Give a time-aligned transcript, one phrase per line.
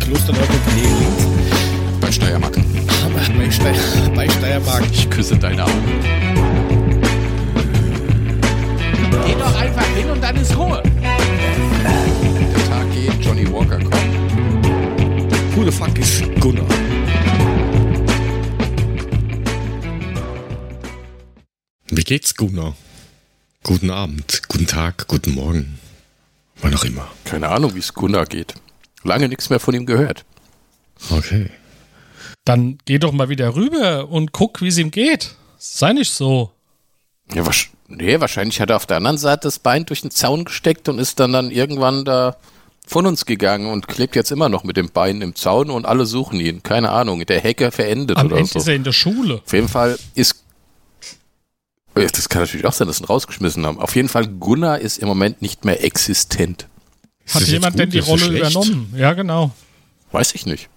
[0.00, 2.54] Klosterneuburg nee, Bei Steiermark.
[2.54, 4.84] bei, Steier, bei Steiermark.
[4.92, 5.82] Ich küsse deine Augen.
[9.26, 10.82] Geh doch einfach hin und dann ist Ruhe.
[10.82, 15.56] Der Tag geht, Johnny Walker kommt.
[15.56, 16.66] Who the fuck ist Gunnar?
[21.90, 22.74] Wie geht's, Gunnar?
[23.66, 25.78] Guten Abend, guten Tag, guten Morgen.
[26.60, 27.08] Wann auch immer.
[27.24, 28.52] Keine Ahnung, wie es Gunnar geht.
[29.04, 30.26] Lange nichts mehr von ihm gehört.
[31.10, 31.48] Okay.
[32.44, 35.36] Dann geh doch mal wieder rüber und guck, wie es ihm geht.
[35.56, 36.50] Sei nicht so.
[37.32, 40.44] Ja, wasch nee, wahrscheinlich hat er auf der anderen Seite das Bein durch den Zaun
[40.44, 42.36] gesteckt und ist dann dann irgendwann da
[42.86, 46.04] von uns gegangen und klebt jetzt immer noch mit dem Bein im Zaun und alle
[46.04, 46.62] suchen ihn.
[46.62, 48.58] Keine Ahnung, der Hacker verendet Am oder Ende so.
[48.58, 49.40] ist er in der Schule.
[49.42, 50.43] Auf jeden Fall ist.
[51.96, 53.78] Ja, Das kann natürlich auch sein, dass sie ihn rausgeschmissen haben.
[53.78, 56.66] Auf jeden Fall, Gunnar ist im Moment nicht mehr existent.
[57.32, 57.80] Hat jemand gut?
[57.80, 58.92] denn die Ist Rolle übernommen?
[58.96, 59.52] Ja, genau.
[60.12, 60.68] Weiß ich nicht.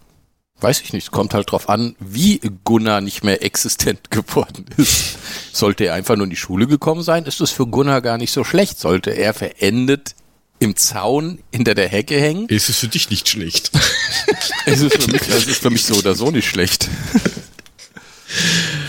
[0.60, 1.04] Weiß ich nicht.
[1.06, 5.18] Es kommt halt drauf an, wie Gunnar nicht mehr existent geworden ist.
[5.52, 8.32] Sollte er einfach nur in die Schule gekommen sein, ist das für Gunnar gar nicht
[8.32, 8.80] so schlecht.
[8.80, 10.16] Sollte er verendet
[10.60, 13.72] im Zaun hinter der Hecke hängen, Ist es für dich nicht schlecht?
[14.66, 16.90] ist es für mich, das ist für mich so oder so nicht schlecht.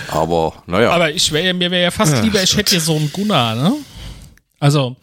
[0.08, 0.90] Aber, naja.
[0.90, 3.74] Aber ich wäre mir wäre ja fast lieber, ich hätte hier so einen Gunnar, ne?
[4.60, 4.96] Also,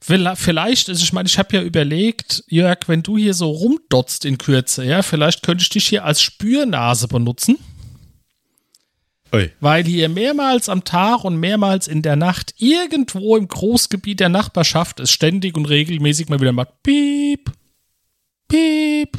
[0.00, 4.38] vielleicht, also ich meine, ich habe ja überlegt, Jörg, wenn du hier so rumdotzt in
[4.38, 7.58] Kürze, ja, vielleicht könnte ich dich hier als Spürnase benutzen,
[9.32, 9.50] Oi.
[9.60, 15.00] weil hier mehrmals am Tag und mehrmals in der Nacht irgendwo im Großgebiet der Nachbarschaft
[15.00, 17.50] es ständig und regelmäßig mal wieder macht Piep,
[18.46, 19.18] Piep,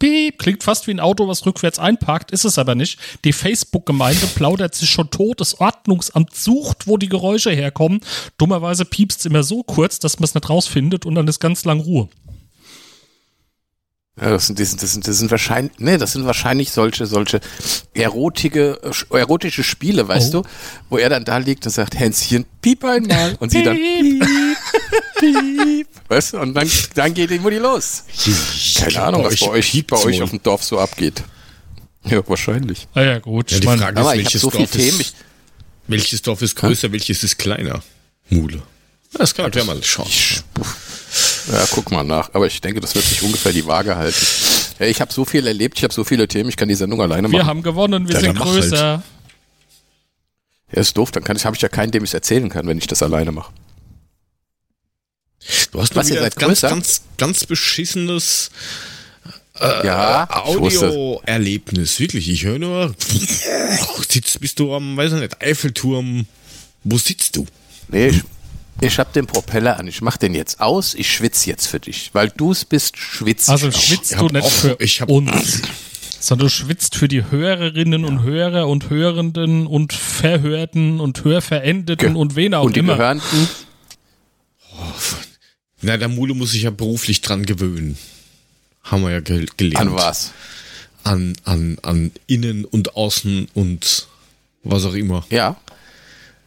[0.00, 0.38] Piep.
[0.40, 2.98] Klingt fast wie ein Auto, was rückwärts einparkt, ist es aber nicht.
[3.24, 5.40] Die Facebook-Gemeinde plaudert sich schon tot.
[5.40, 8.00] Das Ordnungsamt sucht, wo die Geräusche herkommen.
[8.36, 11.64] Dummerweise piepst es immer so kurz, dass man es nicht rausfindet und dann ist ganz
[11.64, 12.08] lang Ruhe.
[14.20, 17.06] Ja, das sind, das sind, das sind, das sind wahrscheinlich, nee, das sind wahrscheinlich solche,
[17.06, 17.40] solche
[17.94, 18.78] erotische,
[19.10, 20.42] äh, erotische Spiele, weißt Oh.
[20.42, 20.48] du,
[20.90, 24.22] wo er dann da liegt und sagt, Hänschen, piep einmal, und sie dann, piep,
[25.18, 28.04] piep, weißt du, und dann, dann geht die Mutti los.
[28.76, 31.22] Keine Ahnung, was bei euch, bei euch auf dem Dorf so abgeht.
[32.04, 32.88] Ja, wahrscheinlich.
[32.94, 33.50] Ah ja, gut.
[33.50, 35.14] Ja, ich die Frage Aber ist, ich habe welches so viele Dorf Themen, ich, ist,
[35.86, 37.82] welches Dorf ist größer, welches ist kleiner?
[38.28, 38.62] Mule.
[39.14, 40.08] Das kann man ja mal schauen.
[41.52, 44.24] Ja, guck mal nach, aber ich denke, das wird sich ungefähr die Waage halten.
[44.78, 47.00] Ja, ich habe so viel erlebt, ich habe so viele Themen, ich kann die Sendung
[47.02, 47.48] alleine wir machen.
[47.48, 48.48] haben gewonnen, wir Ja, sind halt.
[48.48, 49.02] größer.
[50.72, 52.66] Ja, ist doof, dann kann ich, habe ich ja keinen, dem ich es erzählen kann,
[52.66, 53.52] wenn ich das alleine mache.
[55.72, 56.68] Du hast Was, noch ihr seid ganz, größer?
[56.68, 58.50] ganz, ganz beschissenes
[59.58, 60.88] Ja, ich wusste.
[60.88, 61.98] Audioerlebnis.
[61.98, 62.94] Wirklich, ich höre nur,
[64.08, 66.26] sitzt, bist du am, weiß ich nicht, Eiffelturm.
[66.84, 67.46] Wo sitzt du?
[67.88, 68.22] Nee, ich,
[68.80, 69.86] ich hab den Propeller an.
[69.86, 70.94] Ich mach den jetzt aus.
[70.94, 72.10] Ich schwitze jetzt für dich.
[72.12, 74.76] Weil du es bist, schwitzt Also schwitzt Ich du nicht auch- für
[75.06, 75.62] uns,
[76.20, 82.20] sondern du schwitzt für die Hörerinnen und Hörer und Hörenden und Verhörten und Hörverendeten Ge-
[82.20, 82.96] und wen auch Und die immer.
[82.96, 83.48] Gehörnten.
[85.82, 87.96] Na, der Mule muss sich ja beruflich dran gewöhnen.
[88.82, 89.88] Haben wir ja gel gelernt.
[89.90, 90.32] An was?
[91.04, 94.06] An, an, an Innen und Außen und
[94.62, 95.24] was auch immer.
[95.30, 95.56] Ja.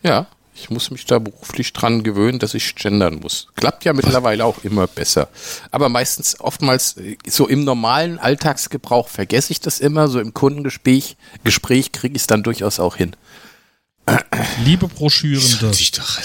[0.04, 0.28] Ja.
[0.56, 3.48] Ich muss mich da beruflich dran gewöhnen, dass ich gendern muss.
[3.56, 5.30] Klappt ja mittlerweile auch immer besser.
[5.72, 10.08] Aber meistens, oftmals, äh, so im normalen Alltagsgebrauch vergesse ich das immer.
[10.08, 13.16] So im Kundengespräch Gespräch kriege ich es dann durchaus auch hin.
[14.64, 15.74] Liebe Broschürende.
[15.74, 16.20] Sich doch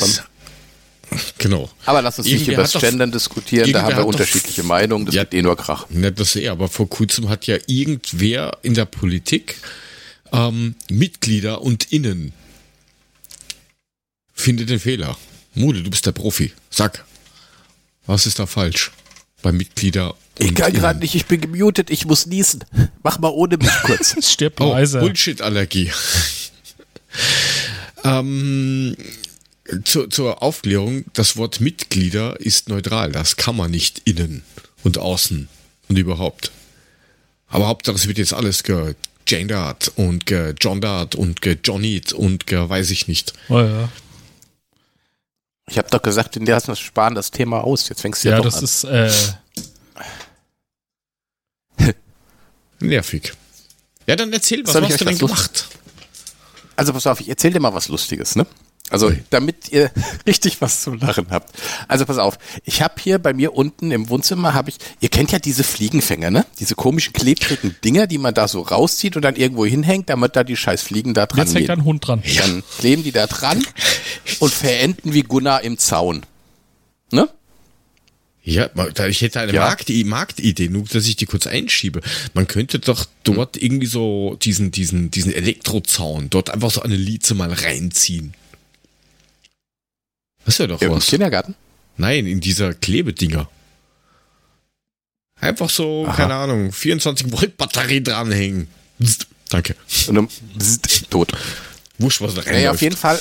[1.38, 1.70] Genau.
[1.86, 3.72] Aber lass uns nicht über das Gendern diskutieren.
[3.72, 5.06] Da haben wir hat doch- unterschiedliche Meinungen.
[5.06, 5.22] Das Ja.
[5.22, 5.88] gibt eh nur Krach.
[5.88, 9.56] Nicht das eh, aber vor kurzem hat ja irgendwer in der Politik
[10.32, 12.34] ähm, Mitglieder und Innen.
[14.38, 15.18] Finde den Fehler.
[15.54, 16.52] Mule, du bist der Profi.
[16.70, 17.04] Sag,
[18.06, 18.92] was ist da falsch
[19.42, 22.64] bei Mitglieder Ich kann gerade nicht, ich bin gemutet, ich muss niesen.
[23.02, 24.14] Mach mal ohne mich kurz.
[24.24, 24.74] Stirb Oh.
[24.74, 25.90] Bullshit-Allergie.
[28.04, 28.96] ähm,
[29.84, 33.10] zur, zur Aufklärung, das Wort Mitglieder ist neutral.
[33.10, 34.44] Das kann man nicht innen
[34.84, 35.48] und außen
[35.88, 36.52] und überhaupt.
[37.48, 43.08] Aber Hauptsache, es wird jetzt alles gegendert und gegendert und gejohnnied und ge weiß ich
[43.08, 43.32] nicht.
[43.48, 43.88] Oh ja.
[45.68, 47.88] Ich habe doch gesagt, in der lassen wir sparen das Thema aus.
[47.88, 49.04] Jetzt fängst du ja, Ja, doch das an.
[49.04, 49.34] ist,
[51.78, 51.92] äh,
[52.80, 53.34] Nervig.
[54.06, 55.68] Ja, dann erzähl, was ich hast du denn was gemacht?
[56.76, 58.46] Also pass auf, ich erzähl dir mal was Lustiges, ne?
[58.90, 59.90] Also damit ihr
[60.26, 61.52] richtig was zum Lachen habt.
[61.88, 65.32] Also pass auf, ich habe hier bei mir unten im Wohnzimmer habe ich, ihr kennt
[65.32, 66.46] ja diese Fliegenfänger, ne?
[66.58, 70.44] Diese komischen klebrigen Dinger, die man da so rauszieht und dann irgendwo hinhängt, damit da
[70.44, 72.22] die scheiß Fliegen da dran jetzt hängt ein Hund dran.
[72.38, 73.64] Dann kleben die da dran
[74.40, 76.24] und verenden wie Gunnar im Zaun.
[77.10, 77.28] Ne?
[78.48, 78.70] Ja,
[79.06, 79.60] ich hätte eine Ja.
[79.60, 82.00] Markt, Marktidee, nur dass ich die kurz einschiebe.
[82.32, 87.34] Man könnte doch dort irgendwie so diesen, diesen, diesen Elektrozaun, dort einfach so eine Lize
[87.34, 88.32] mal reinziehen.
[90.48, 91.04] Das wäre doch Im was.
[91.06, 91.54] Kindergarten.
[91.98, 93.50] Nein, in dieser Klebedinger.
[95.38, 96.16] Einfach so, Aha.
[96.16, 98.68] keine Ahnung, 24 Volt Batterie dranhängen.
[98.98, 99.76] Psst, Danke.
[100.06, 101.32] Und dann bzzt, tot.
[101.98, 102.74] Wusch, was da Naja, reinläuft.
[102.76, 103.20] auf jeden Fall,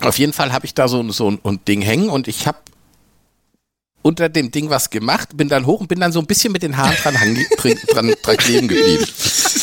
[0.00, 2.58] auf jeden Fall habe ich da so, so ein, ein Ding hängen und ich habe
[4.02, 6.62] unter dem Ding was gemacht, bin dann hoch und bin dann so ein bisschen mit
[6.62, 7.14] den Haaren dran,
[7.56, 9.06] dran, dran, dran kleben geblieben.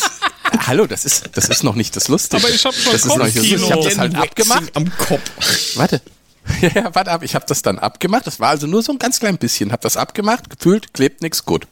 [0.66, 2.42] Hallo, das ist, das ist noch nicht das Lustige.
[2.42, 3.60] Aber ich hab schon das ist noch nicht das Kopfkino.
[3.60, 3.66] Lustige.
[3.66, 4.76] Ich habe das halt abgemacht.
[4.76, 5.76] am Kopf.
[5.76, 6.00] Warte.
[6.60, 7.22] Ja, ja, warte ab.
[7.22, 8.26] Ich habe das dann abgemacht.
[8.26, 9.72] Das war also nur so ein ganz klein bisschen.
[9.72, 11.66] Habe das abgemacht, gefühlt, klebt nix, gut.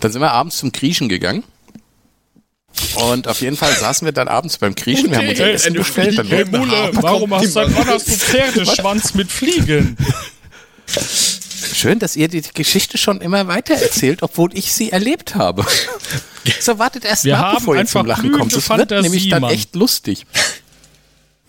[0.00, 1.44] Dann sind wir abends zum Griechen gegangen.
[2.94, 5.10] Und auf jeden Fall saßen wir dann abends beim Griechen.
[5.10, 6.18] Wir haben unser Hey, Essen bestellt.
[6.18, 9.96] Dann Hey Bekommt warum hast, du, warum hast du Pferdeschwanz mit Fliegen?
[11.72, 15.64] Schön, dass ihr die Geschichte schon immer weiter erzählt, obwohl ich sie erlebt habe.
[16.58, 18.54] So, wartet erst Wir mal, bevor ihr zum Lachen kommt.
[18.56, 19.52] Das wird nämlich dann Mann.
[19.52, 20.26] echt lustig.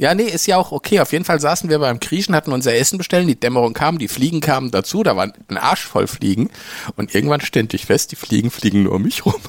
[0.02, 1.00] Ja, nee, ist ja auch okay.
[1.00, 4.08] Auf jeden Fall saßen wir beim Griechen, hatten unser Essen bestellen, die Dämmerung kam, die
[4.08, 6.50] Fliegen kamen dazu, da waren ein Arsch voll Fliegen.
[6.96, 9.40] Und irgendwann stellte ich fest, die Fliegen fliegen nur um mich rum.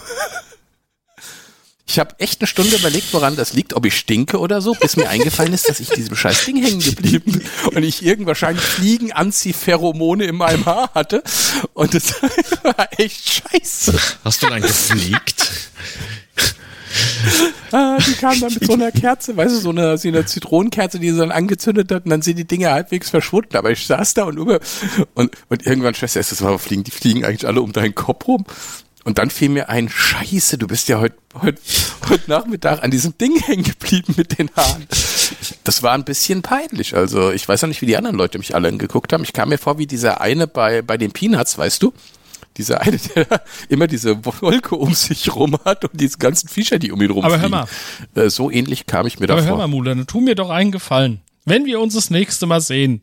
[1.85, 4.97] Ich habe echt eine Stunde überlegt, woran das liegt, ob ich stinke oder so, bis
[4.97, 7.43] mir eingefallen ist, dass ich diesem scheiß Ding hängen geblieben bin
[7.75, 11.23] und ich irgend wahrscheinlich Fliegen-Anziehpheromone in meinem Haar hatte.
[11.75, 12.15] Und das
[12.63, 13.95] war echt scheiße.
[14.25, 15.51] Hast du dann gepflegt?
[17.71, 20.99] Ah, die kam dann mit so einer Kerze, weißt du, so eine, so eine Zitronenkerze,
[20.99, 23.57] die sie dann angezündet hat und dann sind die Dinge halbwegs verschwunden.
[23.57, 24.61] Aber ich saß da und über,
[25.15, 28.45] und, und irgendwann, Schwester, das war fliegen, die fliegen eigentlich alle um deinen Kopf rum.
[29.05, 31.59] Und dann fiel mir ein, Scheiße, du bist ja heute heut,
[32.09, 34.87] heut Nachmittag an diesem Ding hängen geblieben mit den Haaren.
[35.65, 36.95] Das war ein bisschen peinlich.
[36.95, 39.25] Also ich weiß auch nicht, wie die anderen Leute mich alle angeguckt haben.
[39.25, 41.93] Ich kam mir vor wie dieser eine bei, bei den Peanuts, weißt du?
[42.57, 46.93] Dieser eine, der immer diese Wolke um sich rum hat und diese ganzen Viecher, die
[46.93, 47.51] um ihn Aber hör rumfliegen.
[47.51, 48.23] mal.
[48.23, 49.59] Äh, So ähnlich kam ich mir Aber hör davor.
[49.59, 51.21] mal, Mule, dann tu mir doch einen Gefallen.
[51.45, 53.03] Wenn wir uns das nächste Mal sehen,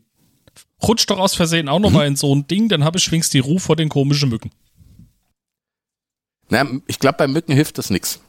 [0.82, 3.34] rutsch doch aus Versehen auch noch mal in so ein Ding, dann habe ich schwingst
[3.34, 4.50] die Ruhe vor den komischen Mücken.
[6.48, 8.20] Na, ich glaube, bei Mücken hilft das nix.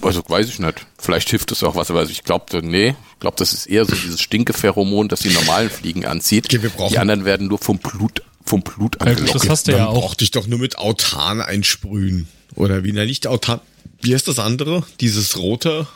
[0.00, 0.86] Also weiß ich nicht.
[0.98, 3.94] Vielleicht hilft es auch was, aber ich glaube, nee, ich glaube, das ist eher so
[3.94, 6.46] dieses Stinkepheromon, das die normalen Fliegen anzieht.
[6.46, 9.34] Okay, wir brauchen- die anderen werden nur vom Blut, vom Blut Ja, angelockt.
[9.34, 10.00] das hast du Dann ja auch.
[10.00, 12.28] brauchte ich doch nur mit Autan einsprühen.
[12.54, 13.60] Oder wie, na nicht Autan.
[14.00, 14.84] Wie heißt das andere?
[15.00, 15.86] Dieses rote,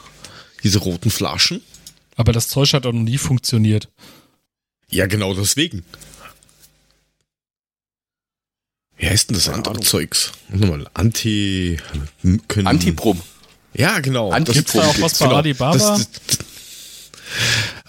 [0.63, 1.61] diese roten Flaschen?
[2.17, 3.89] Aber das Zeug hat auch noch nie funktioniert.
[4.89, 5.85] Ja, genau deswegen.
[8.97, 9.85] Wie heißt denn das andere Ahnung.
[9.85, 10.33] Zeugs?
[10.49, 11.79] Nochmal, Anti...
[12.49, 13.21] Können, Antiprom.
[13.75, 14.31] Ja, genau.
[14.31, 15.37] Anti- Gibt's da auch was bei genau.
[15.39, 15.77] Alibaba?
[15.77, 16.39] Das, das,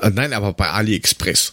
[0.01, 1.51] äh, nein, aber bei AliExpress.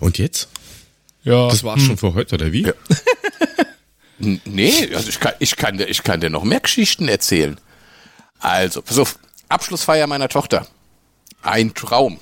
[0.00, 0.48] Und jetzt?
[1.22, 1.48] Ja.
[1.48, 2.66] Das war's schon für heute, oder wie?
[2.66, 2.72] Ja.
[4.20, 7.56] Nee, also ich kann, ich kann, dir, ich kann dir noch mehr Geschichten erzählen.
[8.40, 9.16] Also, pass auf,
[9.48, 10.66] Abschlussfeier meiner Tochter.
[11.42, 12.18] Ein Traum.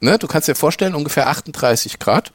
[0.00, 2.32] Ne, du kannst dir vorstellen, ungefähr 38 Grad.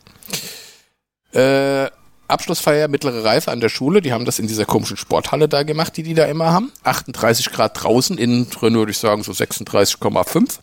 [1.33, 1.89] Äh,
[2.27, 5.97] Abschlussfeier mittlere Reife an der Schule, die haben das in dieser komischen Sporthalle da gemacht,
[5.97, 6.71] die die da immer haben.
[6.83, 10.59] 38 Grad draußen, innen drin würde ich sagen so 36,5.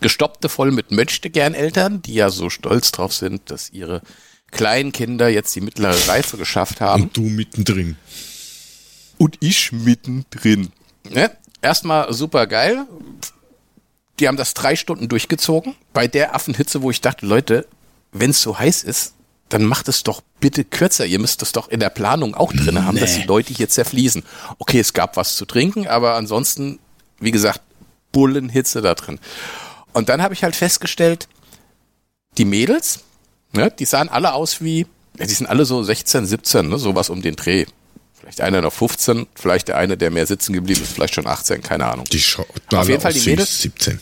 [0.00, 4.02] Gestoppte voll mit Möchtegern-Eltern, die ja so stolz drauf sind, dass ihre
[4.50, 7.04] kleinen Kinder jetzt die mittlere Reife geschafft haben.
[7.04, 7.96] Und du mittendrin.
[9.18, 10.70] Und ich mittendrin.
[11.10, 11.30] Ne?
[11.62, 12.86] Erstmal super geil.
[14.18, 15.74] Die haben das drei Stunden durchgezogen.
[15.92, 17.66] Bei der Affenhitze, wo ich dachte, Leute,
[18.12, 19.14] wenn es so heiß ist,
[19.48, 21.06] dann macht es doch bitte kürzer.
[21.06, 24.24] Ihr müsst das doch in der Planung auch drin haben, dass die Leute hier zerfließen.
[24.58, 26.78] Okay, es gab was zu trinken, aber ansonsten,
[27.20, 27.60] wie gesagt,
[28.12, 29.20] Bullenhitze da drin.
[29.96, 31.26] Und dann habe ich halt festgestellt,
[32.36, 33.00] die Mädels,
[33.54, 34.86] ne, die sahen alle aus wie,
[35.18, 37.64] ja, die sind alle so 16, 17, ne, sowas um den Dreh.
[38.12, 41.62] Vielleicht einer noch 15, vielleicht der eine, der mehr sitzen geblieben ist, vielleicht schon 18,
[41.62, 42.04] keine Ahnung.
[42.12, 43.62] Die schaut Auf jeden Fall die Mädels.
[43.62, 43.98] 17.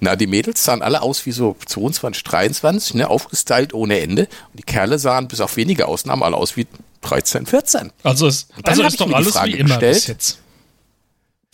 [0.00, 4.22] Na, die Mädels sahen alle aus wie so 22, 23, ne, aufgestylt ohne Ende.
[4.22, 6.66] Und die Kerle sahen bis auf wenige Ausnahmen alle aus wie
[7.02, 7.92] 13, 14.
[8.02, 10.08] Also, dann also ist ich doch mir die alles Frage wie immer bis gestellt.
[10.08, 10.38] jetzt.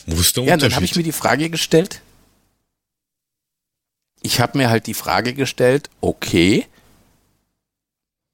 [0.07, 0.97] Wo ist der Ja, und dann habe ich Unterschied?
[0.99, 2.03] mir die Frage gestellt.
[4.31, 6.65] Ich habe mir halt die Frage gestellt, okay,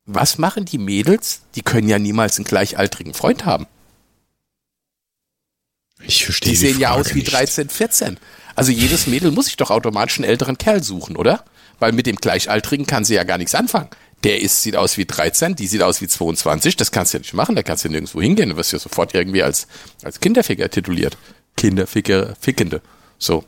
[0.04, 1.40] was machen die Mädels?
[1.54, 3.66] Die können ja niemals einen gleichaltrigen Freund haben.
[6.00, 7.32] ich verstehe Die sehen ja Frage aus wie nicht.
[7.32, 8.18] 13, 14.
[8.54, 11.46] Also jedes Mädel muss sich doch automatisch einen älteren Kerl suchen, oder?
[11.78, 13.88] Weil mit dem Gleichaltrigen kann sie ja gar nichts anfangen.
[14.22, 16.76] Der ist, sieht aus wie 13, die sieht aus wie 22.
[16.76, 18.50] Das kannst du ja nicht machen, da kannst du ja nirgendwo hingehen.
[18.50, 19.66] Du wirst ja sofort irgendwie als,
[20.02, 21.16] als Kinderficker tituliert.
[21.56, 22.82] Kinderficker, Fickende.
[23.18, 23.44] So.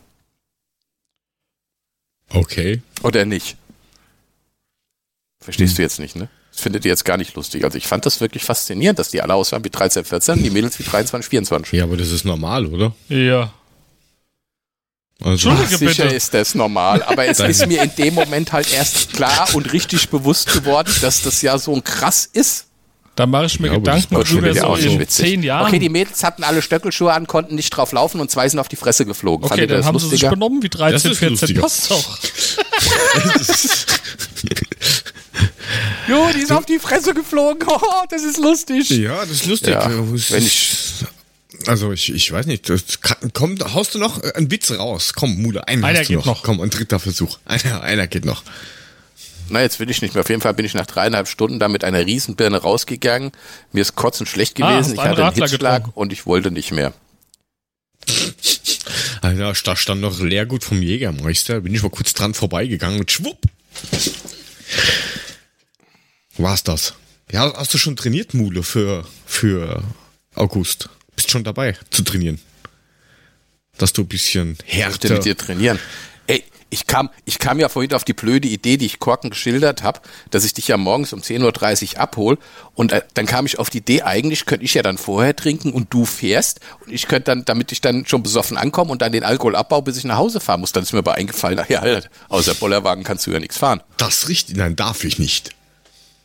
[2.31, 2.83] Okay.
[3.03, 3.57] Oder nicht?
[5.41, 6.29] Verstehst du jetzt nicht, ne?
[6.53, 7.65] Das findet ihr jetzt gar nicht lustig.
[7.65, 10.79] Also ich fand das wirklich faszinierend, dass die alle aussahen wie 13, 14, die Mädels
[10.79, 11.73] wie 23, 24.
[11.75, 12.95] Ja, aber das ist normal, oder?
[13.09, 13.53] Ja.
[15.21, 16.17] Also, Entschuldige Sicher bitte.
[16.17, 20.11] ist das normal, aber es ist mir in dem Moment halt erst klar und richtig
[20.11, 22.68] bewusst geworden, dass das ja so ein krass ist.
[23.19, 25.27] Da mache ich mir Ja, Gedanken drüber so in witzig.
[25.27, 25.67] zehn Jahren.
[25.67, 28.69] Okay, die Mädels hatten alle Stöckelschuhe an, konnten nicht drauf laufen und zwei sind auf
[28.69, 29.45] die Fresse geflogen.
[29.45, 30.31] okay Fandet dann das haben sie sich lustiger?
[30.31, 31.31] benommen wie 13, Das ist 14.
[31.57, 31.61] lustiger.
[31.63, 32.19] Passt doch.
[36.09, 37.59] Jo, die sind auf die Fresse geflogen.
[37.69, 38.89] Oh, das ist lustig.
[38.91, 39.75] ja, das ist lustig.
[39.75, 41.05] Ja, wenn ist-
[41.67, 45.13] also ich, ich weiß nicht, das kann, komm, haust du noch einen Witz raus?
[45.15, 46.43] Komm, Mule, einen Einer hast du geht noch.
[46.45, 47.39] Komm, ein dritter Versuch.
[47.47, 48.43] Einer, einer geht noch.
[49.51, 50.23] Na, jetzt will ich nicht mehr.
[50.23, 53.33] Auf jeden Fall bin ich nach dreieinhalb Stunden da mit einer Riesenbirne rausgegangen.
[53.73, 54.91] Mir ist kotzen schlecht Ah, gewesen.
[54.91, 55.99] hast ich hatte einen Radler Hitzschlag getrunken.
[56.01, 56.93] und ich wollte nicht mehr.
[59.23, 61.61] Alter, da stand noch Leergut vom Jägermeister.
[61.61, 63.39] Bin ich mal kurz dran vorbeigegangen und schwupp.
[66.37, 66.95] War's das?
[67.31, 69.83] Ja, hast du schon trainiert, Mule, für, für
[70.35, 70.89] August?
[71.17, 72.41] Bist schon dabei zu trainieren?
[73.77, 75.13] Dass du ein bisschen Ich härter...
[75.15, 75.79] mit dir trainieren.
[76.71, 80.01] Ich kam, ich kam ja vorhin auf die blöde Idee, die ich Korken geschildert habe,
[80.31, 82.39] dass ich dich ja morgens um 10.30 Uhr abhol
[82.75, 85.73] und äh, dann kam ich auf die Idee, eigentlich könnte ich ja dann vorher trinken
[85.73, 89.13] und du fährst und ich könnte dann, damit ich dann schon besoffen ankomme und dann
[89.13, 90.73] den Alkohol abbau, bis ich nach Hause fahren muss.
[90.73, 93.83] Dann ist mir aber eingefallen, ach ja, halt, außer Bollerwagen kannst du ja nichts fahren.
[93.97, 94.57] Das richtig?
[94.57, 95.51] Nein, darf ich nicht.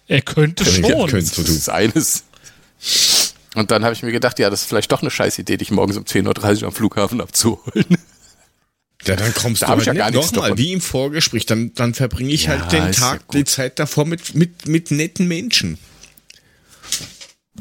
[0.07, 1.07] Er könnte schon.
[1.07, 1.41] könntest du.
[1.41, 2.25] Das ist eines.
[3.55, 5.71] Und dann habe ich mir gedacht, ja, das ist vielleicht doch eine scheiß Idee, dich
[5.71, 7.97] morgens um 10.30 Uhr am Flughafen abzuholen.
[9.05, 11.45] Ja, dann kommst Da du halt ja gar nicht nochmal, wie im Vorgespräch.
[11.45, 13.36] Dann, dann verbringe ich Ja, halt den ja Tag, gut.
[13.36, 15.77] die Zeit davor mit, mit, mit netten Menschen.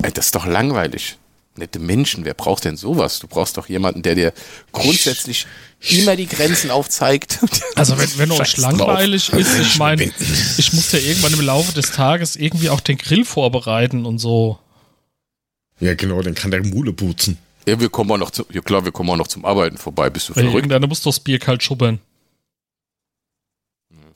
[0.02, 1.16] Ey, das ist doch langweilig.
[1.54, 3.18] Nette Menschen, wer braucht denn sowas?
[3.18, 4.32] Du brauchst doch jemanden, der dir
[4.72, 5.46] grundsätzlich
[5.90, 7.38] immer die Grenzen aufzeigt.
[7.74, 8.78] Also wenn, wenn euch Scheiß drauf.
[8.78, 10.10] langweilig ist, ich meine,
[10.58, 14.58] ich muss ja irgendwann im Laufe des Tages irgendwie auch den Grill vorbereiten und so.
[15.80, 17.38] Ja, genau, dann kann der Mule putzen.
[17.66, 20.10] Ja, wir kommen auch noch zu, ja klar, wir kommen auch noch zum Arbeiten vorbei.
[20.10, 20.56] Bist du Weil verrückt?
[20.56, 22.00] irgendeiner muss doch das Bier kalt schubbern.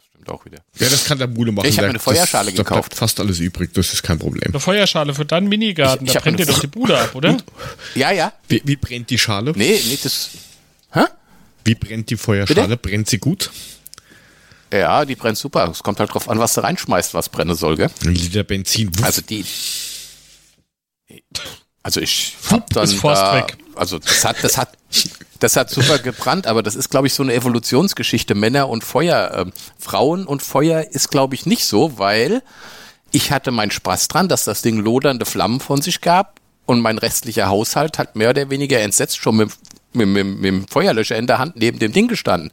[0.09, 0.59] Stimmt auch wieder.
[0.79, 1.69] Ja, das kann der Mule machen.
[1.69, 2.89] Ich hab Der- mir eine Feuerschale das, Da gekauft.
[2.91, 4.51] bleibt fast alles übrig, das ist kein Problem.
[4.51, 7.37] Eine Feuerschale für deinen Minigarten, Ich- ich da brennt dir doch die Bude ab, oder?
[7.95, 8.33] Ja, ja.
[8.49, 9.53] Wie, wie brennt die Schale?
[9.55, 10.31] Nee, nee, das.
[10.93, 11.05] Hä?
[11.65, 12.77] Wie brennt die Feuerschale?
[12.77, 13.51] Brennt sie gut?
[14.73, 15.69] Ja, die brennt super.
[15.71, 17.91] Es kommt halt drauf an, was du reinschmeißt, was brennen soll, gell?
[18.05, 18.97] Ein Liter Benzin.
[18.99, 19.05] Wuff.
[19.05, 19.45] Also die.
[21.87, 23.57] Also ich hab dann ist Forst da, weg.
[23.77, 24.71] also das hat, das hat,
[25.39, 28.35] das hat super gebrannt, aber das ist, glaube ich, so eine Evolutionsgeschichte.
[28.35, 32.43] Männer und Feuer, ähm, Frauen und Feuer ist, glaube ich, nicht so, weil
[33.13, 36.99] ich hatte meinen Spaß dran, dass das Ding lodernde Flammen von sich gab und mein
[36.99, 39.51] restlicher Haushalt hat mehr oder weniger entsetzt schon mit,
[39.93, 42.51] mit, mit, mit dem Feuerlöscher in der Hand neben dem Ding gestanden.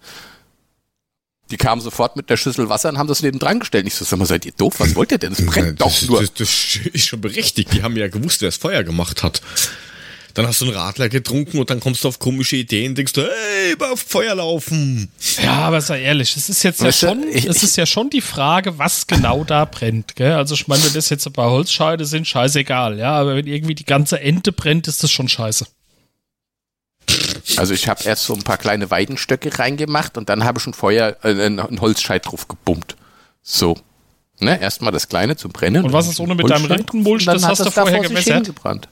[1.53, 3.85] Die kamen sofort mit der Schüssel Wasser und haben das neben dran gestellt.
[3.85, 4.73] Ich so, sag mal, seid ihr doof?
[4.79, 5.33] Was wollt ihr denn?
[5.33, 6.19] Es brennt doch das, nur.
[6.19, 6.49] Das, das
[6.91, 7.71] ist schon berechtigt.
[7.73, 9.39] Die haben ja gewusst, wer das Feuer gemacht hat.
[10.33, 13.13] Dann hast du einen Radler getrunken und dann kommst du auf komische Ideen und denkst,
[13.13, 15.11] du, hey, auf Feuer laufen.
[15.43, 18.09] Ja, aber sei ehrlich, es ist jetzt ja Weißt schon, ich- es ist ja schon
[18.09, 20.31] die Frage, was genau da brennt, gell?
[20.33, 23.75] Also ich meine, wenn das jetzt ein paar Holzscheide sind, scheißegal, ja, aber wenn irgendwie
[23.75, 25.67] die ganze Ente brennt, ist das schon scheiße.
[27.57, 30.73] Also ich habe erst so ein paar kleine Weidenstöcke reingemacht und dann habe ich ein
[30.73, 32.95] Feuer, äh, ein ein Holzscheit drauf gebummt.
[33.41, 33.77] So.
[34.39, 35.85] Ne, erstmal das kleine zum Brennen.
[35.85, 37.25] Und was ist ohne mit deinem Rindenmulch?
[37.25, 38.47] Das hast du vorher vor gewässert?
[38.47, 38.89] hingebrannt.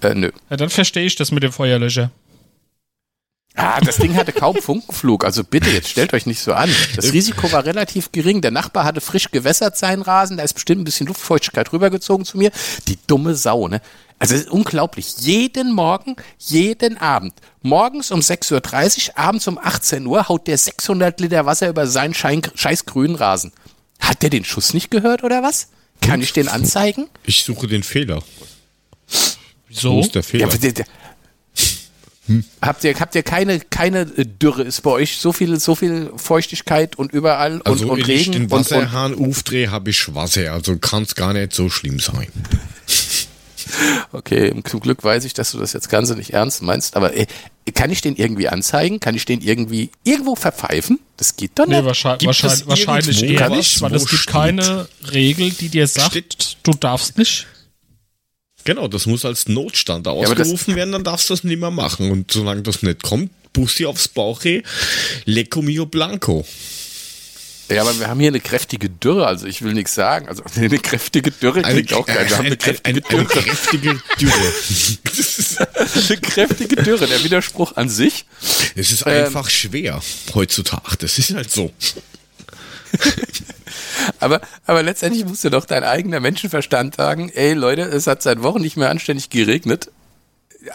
[0.00, 0.30] Äh, nö.
[0.48, 2.10] Ja, dann verstehe ich das mit dem Feuerlöscher.
[3.54, 5.24] Ah, das Ding hatte kaum Funkenflug.
[5.24, 6.70] Also bitte, jetzt stellt euch nicht so an.
[6.96, 8.40] Das Risiko war relativ gering.
[8.40, 10.38] Der Nachbar hatte frisch gewässert seinen Rasen.
[10.38, 12.50] Da ist bestimmt ein bisschen Luftfeuchtigkeit rübergezogen zu mir.
[12.88, 13.82] Die dumme Sau, ne?
[14.22, 15.14] Also es ist unglaublich.
[15.18, 17.34] Jeden Morgen, jeden Abend.
[17.62, 22.14] Morgens um 6.30 Uhr, abends um 18 Uhr haut der 600 Liter Wasser über seinen
[22.14, 23.50] Schein, scheiß grünen Rasen.
[23.98, 25.70] Hat der den Schuss nicht gehört oder was?
[26.00, 27.08] Kann ich den anzeigen?
[27.24, 28.22] Ich suche den Fehler.
[28.22, 29.16] Wo
[29.66, 30.00] Wieso?
[30.00, 30.48] ist der Fehler?
[30.48, 30.84] Ja, der,
[32.60, 34.62] Habt ihr, habt ihr keine, keine äh, Dürre?
[34.62, 38.06] Ist bei euch so viel, so viel Feuchtigkeit und überall und, also, und wenn ich
[38.06, 40.52] Regen den und, und Wasserhahn aufdrehe, habe ich Wasser.
[40.52, 42.28] Also kann es gar nicht so schlimm sein.
[44.12, 47.26] Okay, zum Glück weiß ich, dass du das jetzt Ganze nicht ernst meinst, aber ey,
[47.74, 49.00] kann ich den irgendwie anzeigen?
[49.00, 50.98] Kann ich den irgendwie irgendwo verpfeifen?
[51.16, 51.78] Das geht doch nicht.
[51.80, 54.32] Nee, wahrscheinlich, Gibt es wahrscheinlich, wahrscheinlich irgendwo eher was, nicht, weil es gibt steht?
[54.32, 57.46] keine Regel, die dir sagt, Steht- du darfst nicht.
[58.64, 62.10] Genau, das muss als Notstand ausgerufen werden, dann darfst du das nicht mehr machen.
[62.10, 64.62] Und solange das nicht kommt, Bussi aufs Bauche,
[65.24, 66.44] Lecco mio blanco.
[67.74, 70.28] Ja, aber wir haben hier eine kräftige Dürre, also ich will nichts sagen.
[70.28, 72.26] Also eine kräftige Dürre klingt auch geil.
[72.28, 73.42] Wir haben eine kräftige eine, eine Dürre.
[73.42, 74.32] kräftige Dürre.
[76.08, 78.24] Eine kräftige Dürre, der Widerspruch an sich.
[78.74, 79.24] es ist Ähm.
[79.26, 80.00] einfach schwer
[80.34, 80.96] heutzutage.
[80.98, 81.72] Das ist halt so.
[84.20, 88.42] Aber, aber letztendlich musst du doch dein eigener Menschenverstand sagen, ey Leute, es hat seit
[88.42, 89.90] Wochen nicht mehr anständig geregnet.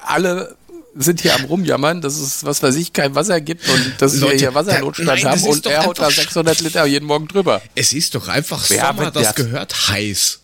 [0.06, 0.56] Alle
[0.98, 4.22] sind hier am rumjammern, dass es, was weiß ich, kein Wasser gibt und dass wir
[4.22, 7.62] Leute, hier Wassernotstand haben und er haut da einfach 600 Liter jeden Morgen drüber.
[7.76, 9.36] Es ist doch einfach Wer Sommer, das?
[9.36, 10.40] gehört heiß.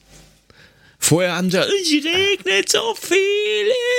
[1.05, 3.17] Vorher haben sie, es regnet so viel,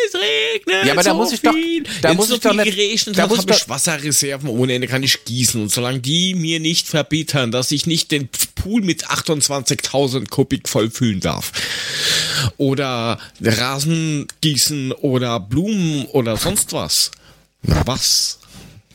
[0.08, 1.82] es regnet Ja, aber so da muss ich doch- viel.
[2.00, 4.72] da Wenn muss so ich doch viel nicht- geregnet da muss habe ich Wasserreserven ohne
[4.72, 5.60] Ende, kann ich gießen.
[5.60, 10.90] Und solange die mir nicht verbittern, dass ich nicht den Pool mit 28.000 Kubik voll
[10.90, 11.52] füllen darf.
[12.56, 17.10] Oder Rasen gießen oder Blumen oder sonst was.
[17.62, 18.38] Na was?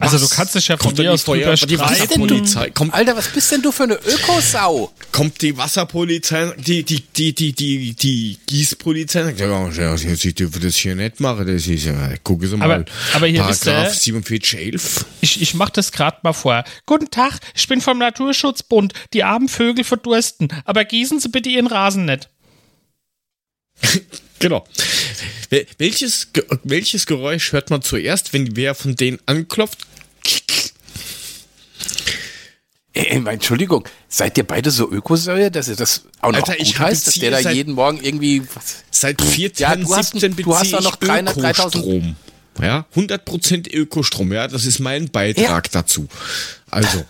[0.01, 0.29] Also Was?
[0.29, 1.79] du kannst dich ja von Kommt mir die aus drüber streiten.
[1.81, 2.69] Wasserpolizei.
[2.69, 4.93] Kommt Alter, was bist denn du für eine Ökosau?
[5.11, 10.61] kommt die Wasserpolizei, die, die, die, die, die, die Gießpolizei, sagt, ja, ja, Sie dürfen
[10.61, 15.05] das hier nicht machen, das ist ja, gucken Sie mal, Aber- aber hier Paragraph 4711.
[15.19, 16.63] Ich, ich mach das gerade mal vor.
[16.85, 18.93] Guten Tag, ich bin vom Naturschutzbund.
[19.13, 20.47] Die armen Vögel verdursten.
[20.63, 22.29] Aber gießen Sie bitte Ihren Rasen nicht.
[24.39, 24.65] Genau.
[25.50, 26.27] Wel- Welches,
[26.63, 29.79] welches Geräusch hört man zuerst, wenn wer von denen anklopft?
[32.93, 36.69] Ey, mal Entschuldigung, seid ihr beide so Ökosäue, dass ihr das auch noch Alter, ich
[36.74, 38.41] gut hab heißt, dass der da jeden Morgen irgendwie...
[38.55, 38.84] Was?
[38.91, 39.51] Seit 4.
[39.58, 42.15] Ja, du hast- 17 du hast doch noch ich 300, 3000 Ökostrom.
[42.62, 46.08] Ja, 100% Ökostrom, ja, das ist mein Beitrag dazu.
[46.69, 47.06] Also.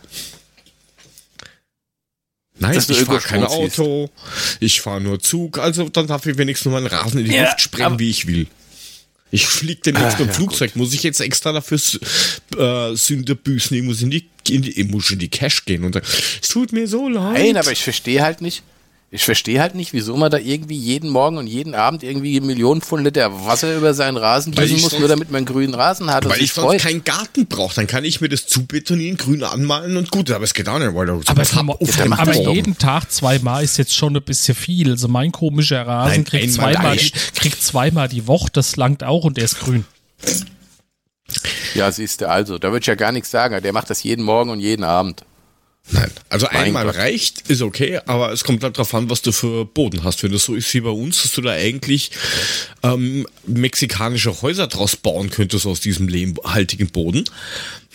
[2.59, 3.43] Nein, Dass ich fahre kein.
[3.43, 4.09] Auto,
[4.59, 7.61] ich fahre nur Zug, also dann darf ich wenigstens meinen Rasen in die Ja, Luft
[7.61, 8.47] sprengen, wie ich will.
[9.31, 11.79] Ich fliege demnächst Ah, mit dem ja, Flugzeug, muss ich jetzt extra dafür
[12.57, 15.83] äh, Sünde büßen, ich muss in die, in die, ich muss in die Cash gehen
[15.85, 16.05] und sagen,
[16.41, 17.33] es tut mir so leid.
[17.33, 18.63] Nein, aber ich verstehe halt nicht,
[19.11, 22.81] ich verstehe halt nicht, wieso man da irgendwie jeden Morgen und jeden Abend irgendwie Millionen
[22.81, 26.11] von Liter Wasser über seinen Rasen gießen muss, sonst- nur damit man einen grünen Rasen
[26.13, 26.81] hat und Weil sich ich sonst freut.
[26.81, 30.53] keinen Garten brauche, dann kann ich mir das zubetonieren, grün anmalen und gut, aber es
[30.53, 31.65] geht auch nicht, weil da Aber, auf dann
[31.97, 34.91] dem mach aber jeden Tag zweimal ist jetzt schon ein bisschen viel.
[34.91, 38.49] Also mein komischer Rasen Nein, kriegt, zweimal die, kriegt zweimal die Woche.
[38.53, 39.85] Das langt auch und der ist grün.
[41.75, 43.61] Ja, siehst du, also, da würde ich ja gar nichts sagen.
[43.61, 45.23] Der macht das jeden Morgen und jeden Abend.
[45.91, 46.97] Nein, also einmal Gott.
[46.97, 50.21] reicht, ist okay, aber es kommt halt drauf an, was du für Boden hast.
[50.21, 52.11] Wenn das so ist wie bei uns, dass du da eigentlich
[52.83, 57.23] ähm, mexikanische Häuser draus bauen könntest aus diesem lehmhaltigen Boden,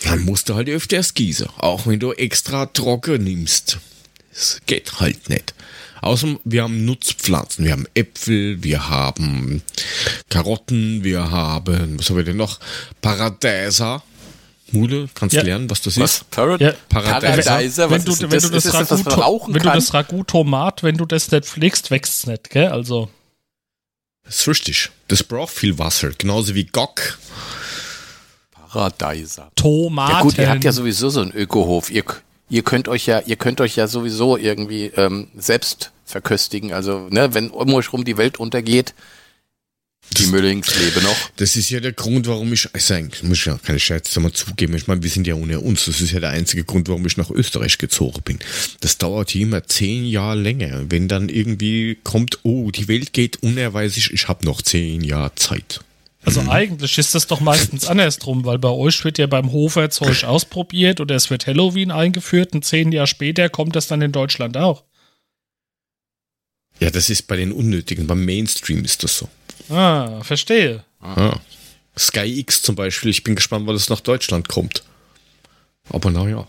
[0.03, 1.47] dann musst du halt öfters gießen.
[1.57, 3.77] Auch wenn du extra trocken nimmst.
[4.33, 5.53] Das geht halt nicht.
[6.01, 7.65] Außerdem, wir haben Nutzpflanzen.
[7.65, 9.63] Wir haben Äpfel, wir haben
[10.29, 12.59] Karotten, wir haben, was haben wir denn noch?
[13.01, 14.03] Paradeiser.
[14.71, 15.43] Mule, kannst Ja.
[15.43, 16.15] lernen, was das Was?
[16.17, 16.29] ist?
[16.31, 16.73] Parad Ja.
[16.89, 17.89] Paradiser?
[17.89, 18.49] wenn Was du, ist denn wenn das?
[18.49, 18.73] du das,
[19.05, 19.73] Ragout, wenn du kann?
[19.75, 22.67] das Ragout-Tomat, wenn du das nicht pflegst, wächst es nicht, gell?
[22.69, 23.09] Also,
[24.23, 24.89] Das ist richtig.
[25.07, 26.09] Das braucht viel Wasser.
[26.17, 27.19] Genauso wie Gock.
[28.51, 29.51] Paradeiser.
[29.55, 30.11] Tomaten.
[30.11, 31.91] Ja gut, ihr habt ja sowieso so einen Ökohof.
[31.91, 32.03] Ihr,
[32.49, 36.73] ihr könnt euch ja, ihr könnt euch ja sowieso irgendwie ähm, selbst verköstigen.
[36.73, 38.93] Also, ne, wenn um euch rum die Welt untergeht,
[40.11, 41.15] die Müllings lebe noch.
[41.35, 44.31] Das ist ja der Grund, warum ich, also eigentlich muss ich ja keine Scherze mal
[44.31, 45.85] zugeben, ich meine, wir sind ja ohne uns.
[45.85, 48.39] Das ist ja der einzige Grund, warum ich nach Österreich gezogen bin.
[48.79, 50.85] Das dauert hier immer zehn Jahre länger.
[50.89, 55.81] Wenn dann irgendwie kommt, oh, die Welt geht unerweislich, ich habe noch zehn Jahre Zeit.
[56.23, 60.23] Also eigentlich ist das doch meistens andersrum, weil bei euch wird ja beim Hofer Zeug
[60.23, 64.57] ausprobiert oder es wird Halloween eingeführt und zehn Jahre später kommt das dann in Deutschland
[64.57, 64.83] auch.
[66.79, 69.29] Ja, das ist bei den Unnötigen, beim Mainstream ist das so.
[69.69, 70.83] Ah, verstehe.
[71.03, 71.39] Ja.
[71.97, 74.83] Sky X zum Beispiel, ich bin gespannt, wann das nach Deutschland kommt.
[75.89, 76.47] Aber naja.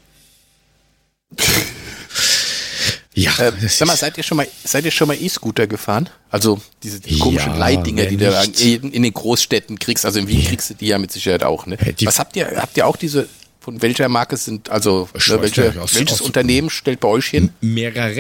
[3.15, 6.09] ja, Äh, das sag mal, seid ihr schon mal, seid ihr schon mal E-Scooter gefahren?
[6.31, 8.61] Also diese Ja, komischen Leitdinger, wer die du nicht.
[8.85, 10.05] in, in den Großstädten kriegst.
[10.05, 11.67] Also in Wien kriegst du die ja mit Sicherheit auch.
[11.67, 11.79] Ne?
[11.85, 12.51] Ja, die- Was habt ihr?
[12.57, 13.29] Habt ihr auch diese?
[13.61, 14.71] Von welcher Marke sind?
[14.71, 17.51] Also ne, welche, welches Unternehmen stellt bei euch hin?
[17.61, 18.13] mehrere.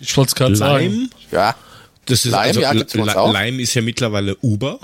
[0.00, 1.10] Ich wollte es gerade sagen.
[1.30, 1.54] Ja.
[2.10, 3.32] Das ist Lime, also, ja, gibt's bei uns Li- auch.
[3.32, 4.78] Lime ist ja mittlerweile Uber.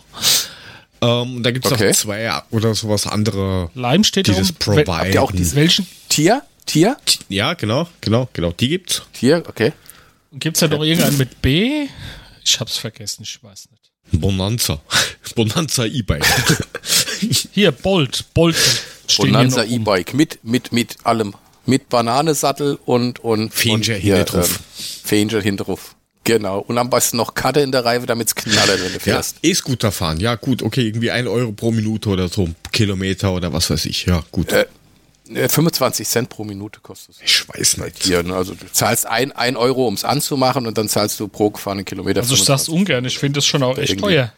[1.02, 1.88] Ähm, und da gibt es Okay.
[1.88, 3.70] noch zwei oder sowas andere.
[3.74, 4.58] Lime steht Dieses da um.
[4.58, 4.92] Provide.
[4.96, 6.42] Habt ihr auch diese Welchen Tier?
[6.64, 6.96] Tier?
[7.28, 8.52] Ja, genau, genau, genau.
[8.52, 9.02] Die gibt's.
[9.12, 9.72] Tier, okay.
[10.32, 11.86] gibt's da doch irgendeinen mit B?
[12.44, 14.20] Ich hab's vergessen, ich weiß nicht.
[14.20, 14.80] Bonanza.
[15.34, 16.24] Bonanza E-Bike.
[17.52, 18.56] Hier, Bolt, Bolt
[19.16, 19.70] Bonanza noch.
[19.70, 21.34] E-Bike mit, mit, mit allem.
[21.66, 25.95] Mit Bananensattel und, und, Fenger und hinten hier, drauf.
[26.26, 26.58] Genau.
[26.58, 29.36] Und am besten noch Karte in der Reife, damit's knallert, wenn du Ja, fährst.
[29.42, 30.20] E-Scooter fahren.
[30.20, 34.04] Ja, gut, okay, irgendwie ein Euro pro Minute oder so, Kilometer oder was weiß ich.
[34.06, 34.52] Ja, gut.
[34.52, 34.66] Äh,
[35.32, 37.22] Äh, 25 Cent pro Minute kostet es.
[37.24, 38.04] ich weiß nicht.
[38.04, 38.34] Hier, ne?
[38.36, 42.20] Also du zahlst ein, ein Euro, ums anzumachen und dann zahlst du pro gefahrenen Kilometer.
[42.20, 42.74] Also ich sag's 25.
[42.74, 44.02] ungern, ich finde das schon auch echt Irgendwie.
[44.04, 44.32] teuer.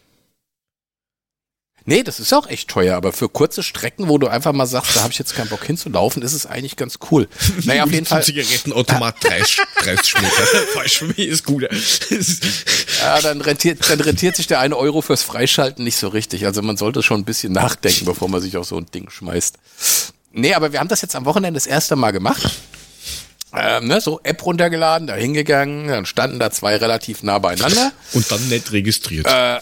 [1.88, 4.94] Nee, das ist auch echt teuer, aber für kurze Strecken, wo du einfach mal sagst,
[4.94, 7.29] da habe ich jetzt keinen Bock hinzulaufen, ist es eigentlich ganz cool.
[7.64, 8.22] Naja, auf jeden Fall.
[8.22, 10.46] Zigarettenautomat 30, 30 Meter.
[10.74, 11.66] Falsch für mich ist gut.
[13.01, 16.44] Ja, dann rentiert, dann rentiert sich der eine Euro fürs Freischalten nicht so richtig.
[16.44, 19.57] Also man sollte schon ein bisschen nachdenken, bevor man sich auf so ein Ding schmeißt.
[20.33, 22.42] Nee, aber wir haben das jetzt am Wochenende das erste Mal gemacht.
[23.55, 27.92] Ähm, ne, so App runtergeladen, da hingegangen, dann standen da zwei relativ nah beieinander.
[28.12, 29.27] Und dann nicht registriert.
[29.27, 29.59] Äh,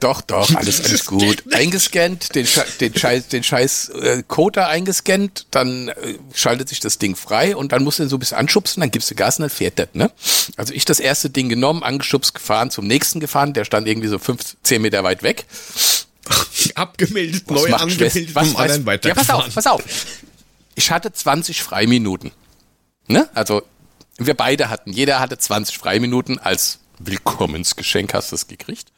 [0.00, 1.42] doch, doch, alles, alles gut.
[1.52, 6.78] Eingescannt, den, Sche den Scheiß, den Scheiß äh, Code da eingescannt, dann äh, schaltet sich
[6.80, 9.14] das Ding frei und dann musst du ihn so ein bisschen anschubsen, dann gibst du
[9.14, 10.10] Gas und dann fährt das, ne?
[10.56, 14.18] Also ich das erste Ding genommen, angeschubst, gefahren, zum nächsten gefahren, der stand irgendwie so
[14.18, 15.46] fünf, zehn Meter weit weg.
[16.76, 19.82] Abgemeldet, Was neu angemeldet, was vom anderen weiß- Ja, pass auf, pass auf.
[20.74, 22.30] Ich hatte 20 Freiminuten.
[23.08, 23.28] Ne?
[23.34, 23.62] Also
[24.18, 28.92] wir beide hatten, jeder hatte 20 Freiminuten als Willkommensgeschenk hast du es gekriegt.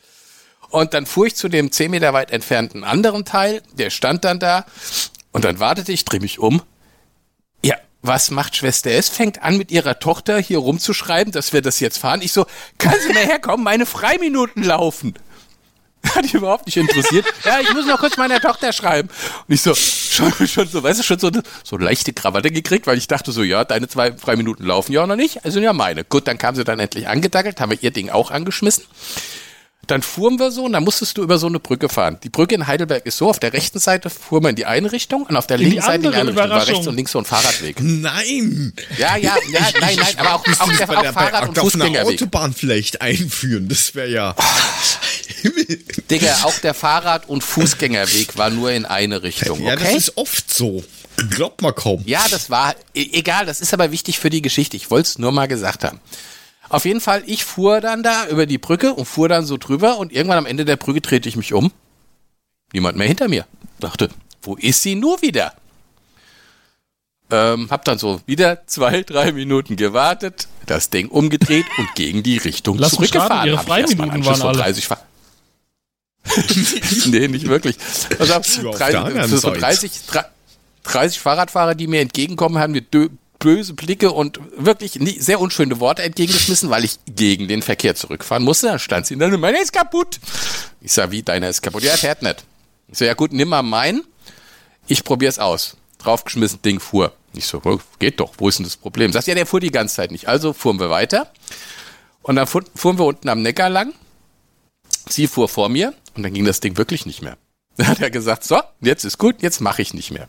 [0.75, 4.41] Und dann fuhr ich zu dem 10 Meter weit entfernten anderen Teil, der stand dann
[4.41, 4.67] da
[5.31, 6.63] und dann wartete ich, dreh mich um.
[7.65, 9.09] Ja, was macht Schwester S?
[9.09, 12.23] Fängt an mit ihrer Tochter hier rumzuschreiben, dass wir das jetzt fahren.
[12.23, 12.45] Ich so,
[12.79, 15.15] kann sie mal herkommen, meine Freiminuten laufen.
[16.13, 17.25] Hat die überhaupt nicht interessiert.
[17.45, 19.11] ja, ich muss noch kurz meiner Tochter schreiben.
[19.47, 22.89] Und ich so, schon, schon so, weißt du, schon so eine, so leichte Krawatte gekriegt,
[22.89, 25.73] weil ich dachte so, ja, deine zwei Freiminuten laufen ja auch noch nicht, also ja
[25.73, 26.03] meine.
[26.03, 28.85] Gut, dann kam sie dann endlich angedackelt, haben wir ihr Ding auch angeschmissen.
[29.87, 32.19] Dann fuhren wir so und dann musstest du über so eine Brücke fahren.
[32.23, 34.91] Die Brücke in Heidelberg ist so, auf der rechten Seite fuhr man in die eine
[34.93, 36.51] Richtung und auf der In linken Seite in die andere, Richtung.
[36.51, 37.77] War rechts und links so ein Fahrradweg.
[37.81, 38.73] Nein!
[38.99, 41.75] Ja, ja, ja, nein, nein, aber auch, auch, der, bei auch der- Fahrrad- und auf
[41.75, 42.15] einer Fußgängerweg.
[42.23, 44.35] Autobahn vielleicht einführen, das wäre ja.
[46.11, 49.69] Digga, auch der Fahrrad- und Fußgängerweg war nur in eine Richtung, okay?
[49.69, 50.85] Ja, das ist oft so.
[51.31, 52.03] Glaubt man kaum.
[52.07, 54.77] Ja, das war, e- egal, das ist aber wichtig für die Geschichte.
[54.77, 56.01] Ich wollte es nur mal gesagt haben.
[56.69, 59.99] Auf jeden Fall, ich fuhr dann da über die Brücke und fuhr dann so drüber
[59.99, 61.73] und irgendwann am Ende der Brücke drehte ich mich um.
[62.73, 63.47] Niemand mehr hinter mir.
[63.79, 64.09] Dachte,
[64.43, 65.53] wo ist sie nur wieder?
[67.31, 72.39] Ähm, hab dann so wieder zwei, drei Minuten gewartet, das Ding umgedreht und gegen die
[72.39, 73.49] Richtung Lass zurückgefahren.
[73.49, 74.59] Ihre Freiminuten waren alle.
[74.59, 75.01] 30 Fahr
[77.07, 77.77] nee, nicht wirklich.
[78.19, 79.61] Also, Sie war auf 30, der anderen so, so Seite.
[79.61, 79.93] 30,
[80.85, 82.83] 30 Fahrradfahrer, die mir entgegenkommen, haben mir
[83.45, 88.69] böse Blicke und wirklich sehr unschöne Worte entgegengeschmissen, weil ich gegen den Verkehr zurückfahren musste.
[88.69, 90.19] Dann stand sie dann, meiner ist kaputt.
[90.81, 91.83] Ich sag, wie, deiner ist kaputt?
[91.83, 92.45] Ja, fährt nicht.
[92.89, 94.03] Ich so, ja gut, nimm mal meinen.
[94.87, 95.77] Ich probier's aus.
[95.99, 97.13] Draufgeschmissen, Ding fuhr.
[97.35, 97.61] Ich so,
[97.99, 99.13] geht doch, wo ist denn das Problem?
[99.13, 100.27] Sagt, ja, der fuhr die ganze Zeit nicht.
[100.29, 101.31] Also fuhren wir weiter.
[102.23, 103.93] Und dann fuhr- fuhren wir unten am Neckar lang.
[105.09, 107.37] Sie fuhr vor mir und dann ging das Ding wirklich nicht mehr.
[107.77, 110.29] Dann hat er gesagt, so, jetzt ist gut, jetzt mache ich nicht mehr.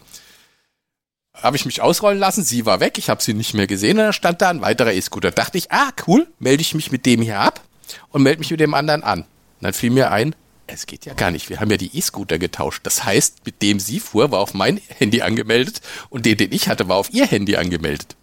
[1.41, 4.05] Habe ich mich ausrollen lassen, sie war weg, ich habe sie nicht mehr gesehen und
[4.05, 5.31] dann stand da ein weiterer E-Scooter.
[5.31, 7.61] Dachte ich, ah, cool, melde ich mich mit dem hier ab
[8.09, 9.21] und melde mich mit dem anderen an.
[9.21, 9.27] Und
[9.61, 10.35] dann fiel mir ein,
[10.67, 12.81] es geht ja gar nicht, wir haben ja die E-Scooter getauscht.
[12.83, 16.67] Das heißt, mit dem sie fuhr, war auf mein Handy angemeldet und den, den ich
[16.67, 18.15] hatte, war auf ihr Handy angemeldet.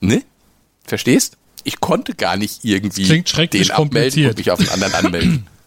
[0.00, 0.22] Ne?
[0.84, 1.36] Verstehst?
[1.62, 5.46] Ich konnte gar nicht irgendwie den abmelden und mich auf den anderen anmelden.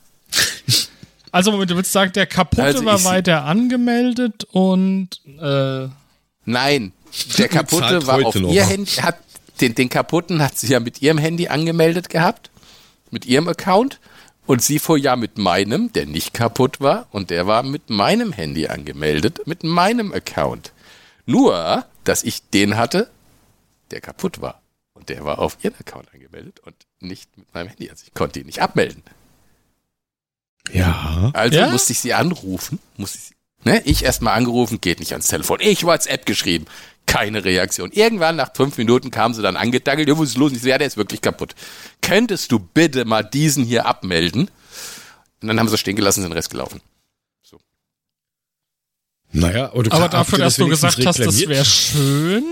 [1.34, 5.10] Also Moment, du willst sagen, der kaputte Also war weiter angemeldet und
[5.42, 5.88] äh,
[6.46, 6.94] Nein,
[7.40, 8.52] der kaputte war auf noch.
[8.54, 9.18] ihr Handy, hat
[9.60, 12.52] den, den kaputten hat sie ja mit ihrem Handy angemeldet gehabt,
[13.10, 14.00] mit ihrem Account
[14.46, 18.32] und sie fuhr ja mit meinem, der nicht kaputt war und der war mit meinem
[18.32, 20.72] Handy angemeldet, mit meinem Account.
[21.26, 23.10] Nur, dass ich den hatte,
[23.90, 24.62] der kaputt war
[24.94, 28.40] und der war auf ihren Account angemeldet und nicht mit meinem Handy, also ich konnte
[28.40, 29.02] ihn nicht abmelden.
[30.72, 31.32] Ja.
[31.34, 31.70] Also Ja?
[31.70, 32.80] musste ich sie anrufen.
[32.98, 33.34] Musste ich, sie-
[33.70, 33.82] ne?
[33.86, 35.60] ich erstmal angerufen, geht nicht ans Telefon.
[35.62, 36.66] Ich WhatsApp geschrieben.
[37.06, 37.92] Keine Reaktion.
[37.92, 40.08] Irgendwann nach fünf Minuten kam sie dann angedackelt.
[40.08, 40.52] Ja, was ist los?
[40.52, 41.54] Und ich so, ja, der ist wirklich kaputt.
[42.02, 44.50] Könntest du bitte mal diesen hier abmelden?
[45.42, 46.80] Und dann haben sie stehen gelassen, sind den Rest gelaufen.
[49.36, 52.44] Naja, aber, du aber dafür, dass das du gesagt hast, das wäre schön.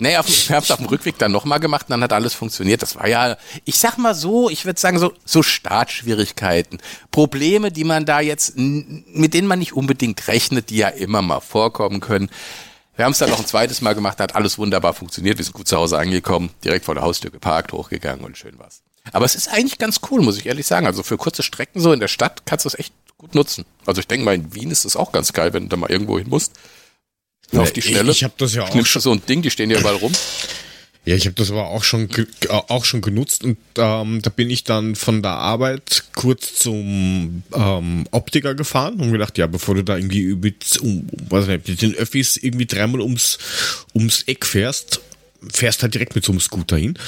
[0.00, 2.80] Nee, auf, ich hab's auf dem Rückweg dann nochmal gemacht und dann hat alles funktioniert.
[2.80, 3.36] Das war ja,
[3.66, 6.80] ich sag mal so, ich würde sagen, so, so Startschwierigkeiten.
[7.10, 11.40] Probleme, die man da jetzt, mit denen man nicht unbedingt rechnet, die ja immer mal
[11.40, 12.30] vorkommen können.
[12.96, 15.36] Wir haben es dann noch ein zweites Mal gemacht, hat alles wunderbar funktioniert.
[15.36, 18.82] Wir sind gut zu Hause angekommen, direkt vor der Haustür geparkt, hochgegangen und schön war's.
[19.12, 20.86] Aber es ist eigentlich ganz cool, muss ich ehrlich sagen.
[20.86, 23.66] Also für kurze Strecken so in der Stadt kannst du es echt gut nutzen.
[23.84, 25.90] Also ich denke mal, in Wien ist es auch ganz geil, wenn du da mal
[25.90, 26.52] irgendwo hin musst.
[27.52, 28.10] Auf die Schnelle.
[28.12, 29.02] Ich habe das ja auch Nimmst du schon.
[29.02, 30.12] so ein Ding, die stehen ja überall rum.
[31.06, 34.50] Ja, ich habe das aber auch schon äh, auch schon genutzt und ähm, da bin
[34.50, 39.82] ich dann von der Arbeit kurz zum ähm, Optiker gefahren und gedacht, ja, bevor du
[39.82, 43.38] da irgendwie mit, um, was nicht, mit den Öffis irgendwie dreimal ums
[43.94, 45.00] ums Eck fährst,
[45.50, 46.98] fährst halt direkt mit so einem Scooter hin.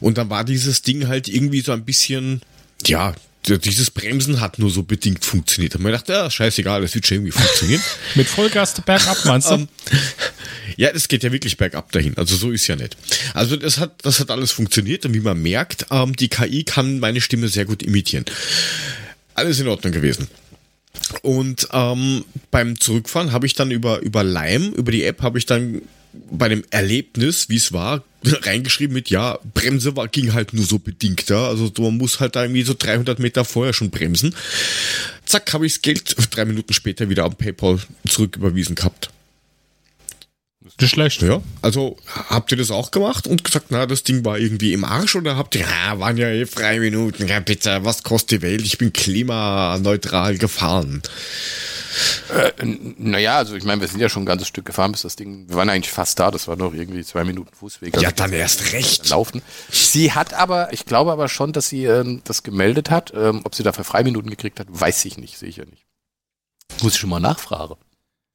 [0.00, 2.42] Und dann war dieses Ding halt irgendwie so ein bisschen,
[2.84, 3.14] ja,
[3.46, 5.72] dieses Bremsen hat nur so bedingt funktioniert.
[5.72, 7.82] Da hab ich mir gedacht, ja, scheißegal, das wird schon irgendwie funktionieren.
[8.14, 9.54] Mit Vollgas bergab, meinst du?
[9.54, 9.68] Ähm,
[10.76, 12.16] ja, das geht ja wirklich bergab dahin.
[12.16, 12.96] Also so ist ja nicht.
[13.34, 17.00] Also das hat, das hat alles funktioniert und wie man merkt, ähm, die KI kann
[17.00, 18.24] meine Stimme sehr gut imitieren.
[19.34, 20.28] Alles in Ordnung gewesen.
[21.22, 25.46] Und ähm, beim Zurückfahren habe ich dann über, über Lime, über die App, habe ich
[25.46, 25.82] dann
[26.30, 28.04] bei dem Erlebnis, wie es war,
[28.42, 31.46] reingeschrieben mit, ja, Bremse war, ging halt nur so bedingt, ja.
[31.46, 34.34] Also man muss halt da irgendwie so 300 Meter vorher schon bremsen.
[35.24, 37.78] Zack, habe ich das Geld drei Minuten später wieder am PayPal
[38.08, 39.10] zurücküberwiesen gehabt.
[40.80, 41.20] Das ist schlecht.
[41.20, 41.98] Ja, also
[42.30, 45.36] habt ihr das auch gemacht und gesagt, na, das Ding war irgendwie im Arsch oder
[45.36, 48.62] habt ihr, ja, waren ja eh drei Minuten, ja bitte, was kostet die Welt?
[48.62, 51.02] Ich bin klimaneutral gefahren.
[52.34, 52.64] Äh,
[52.96, 55.50] naja, also ich meine, wir sind ja schon ein ganzes Stück gefahren, bis das Ding,
[55.50, 57.92] wir waren eigentlich fast da, das war noch irgendwie zwei Minuten Fußweg.
[57.92, 59.10] Also Ja, dann erst recht.
[59.10, 59.42] Laufen.
[59.70, 63.12] Sie hat aber, ich glaube aber schon, dass sie ähm, das gemeldet hat.
[63.14, 65.84] Ähm, ob sie dafür Freiminuten gekriegt hat, weiß ich nicht, sehe ich ja nicht.
[66.80, 67.74] Muss ich schon mal nachfragen.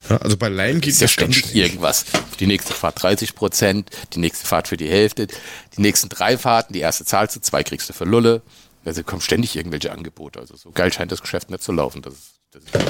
[0.10, 1.58] Ja, also bei Lime geht Ist ja ständig schnell.
[1.66, 2.06] irgendwas.
[2.40, 6.74] Die nächste Fahrt 30 Prozent, die nächste Fahrt für die Hälfte, die nächsten drei Fahrten,
[6.74, 8.42] die erste zahlst du, zwei kriegst du für Lulle.
[8.86, 10.40] Also kommen ständig irgendwelche Angebote.
[10.40, 12.82] Also so geil scheint das Geschäft nicht zu laufen, dass, es- dass ich das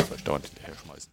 [0.43, 1.12] hinterher schmeißen.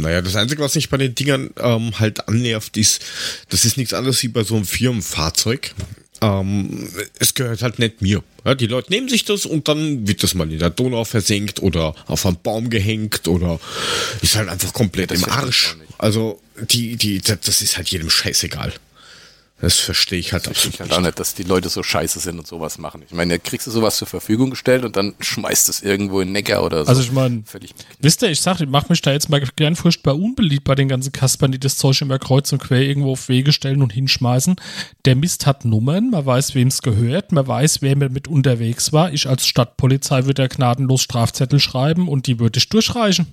[0.00, 3.02] Naja, das Einzige, was mich bei den Dingern ähm, halt annervt, ist,
[3.48, 5.74] das ist nichts anderes wie bei so einem Firmenfahrzeug.
[6.20, 8.22] Ähm, es gehört halt nicht mir.
[8.44, 11.60] Ja, die Leute nehmen sich das und dann wird das mal in der Donau versenkt
[11.62, 13.58] oder auf einen Baum gehängt oder
[14.22, 15.76] ist halt einfach komplett das im Arsch.
[15.98, 18.72] Also die, die, das ist halt jedem scheißegal.
[19.58, 20.98] Das verstehe ich halt Ich absolut halt nicht.
[20.98, 23.02] auch nicht, dass die Leute so scheiße sind und sowas machen.
[23.06, 26.28] Ich meine, da kriegst du sowas zur Verfügung gestellt und dann schmeißt es irgendwo in
[26.28, 26.88] den Neckar oder so.
[26.90, 29.74] Also ich meine, Völlig wisst ihr, ich sag, ich mach mich da jetzt mal gern
[29.74, 33.30] furchtbar unbeliebt bei den ganzen Kaspern, die das Zeug immer kreuz und quer irgendwo auf
[33.30, 34.56] Wege stellen und hinschmeißen.
[35.06, 39.12] Der Mist hat Nummern, man weiß, wem es gehört, man weiß, wer mit unterwegs war.
[39.14, 43.26] Ich als Stadtpolizei würde da gnadenlos Strafzettel schreiben und die würde ich durchreichen.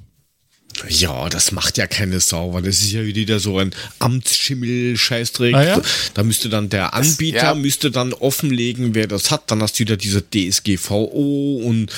[0.89, 5.53] Ja, das macht ja keine Sau, weil das ist ja wieder so ein Amtsschimmel-Scheißdreck.
[5.53, 5.81] Ah ja?
[6.13, 7.55] Da müsste dann der Anbieter, ja.
[7.55, 9.51] müsste dann offenlegen, wer das hat.
[9.51, 11.91] Dann hast du wieder diese DSGVO und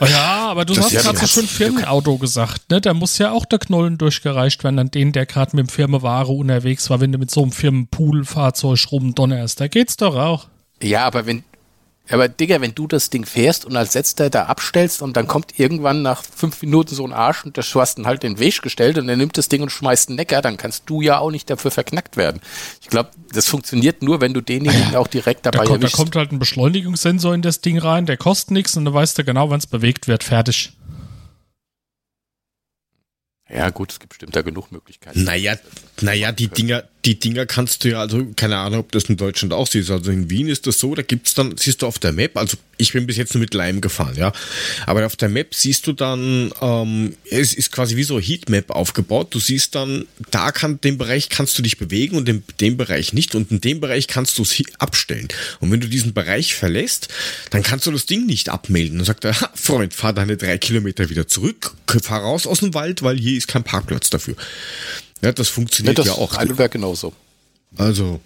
[0.00, 2.80] Oh ja, aber du Das hast gerade so schön Firmenauto gesagt, ne?
[2.80, 6.28] Da muss ja auch der Knollen durchgereicht werden an den, der gerade mit dem Firmenware
[6.28, 9.60] unterwegs war, wenn du mit so einem Firmenpool-Fahrzeug rumdonnerst.
[9.60, 10.46] Da geht's doch auch.
[10.80, 11.42] Ja, aber wenn,
[12.10, 15.58] aber Digga, wenn du das Ding fährst und als letzter da abstellst und dann kommt
[15.58, 18.62] irgendwann nach fünf Minuten so ein Arsch und der du hast ihn halt den Weg
[18.62, 21.30] gestellt und er nimmt das Ding und schmeißt einen Neckar, dann kannst du ja auch
[21.30, 22.40] nicht dafür verknackt werden.
[22.80, 25.96] Ich glaube, das funktioniert nur, wenn du denjenigen auch direkt Da dabei kommt, da erwischst.
[25.96, 29.24] kommt halt ein Beschleunigungssensor in das Ding rein, der kostet nichts und dann weißt du
[29.24, 30.24] genau, wann es bewegt wird.
[30.24, 30.72] Fertig.
[33.52, 35.24] Ja gut, es gibt bestimmt da genug Möglichkeiten.
[35.24, 35.56] naja,
[36.00, 39.52] naja, die Dinger, die Dinger kannst du ja, also keine Ahnung, ob das in Deutschland
[39.52, 39.90] auch siehst.
[39.90, 42.58] Also in Wien ist das so, da gibt's dann, siehst du auf der Map, also
[42.76, 44.32] ich bin bis jetzt nur mit Leim gefahren, ja.
[44.86, 49.28] Aber auf der Map siehst du dann, ähm, es ist quasi wie so Heatmap aufgebaut.
[49.30, 53.12] Du siehst dann, da kann, den Bereich kannst du dich bewegen und in dem Bereich
[53.12, 55.28] nicht und in dem Bereich kannst du es abstellen.
[55.60, 57.08] Und wenn du diesen Bereich verlässt,
[57.50, 58.98] dann kannst du das Ding nicht abmelden.
[58.98, 62.74] Dann sagt er, "Ha, Freund, fahr deine drei Kilometer wieder zurück, fahr raus aus dem
[62.74, 64.36] Wald, weil hier ist kein Parkplatz dafür.
[65.22, 66.36] Ja, das Ja, funktioniert das ja auch.
[66.36, 67.12] Heidelberg genauso.
[67.76, 68.20] Also,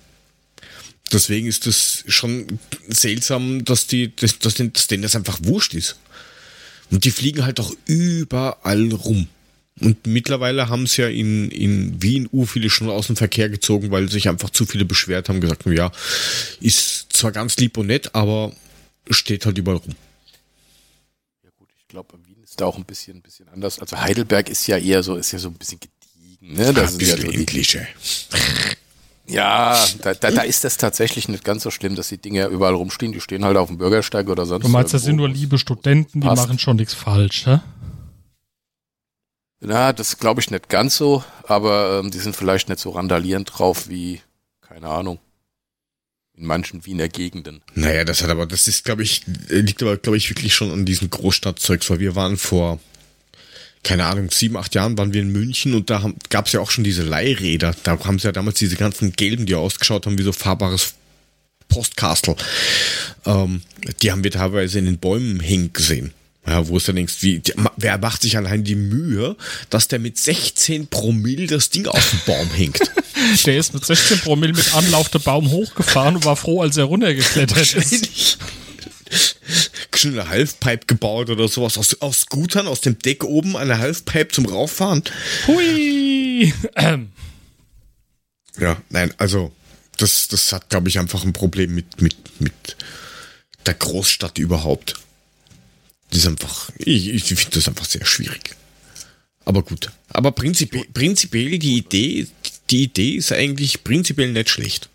[1.13, 5.75] deswegen ist das schon seltsam, dass die, dass, dass denen, dass denen das einfach wurscht
[5.75, 5.97] ist.
[6.91, 9.29] Und die fliegen halt auch überall rum.
[9.81, 13.91] Und mittlerweile haben es ja in, in Wien u viele schon aus dem Verkehr gezogen,
[13.91, 15.91] weil sich einfach zu viele beschwert haben, gesagt haben, ja,
[16.61, 18.53] ist zwar ganz lieb und nett, aber
[19.11, 19.95] steht halt überall rum.
[21.43, 22.19] Ja gut, ich glaube,
[22.53, 23.79] ist da auch ein bisschen, ein bisschen anders.
[23.79, 26.55] Also Heidelberg ist ja eher so, ist ja so ein bisschen gediegen.
[26.55, 26.75] Ne?
[26.75, 27.67] Das ist ja, so die,
[29.27, 32.75] ja da, da, da ist das tatsächlich nicht ganz so schlimm, dass die Dinger überall
[32.75, 33.13] rumstehen.
[33.13, 36.21] Die stehen halt auf dem Bürgersteig oder sonst Du meinst, das sind nur liebe Studenten,
[36.21, 36.43] die Passt.
[36.43, 37.63] machen schon nichts falsch, ne?
[39.61, 43.51] Na, das glaube ich nicht ganz so, aber ähm, die sind vielleicht nicht so randalierend
[43.57, 44.21] drauf wie,
[44.61, 45.21] keine Ahnung,
[46.43, 47.63] in manchen Wiener Gegenden.
[47.75, 50.85] Naja, das hat aber, das ist, glaube ich, liegt aber, glaube ich, wirklich schon an
[50.85, 52.81] diesem Großstadtzeugs, weil wir waren vor,
[53.85, 56.71] keine Ahnung, sieben, acht Jahren waren wir in München und da gab es ja auch
[56.71, 57.75] schon diese Leihräder.
[57.85, 60.95] Da haben sie ja damals diese ganzen gelben, die ausgeschaut haben wie so fahrbares
[61.69, 62.37] Postkastel.
[63.25, 63.63] Ähm,
[64.03, 66.13] die haben wir teilweise in den Bäumen hängen gesehen.
[66.47, 69.37] Ja, wo es dann denkst, wie, die- wer macht sich allein die Mühe,
[69.71, 72.81] dass der mit 16 Promille das Ding auf den Baum hängt?
[73.47, 76.85] Der ist mit 16 Promille mit Anlauf der Baum hochgefahren und war froh, als er
[76.85, 78.39] runtergeklettert ist.
[79.95, 81.79] Schnell eine Halfpipe gebaut oder sowas.
[81.79, 85.05] Aus, aus Scootern, aus dem Deck oben eine Halfpipe zum Rauffahren.
[85.47, 86.53] Hui!
[86.75, 87.11] Ähm,
[88.59, 89.53] Ja, nein, also
[89.99, 92.53] das, das hat, glaube ich, einfach ein Problem mit, mit, mit
[93.67, 94.95] der Großstadt überhaupt.
[96.13, 98.55] Das ist einfach, ich, ich finde das einfach sehr schwierig.
[99.47, 99.91] Aber gut.
[100.11, 102.27] Aber prinzipiell, prinzipiell die Idee,
[102.71, 104.89] die Idee ist eigentlich prinzipiell nicht schlecht.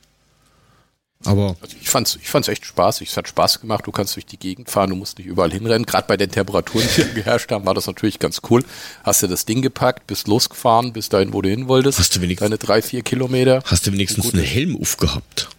[1.26, 3.10] Aber Also ich fand's, ich fand's echt spaßig.
[3.10, 3.88] Es hat Spaß gemacht.
[3.88, 5.88] Du kannst durch die Gegend fahren, du musst nicht überall hinrennen.
[5.88, 8.64] Gerade bei den Temperaturen, die geherrscht haben, war das natürlich ganz cool.
[9.04, 11.98] Hast du das Ding gepackt, bist losgefahren, bis dahin, wo du hin wolltest.
[11.98, 13.64] Hast du wenigstens- Deine drei, vier Kilometer.
[13.66, 15.50] hast du wenigstens einen Helm aufgehabt?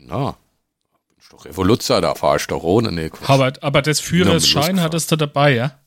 [0.00, 0.36] Na,
[1.26, 2.92] ich doch Revoluzzer, da fahr ich doch ohne.
[2.92, 5.78] Nee, aber, aber das Führerschein hattest du dabei, ja?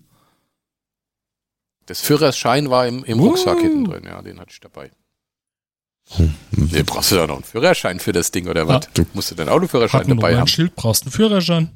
[1.86, 3.28] Das Führerschein war im, im Uh.
[3.30, 4.92] Rucksack hinten drin, ja, den hatte ich dabei.
[6.52, 8.88] Nee, brauchst du da noch einen Führerschein für das Ding oder was?
[8.98, 9.06] Ja.
[9.14, 10.34] Musst du deinen Autoführerschein Hat ein dabei haben?
[10.34, 11.70] Nummernschild, brauchst einen Führerschein.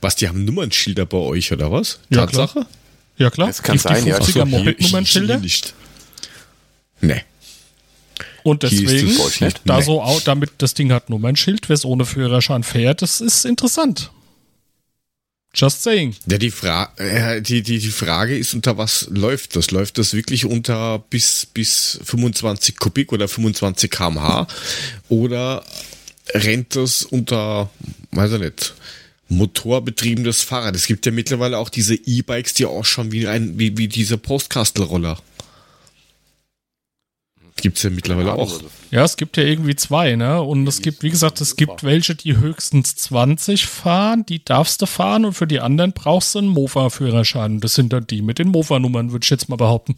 [0.00, 2.00] Was, die haben Nummernschilder bei euch oder was?
[2.10, 2.66] Ja, Tatsache?
[3.16, 4.18] Ja klar, Das kann Gibt sein, die ja.
[4.18, 5.38] 50er hier- Moped-Nummernschilder.
[5.38, 5.74] nicht.
[7.00, 7.22] Nee.
[8.44, 9.10] Und deswegen,
[9.64, 9.82] da Nee.
[9.84, 14.10] so, au- damit das Ding hat Nummernschild, wer es ohne Führerschein fährt, das ist interessant.
[15.54, 16.14] Just saying.
[16.26, 19.70] Ja, die, Fra äh, die, die, die Frage ist, unter was läuft das?
[19.70, 24.46] Läuft das wirklich unter bis, bis 25 Kubik oder 25 kmh?
[25.08, 25.64] Oder
[26.34, 27.70] rennt das unter,
[28.10, 28.74] weiß ich nicht,
[29.28, 30.74] motorbetriebenes Fahrrad?
[30.74, 35.18] Es gibt ja mittlerweile auch diese E-Bikes, die ausschauen wie, ein, wie, wie diese Postkastelroller.
[37.64, 38.52] Gibt's ja mittlerweile auch.
[38.52, 40.42] Also, Ja, es gibt ja irgendwie zwei, ne?
[40.42, 44.86] Und es gibt, wie gesagt, es gibt welche, die höchstens 20 fahren, die darfst du
[44.86, 47.60] fahren und für die anderen brauchst du einen Mofa-Führerschein.
[47.60, 49.96] Das sind dann die mit den Mofa-Nummern, würde ich jetzt mal behaupten.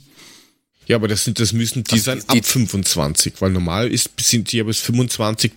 [0.87, 4.53] Ja, aber das, sind, das müssen die sein die- ab 25, weil normal ist, sind
[4.53, 5.51] die ja bis 25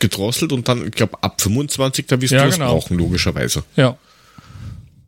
[0.00, 2.72] gedrosselt und dann, ich glaube, ab 25, da wirst Ja, du das genau.
[2.72, 3.62] brauchen, logischerweise.
[3.76, 3.96] Ja.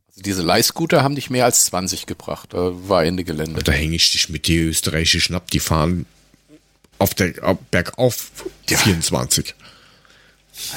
[0.08, 2.50] Also diese Leihscooter haben nicht mehr als 20 gebracht.
[2.52, 3.60] Da war Ende Gelände.
[3.64, 6.06] Da hänge ich dich mit die österreichischen ab, die fahren
[6.98, 8.30] auf der auf, bergauf
[8.66, 9.54] 24.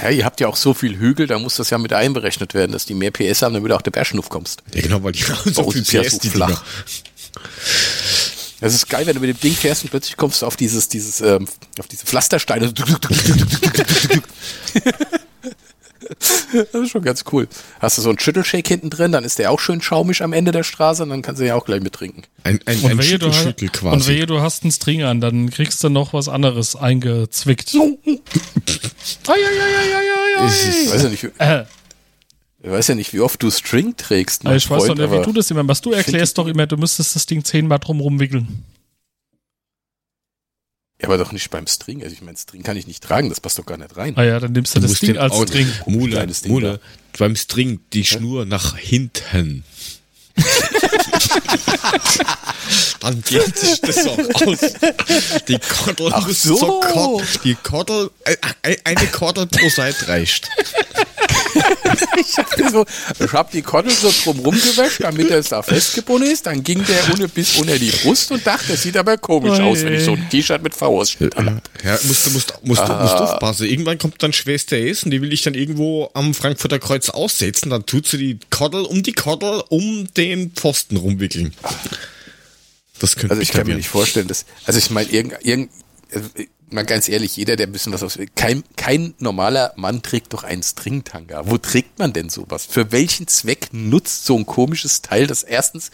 [0.02, 2.72] Ja, ihr habt ja auch so viel Hügel, da muss das ja mit einberechnet werden,
[2.72, 4.64] dass die mehr PS haben, damit du auch der Bergschnuff kommst.
[4.74, 6.64] Ja, genau, weil die haben so uns viel ja PS, die flach.
[8.60, 10.90] Das ist geil, wenn du mit dem Ding fährst und plötzlich kommst du auf dieses,
[10.90, 12.74] dieses, ähm, auf diese Pflastersteine.
[16.72, 17.48] Das ist schon ganz cool.
[17.80, 20.52] Hast du so einen Schüttelshake hinten drin, dann ist der auch schön schaumig am Ende
[20.52, 22.24] der Straße und dann kannst du ja auch gleich mittrinken.
[22.44, 24.08] Ein, ein, Und ein Schüttelschüttel hast- und quasi.
[24.14, 27.74] wehe, du hast einen String an, dann kriegst du noch was anderes eingezwickt.
[27.74, 27.80] Ich
[30.92, 31.66] weiß ja nicht, wie- Äh,
[32.64, 34.44] ich weiß ja nicht, wie oft du String trägst.
[34.44, 35.86] mein Also ich weiß Freund, doch nicht, wie du das immer machst.
[35.86, 38.64] Du erklärst doch immer, du müsstest das Ding zehnmal drum rumwickeln.
[41.02, 42.02] Ja, aber doch nicht beim String.
[42.04, 44.14] Also ich meine, String kann ich nicht tragen, das passt doch gar nicht rein.
[44.18, 45.72] Ah ja, dann nimmst du Du das musst Ding den als Auto- String.
[45.86, 46.80] Mule, Ding Mule,
[47.20, 49.64] beim String die Schnur nach hinten.
[53.00, 54.60] Dann geht sich das auch aus.
[55.48, 56.56] Die Kordel Ach muss so.
[56.58, 60.50] zur Kord, die Kordel, äh, äh, eine Kordel pro Seite reicht.
[62.20, 62.86] Ich hab, so,
[63.32, 66.46] hab die Kordel so drum rumgewäscht, damit er da festgebunden ist.
[66.46, 69.84] Dann ging der ohne bis unter die Brust und dachte, das sieht aber komisch aus,
[69.84, 71.70] wenn ich so ein T-Shirt mit V-Ausschnitt anhab.
[71.84, 73.02] Ja, musst du musst, musst, Ah.
[73.02, 73.68] musst aufpassen.
[73.68, 77.70] Irgendwann kommt dann Schwester S und die will ich dann irgendwo am Frankfurter Kreuz aussetzen.
[77.70, 81.54] Dann tut sie die Kordel um die Kordel um den Pfosten rumwickeln.
[83.00, 85.70] Das könnte Also ich kann mir nicht vorstellen, dass, also ich meine, irgend, irgend,
[86.70, 90.44] mal ganz ehrlich, jeder, der ein bisschen was aus, kein, kein normaler Mann trägt doch
[90.44, 91.50] einen Stringtanga.
[91.50, 92.66] Wo trägt man denn sowas?
[92.66, 95.92] Für welchen Zweck nutzt so ein komisches Teil, das erstens,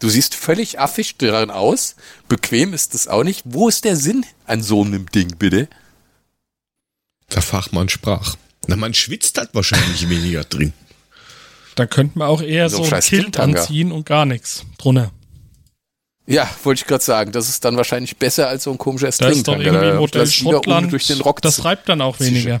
[0.00, 1.96] du siehst völlig affig daran aus,
[2.28, 3.42] bequem ist das auch nicht.
[3.44, 5.68] Wo ist der Sinn an so einem Ding, bitte?
[7.34, 8.36] Der Fachmann sprach.
[8.66, 10.72] Na, man schwitzt halt wahrscheinlich weniger drin.
[11.74, 15.12] Da könnte man auch eher So so, ein Kilt anziehen und gar nichts drunter.
[16.30, 19.28] Ja, wollte ich gerade sagen, das ist dann wahrscheinlich besser als so ein komischer Da
[19.28, 20.92] ist doch irgendwie Modell Schottland.
[20.92, 22.60] durch den Rock das reibt dann auch weniger.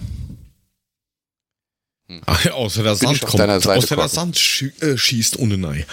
[2.24, 3.42] Ah, außer der Bin Sand kommt.
[3.42, 4.08] außer der Korken.
[4.08, 5.84] Sand schie äh, schießt ohne Nei.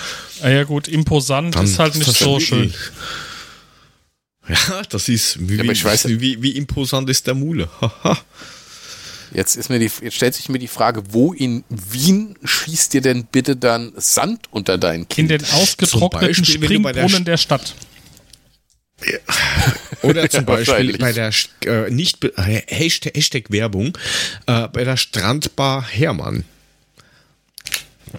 [0.41, 2.73] Ah ja gut, imposant Dann ist halt nicht das so ja schön.
[4.47, 7.67] Ja, das ist wie, Ja, aber wie, ich weiß- wie, wie imposant ist der Mule.
[7.81, 8.17] Haha.
[9.35, 13.01] Jetzt ist mir die, jetzt stellt sich mir die Frage, wo in Wien schießt dir
[13.01, 15.31] denn bitte dann Sand unter dein In Kind?
[15.31, 17.75] den ausgetrockneten Beispiel, der Springbrunnen Sch- der Stadt.
[20.03, 21.31] Oder zum Beispiel bei der
[21.65, 23.97] äh, nicht äh, Hashtag, Hashtag Werbung
[24.47, 26.45] äh, bei der Strandbar Hermann.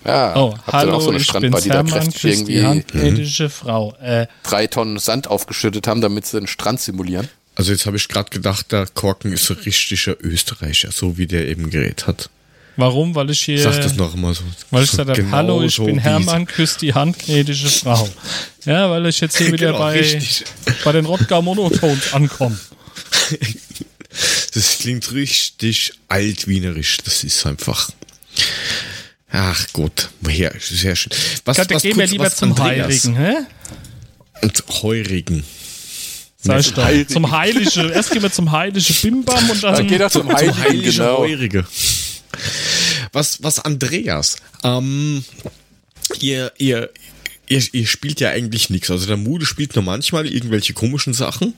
[0.04, 2.44] Ja, Oh, habt ihr hallo, auch so eine ich Strandbar, die da Hermann, kräftig küss
[2.44, 3.94] die irgendwie handkritische Frau.
[4.02, 7.28] Äh, drei Tonnen Sand aufgeschüttet haben, damit sie den Strand simulieren?
[7.56, 11.48] Also jetzt habe ich gerade gedacht, der Korken ist so richtiger Österreicher, so wie der
[11.48, 12.28] eben geredet hat.
[12.76, 13.14] warum?
[13.14, 14.42] Weil ich hier, Sag das noch mal so.
[14.70, 18.08] weil ich gesagt habe, genau hallo, ich so bin Hermann, küss die handkritische Frau.
[18.66, 20.44] Ja, weil ich jetzt hier wieder Genau, bei, richtig.
[20.84, 22.58] bei den Rottgau Monotones ankomme.
[24.54, 26.96] Das klingt richtig altwienerisch.
[27.04, 27.90] Das ist einfach.
[29.30, 30.52] Ach Gott, woher?
[30.58, 31.12] Sehr schön.
[31.44, 33.34] Was, Gott, da was gehen wir lieber was zum Andreas Heiligen, hä?
[34.42, 35.44] Und Heurigen.
[36.46, 37.06] Sag ich doch.
[37.12, 37.90] Zum Heiligen.
[37.90, 39.86] Erst gehen wir zum Heiligen Bimbam und Dann dann.
[39.86, 41.18] geht er zum Zum Heiligen, Heiligen genau.
[41.18, 41.66] Heurige.
[43.12, 45.24] Was, was Andreas, ähm,
[46.20, 46.90] ihr, ihr,
[47.48, 48.90] ihr, ihr spielt ja eigentlich nichts.
[48.90, 51.54] Also der Mude spielt nur manchmal irgendwelche komischen Sachen.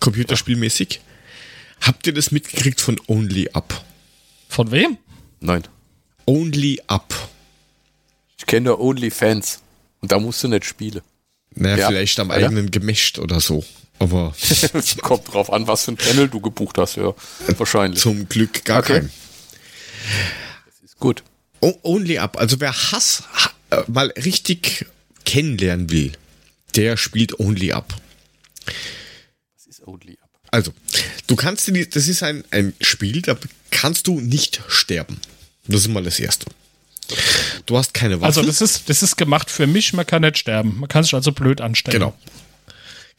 [0.00, 1.00] Computerspielmäßig.
[1.82, 3.84] Habt ihr das mitgekriegt von Only Up?
[4.48, 4.98] Von wem?
[5.40, 5.62] Nein.
[6.26, 7.14] Only Up.
[8.38, 9.60] Ich kenne nur OnlyFans.
[10.00, 11.02] Und da musst du nicht spielen.
[11.54, 12.46] Naja, Ja, vielleicht am weiter.
[12.46, 13.64] eigenen gemischt oder so.
[13.98, 14.34] Aber
[15.02, 17.14] Kommt drauf an, was für ein Panel du gebucht hast, ja.
[17.58, 18.00] Wahrscheinlich.
[18.00, 19.00] zum Glück gar Okay.
[19.00, 19.10] kein.
[20.98, 21.22] Gut.
[21.60, 22.38] O- Only Up.
[22.38, 24.86] Also wer Hass ha- äh, mal richtig
[25.24, 26.12] kennenlernen will,
[26.76, 27.94] der spielt Only Up.
[29.56, 30.30] Das ist Only Up.
[30.50, 30.72] Also,
[31.26, 33.36] du kannst, dir das ist ein, ein Spiel, da
[33.70, 35.20] kannst du nicht sterben.
[35.68, 36.46] Das ist mal das Erste.
[37.66, 38.26] Du hast keine Waffen.
[38.26, 40.78] Also, das ist, das ist gemacht für mich, man kann nicht sterben.
[40.80, 41.98] Man kann sich also blöd anstellen.
[41.98, 42.16] Genau.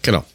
[0.03, 0.25] Genau.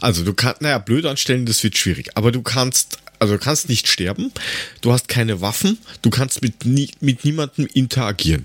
[0.00, 2.10] Also du kannst, naja, blöd anstellen, das wird schwierig.
[2.16, 4.32] Aber du kannst, also du kannst nicht sterben.
[4.80, 5.78] Du hast keine Waffen.
[6.02, 8.44] Du kannst mit, nie, mit niemandem interagieren.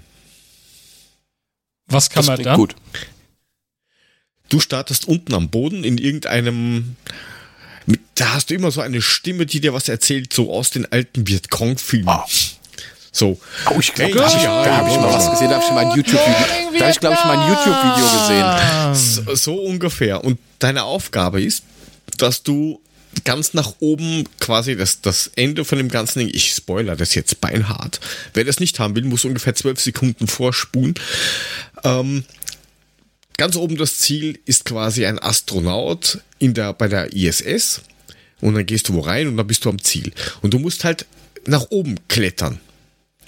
[1.87, 2.55] Was kann Das man dann?
[2.55, 2.75] gut.
[4.49, 6.95] Du startest unten am Boden in irgendeinem,
[8.15, 11.27] da hast du immer so eine Stimme, die dir was erzählt, so aus den alten
[11.27, 12.19] Vietcong-Filmen.
[13.11, 13.39] So.
[13.69, 16.77] Oh, ich glaube, da habe ich, mal was gesehen, da habe ich mal ein YouTube-Video.
[16.77, 19.25] Da habe ich, glaube ich, mal ein YouTube-Video gesehen.
[19.25, 20.23] So, so ungefähr.
[20.23, 21.63] Und deine Aufgabe ist,
[22.17, 22.81] dass du
[23.23, 27.41] ganz nach oben quasi das, das Ende von dem ganzen Ding, ich spoiler das jetzt
[27.41, 27.99] beinhart.
[28.33, 30.93] Wer das nicht haben will, muss ungefähr zwölf Sekunden vorspulen.
[31.83, 32.23] Ähm,
[33.37, 37.81] ganz oben das Ziel ist quasi ein Astronaut in der, bei der ISS.
[38.41, 40.13] Und dann gehst du wo rein und dann bist du am Ziel.
[40.41, 41.05] Und du musst halt
[41.45, 42.59] nach oben klettern.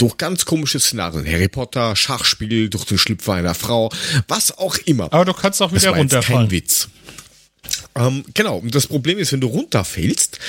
[0.01, 1.25] Durch ganz komische Szenarien.
[1.27, 3.91] Harry Potter, Schachspiel, durch den Schlüpfer einer Frau,
[4.27, 5.05] was auch immer.
[5.13, 6.49] Aber du kannst auch Das wieder war jetzt runterfallen.
[6.49, 6.87] kein Witz.
[7.95, 10.39] Ähm, genau, und das Problem ist, wenn du runterfällst,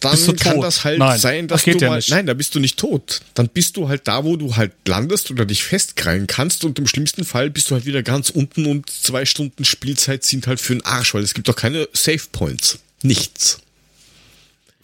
[0.00, 1.96] dann kann das halt Nein, sein, dass das du ja mal.
[1.96, 2.10] nicht.
[2.10, 3.20] Nein, da bist du nicht tot.
[3.32, 6.86] Dann bist du halt da, wo du halt landest oder dich festkrallen kannst und im
[6.86, 10.74] schlimmsten Fall bist du halt wieder ganz unten und zwei Stunden Spielzeit sind halt für
[10.74, 12.78] den Arsch, weil es gibt doch keine Save Points.
[13.02, 13.58] Nichts.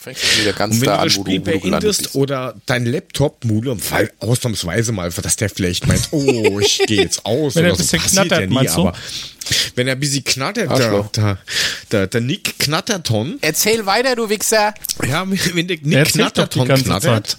[0.03, 1.61] Fängst du wieder ganz Und wenn da du an, das wo Spiel du, wo du
[1.61, 2.14] gelandet beendest bist.
[2.14, 7.26] oder dein Laptop, Mule, weil ausnahmsweise mal, dass der vielleicht meint, oh, ich gehe jetzt
[7.26, 8.94] aus Wenn er oder ein so, bisschen passiert knattert, ja nie, aber
[9.74, 11.38] wenn er ein bisschen knattert, der, der,
[11.92, 14.72] der, der Nick Knatterton, Erzähl weiter, du Wichser.
[15.07, 17.36] ja, wenn der Er Nick die Knatterton ganze knattert,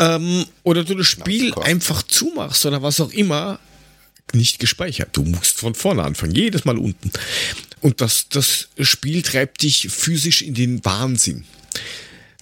[0.00, 1.64] ähm, oder du das Spiel Gott.
[1.64, 3.60] einfach zumachst oder was auch immer,
[4.32, 5.10] nicht gespeichert.
[5.12, 7.12] Du musst von vorne anfangen, jedes Mal unten.
[7.82, 11.44] Und das, das Spiel treibt dich physisch in den Wahnsinn.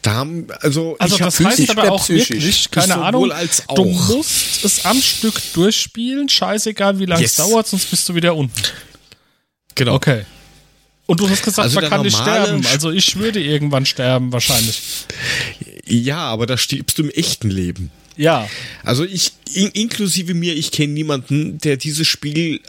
[0.03, 2.31] Da haben, also, Also ich das heißt aber auch psychisch?
[2.31, 3.31] wirklich, keine Ahnung,
[3.75, 7.33] du musst es am Stück durchspielen, scheißegal wie lange Yes.
[7.33, 8.63] es dauert, sonst bist du wieder unten.
[9.75, 9.95] genau.
[9.95, 10.25] Okay.
[11.07, 12.65] Und du hast gesagt, Also man kann nicht sterben.
[12.67, 14.81] Also ich würde irgendwann sterben, wahrscheinlich.
[15.85, 17.91] Ja, aber da stirbst du im echten Leben.
[18.17, 18.49] Ja.
[18.85, 22.61] Also ich, in, inklusive mir, ich kenne niemanden, der dieses Spiel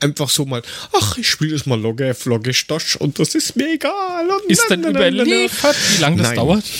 [0.00, 3.74] einfach so mal, ach, ich spiele das mal Logge, Flogge, Stosch und das ist mir
[3.74, 4.28] egal.
[4.28, 4.76] Und Ist na.
[4.76, 6.36] überliefert, wie lange das Nein.
[6.36, 6.64] dauert?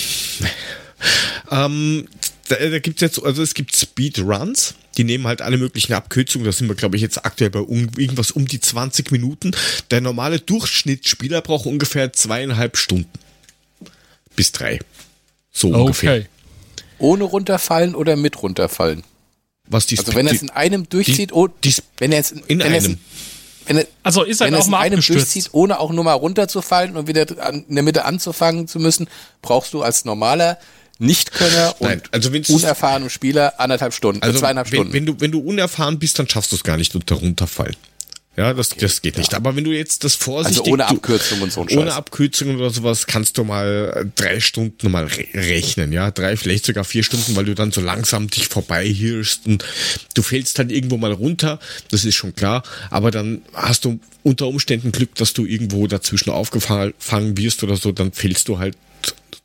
[1.51, 2.09] Ähm,
[2.49, 6.45] da, da gibt jetzt, also es gibt Speedruns, die nehmen halt alle möglichen Abkürzungen.
[6.45, 9.53] Da sind wir, glaube ich, jetzt aktuell bei um, irgendwas um die 20 Minuten.
[9.91, 13.11] Der normale Durchschnittsspieler braucht ungefähr zweieinhalb Stunden.
[14.35, 14.81] Bis drei.
[15.53, 16.17] So ungefähr.
[16.17, 16.27] Okay.
[16.99, 19.05] Ohne runterfallen oder mit runterfallen?
[19.71, 22.43] Was die Also wenn er es in einem durchzieht, oh, die- wenn er es in,
[22.47, 22.99] in wenn einem.
[23.67, 25.35] wenn er, Also ist er wenn er auch es in mal einem abgestürzt.
[25.35, 29.09] durchzieht, ohne auch nur mal runterzufallen und wieder an, in der Mitte anzufangen zu müssen,
[29.43, 30.59] brauchst du als normaler
[31.01, 34.93] Nichtkönner und Nein, also unerfahrener Spieler anderthalb Stunden, Also zweieinhalb wenn, Stunden.
[34.95, 37.77] wenn, du, wenn du unerfahren bist, dann schaffst du es gar nicht unter runterfallen.
[38.39, 39.35] Ja, das, das geht nicht.
[39.35, 40.61] Aber wenn du jetzt das vorsichtig...
[40.61, 41.97] Also ohne Abkürzung und so ein Ohne Scheiß.
[41.97, 46.13] Abkürzung oder sowas kannst du mal äh, drei Stunden mal re rechnen, ja.
[46.13, 49.65] Drei, vielleicht sogar vier Stunden, weil du dann so langsam dich vorbeihirschst und
[50.15, 51.59] du fällst dann irgendwo mal runter,
[51.91, 52.63] das ist schon klar.
[52.91, 57.91] Aber dann hast du unter Umständen Glück, dass du irgendwo dazwischen aufgefangen wirst oder so,
[57.91, 58.77] dann fällst du halt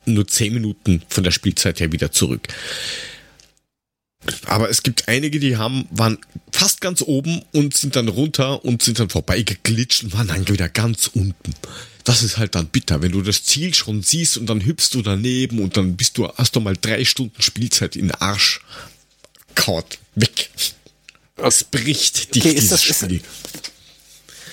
[0.04, 2.46] nur zehn Minuten von der Spielzeit her wieder zurück.
[4.46, 6.18] Aber es gibt einige, die haben, waren
[6.52, 10.68] fast ganz oben und sind dann runter und sind dann vorbeigeglitscht und waren dann wieder
[10.68, 11.54] ganz unten.
[12.04, 15.02] Das ist halt dann bitter, wenn du das Ziel schon siehst und dann hüpfst du
[15.02, 18.60] daneben und dann bist du, hast du mal drei Stunden Spielzeit in den Arsch.
[19.54, 19.98] Kaut.
[20.14, 20.50] Weg.
[21.36, 23.22] Es bricht dich Okay, dieses das- ist- Spiel.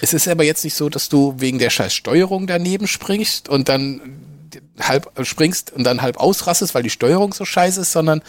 [0.04, 3.70] Es ist aber jetzt nicht so, dass du wegen der scheiß Steuerung daneben springst und
[3.70, 4.02] dann
[4.80, 8.24] halb springst und dann halb ausrastest, weil die Steuerung so scheiße ist, sondern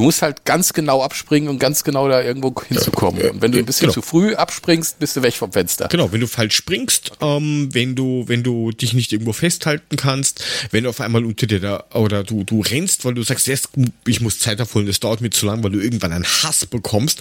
[0.00, 3.20] du musst halt ganz genau abspringen und ganz genau da irgendwo hinzukommen.
[3.30, 3.92] Und wenn du ein bisschen genau.
[3.92, 5.88] zu früh abspringst, bist du weg vom Fenster.
[5.88, 10.42] Genau, wenn du falsch springst, ähm, wenn du, wenn du dich nicht irgendwo festhalten kannst,
[10.70, 13.68] wenn du auf einmal unter dir da, oder du, du rennst, weil du sagst, jetzt,
[14.06, 17.20] ich muss Zeit abholen, das dauert mir zu lang, weil du irgendwann einen Hass bekommst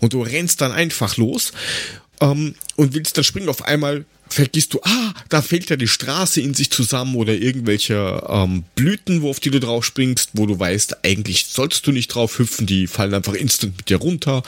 [0.00, 1.52] und du rennst dann einfach los
[2.20, 6.40] ähm, und willst dann springen, auf einmal vergisst du, ah, da fällt ja die Straße
[6.40, 10.58] in sich zusammen oder irgendwelche ähm, Blüten, wo auf die du drauf springst, wo du
[10.58, 14.42] weißt, eigentlich sollst du nicht drauf hüpfen, die fallen einfach instant mit dir runter.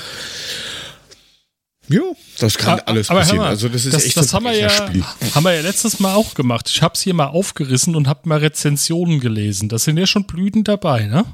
[1.88, 2.02] Ja,
[2.38, 3.38] das kann Ah, alles aber passieren.
[3.40, 5.04] mal, also das ist das, echt das so haben ein wir ja, Brecherspiel.
[5.34, 6.70] haben wir ja letztes Mal auch gemacht.
[6.70, 9.68] Ich habe es hier mal aufgerissen und habe mal Rezensionen gelesen.
[9.68, 11.24] Da sind ja schon Blüten dabei, ne?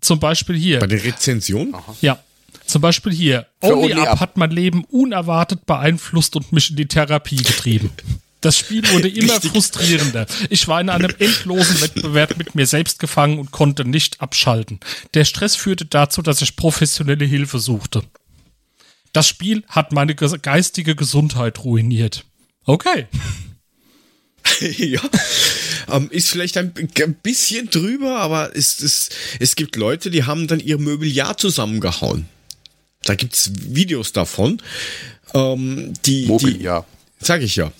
[0.00, 0.80] Zum Beispiel hier.
[0.80, 1.76] Bei der Rezension?
[2.00, 2.18] Ja.
[2.70, 3.46] Zum Beispiel hier.
[3.60, 4.20] Für Only, Only Up, Up.
[4.20, 7.90] hat mein Leben unerwartet beeinflusst und mich in die Therapie getrieben.
[8.40, 10.26] Das Spiel wurde immer frustrierender.
[10.48, 14.80] Ich war in einem endlosen Wettbewerb mit mir selbst gefangen und konnte nicht abschalten.
[15.14, 18.02] Der Stress führte dazu, dass ich professionelle Hilfe suchte.
[19.12, 22.24] Das Spiel hat meine ge- geistige Gesundheit ruiniert.
[22.64, 23.06] Okay.
[24.60, 25.00] ja.
[25.88, 26.72] Ähm, ist vielleicht ein
[27.22, 29.10] bisschen drüber, aber es, es,
[29.40, 32.26] es gibt Leute, die haben dann ihr Mobiliar zusammengehauen.
[33.04, 34.60] Da gibt's Videos davon.
[35.34, 36.84] Ähm, die, Mobil, die, ja.
[37.18, 37.72] Sag ich ja.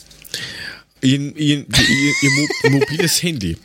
[1.03, 2.49] Ihr, ihr, ihr, ihr mo
[2.79, 3.57] mobiles Handy.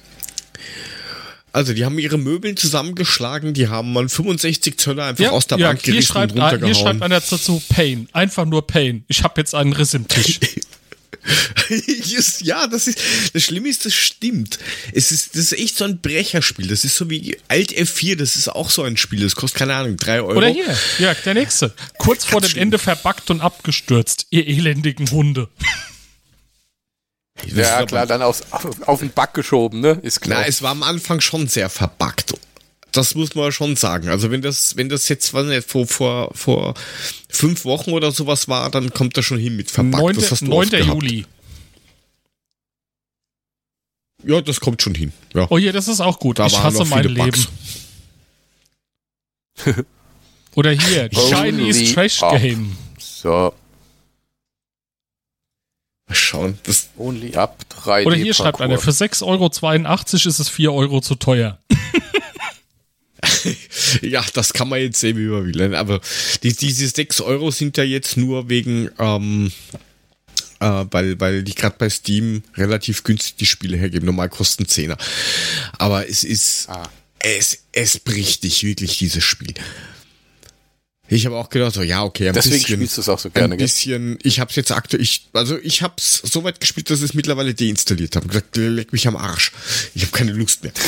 [1.51, 5.81] Also, die haben ihre Möbeln zusammengeschlagen, die haben mal 65 Zöller einfach aus der Bank
[5.81, 7.01] hier gerissen schreibt, und ah, hier schreibt runtergehauen.
[7.01, 8.09] einer dazu Pain.
[8.11, 9.05] Einfach nur Pain.
[9.07, 10.39] Ich habe jetzt einen Riss im Tisch.
[12.03, 12.99] Just, ja, das ist
[13.33, 14.59] das Schlimme ist, das stimmt.
[14.93, 16.67] Es ist das ist echt so ein Brecherspiel.
[16.67, 18.15] Das ist so wie Alt F4.
[18.15, 19.21] Das ist auch so ein Spiel.
[19.21, 20.37] Das kostet keine Ahnung drei Euro.
[20.37, 21.73] Oder hier, ja, der nächste.
[21.97, 22.63] Kurz vor dem schlimm.
[22.63, 25.49] Ende verbackt und abgestürzt, ihr elendigen Hunde.
[27.53, 29.99] Ja, klar, dann aufs, auf, auf den Back geschoben, ne?
[30.01, 30.41] Ist klar.
[30.41, 32.33] Na, es war am Anfang schon sehr verbuggt.
[32.95, 34.09] Das muss man schon sagen.
[34.09, 36.73] Also wenn das, wenn das jetzt weiß nicht, vor, vor, vor
[37.29, 40.03] fünf Wochen oder sowas war, dann kommt das schon hin mit verbuggt.
[40.03, 40.15] 9.
[40.15, 40.57] das hast du 9.
[40.59, 41.03] oft gehabt.
[41.03, 41.25] Juli.
[44.23, 45.11] Ja, das kommt schon hin.
[45.33, 45.47] Ja.
[45.49, 46.39] Oh je, das ist auch gut.
[46.39, 47.03] Da ich waren hasse noch mein.
[47.03, 47.47] Leben.
[50.55, 52.39] Oder hier, Chinese Trash up.
[52.41, 52.77] Game.
[52.97, 53.53] So,
[56.07, 56.59] Mal schauen.
[56.63, 59.47] Das, only up 3D Oder hier schreibt einer, für 6,82 Euro
[60.29, 61.57] ist es 4 Euro zu teuer.
[64.01, 65.75] ja, das kann man jetzt sehen, wie man will.
[65.75, 66.01] Aber
[66.43, 69.51] die, diese 6 Euro sind ja jetzt nur wegen, ähm,
[70.59, 74.05] äh, weil, weil die gerade bei Steam relativ günstig die Spiele hergeben.
[74.05, 74.97] Normal kosten 10er.
[75.77, 76.89] Aber es ist, Ah.
[77.19, 79.53] es, es bricht dich wirklich, dieses Spiel.
[81.07, 82.77] Ich habe auch gedacht, so, ja, okay, ein Deswegen bisschen.
[82.77, 83.67] spielst du es auch so gerne, ein gell?
[83.67, 86.99] bisschen, ich habe es jetzt aktuell, ich, also ich habe es so weit gespielt, dass
[86.99, 88.27] ich es mittlerweile deinstalliert habe.
[88.27, 89.51] gesagt, leck mich am Arsch.
[89.93, 90.73] Ich habe keine Lust mehr.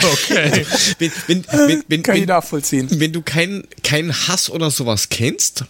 [0.00, 0.64] Okay.
[1.00, 2.88] wenn, wenn, wenn, wenn, Kann ich wenn, nachvollziehen.
[3.00, 5.64] wenn du keinen keinen Hass oder sowas kennst,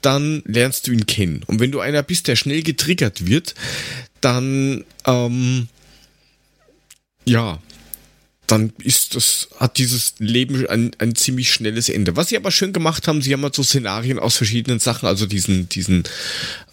[0.00, 1.42] dann lernst du ihn kennen.
[1.46, 3.54] Und wenn du einer bist, der schnell getriggert wird,
[4.22, 5.68] dann ähm,
[7.26, 7.58] ja,
[8.50, 12.16] dann ist das, hat dieses Leben ein, ein ziemlich schnelles Ende.
[12.16, 15.26] Was sie aber schön gemacht haben, sie haben halt so Szenarien aus verschiedenen Sachen, also
[15.26, 16.02] diesen, diesen,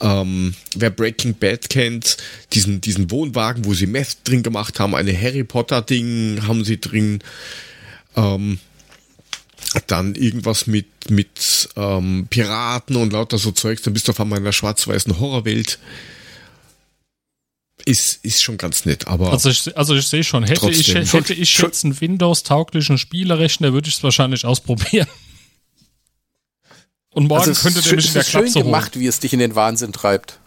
[0.02, 2.18] ähm, wer Breaking Bad kennt,
[2.54, 6.80] diesen, diesen Wohnwagen, wo sie Meth drin gemacht haben, eine Harry Potter Ding haben sie
[6.80, 7.20] drin,
[8.16, 8.60] ähm,
[9.86, 14.40] dann irgendwas mit, mit ähm, Piraten und lauter so Zeugs, dann bist du auf einmal
[14.40, 15.80] in einer schwarz-weißen Horrorwelt.
[17.86, 21.06] Ist, ist schon ganz nett, aber Also ich, also ich sehe schon, hätte ich, Trotzdem.
[21.22, 25.08] hätte ich jetzt einen Windows-tauglichen Spielerechner, würde ich es wahrscheinlich ausprobieren.
[27.12, 28.60] Und morgen Also es könnte ist der schön, mich es in der ist schön Klapse
[28.60, 28.66] holen.
[28.66, 30.40] gemacht, wie es dich in den Wahnsinn treibt.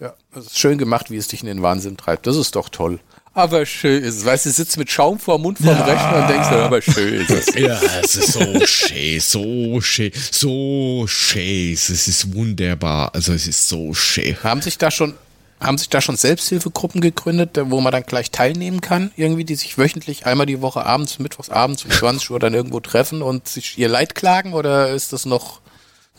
[0.00, 2.26] Ja, es ist schön gemacht, wie es dich in den Wahnsinn treibt.
[2.26, 3.00] Das ist doch toll.
[3.34, 4.24] Aber schön ist es.
[4.24, 7.30] Weißt du, sitzt mit Schaum vor dem Mund vom Rechner und denkst, aber schön ist
[7.30, 7.54] es.
[7.54, 11.72] Ja, es ist so schön, so schön, so schön.
[11.72, 13.14] Es ist wunderbar.
[13.14, 14.36] Also es ist so schön.
[14.42, 15.14] Haben sich da schon,
[15.60, 19.10] haben sich da schon Selbsthilfegruppen gegründet, wo man dann gleich teilnehmen kann?
[19.16, 22.80] Irgendwie, die sich wöchentlich einmal die Woche abends, mittwochs abends um 20 Uhr dann irgendwo
[22.80, 25.60] treffen und sich ihr Leid klagen oder ist das noch,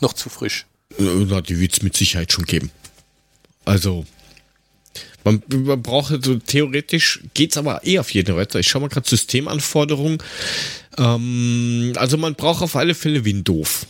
[0.02, 0.66] noch zu frisch?
[0.98, 2.72] Na, die wird es mit Sicherheit schon geben.
[3.66, 4.06] Also,
[5.24, 8.60] man, man braucht so theoretisch, geht's aber eh auf jeden weiter.
[8.60, 10.18] Ich schaue mal gerade Systemanforderungen.
[10.98, 13.86] Ähm, also man braucht auf alle Fälle Windows.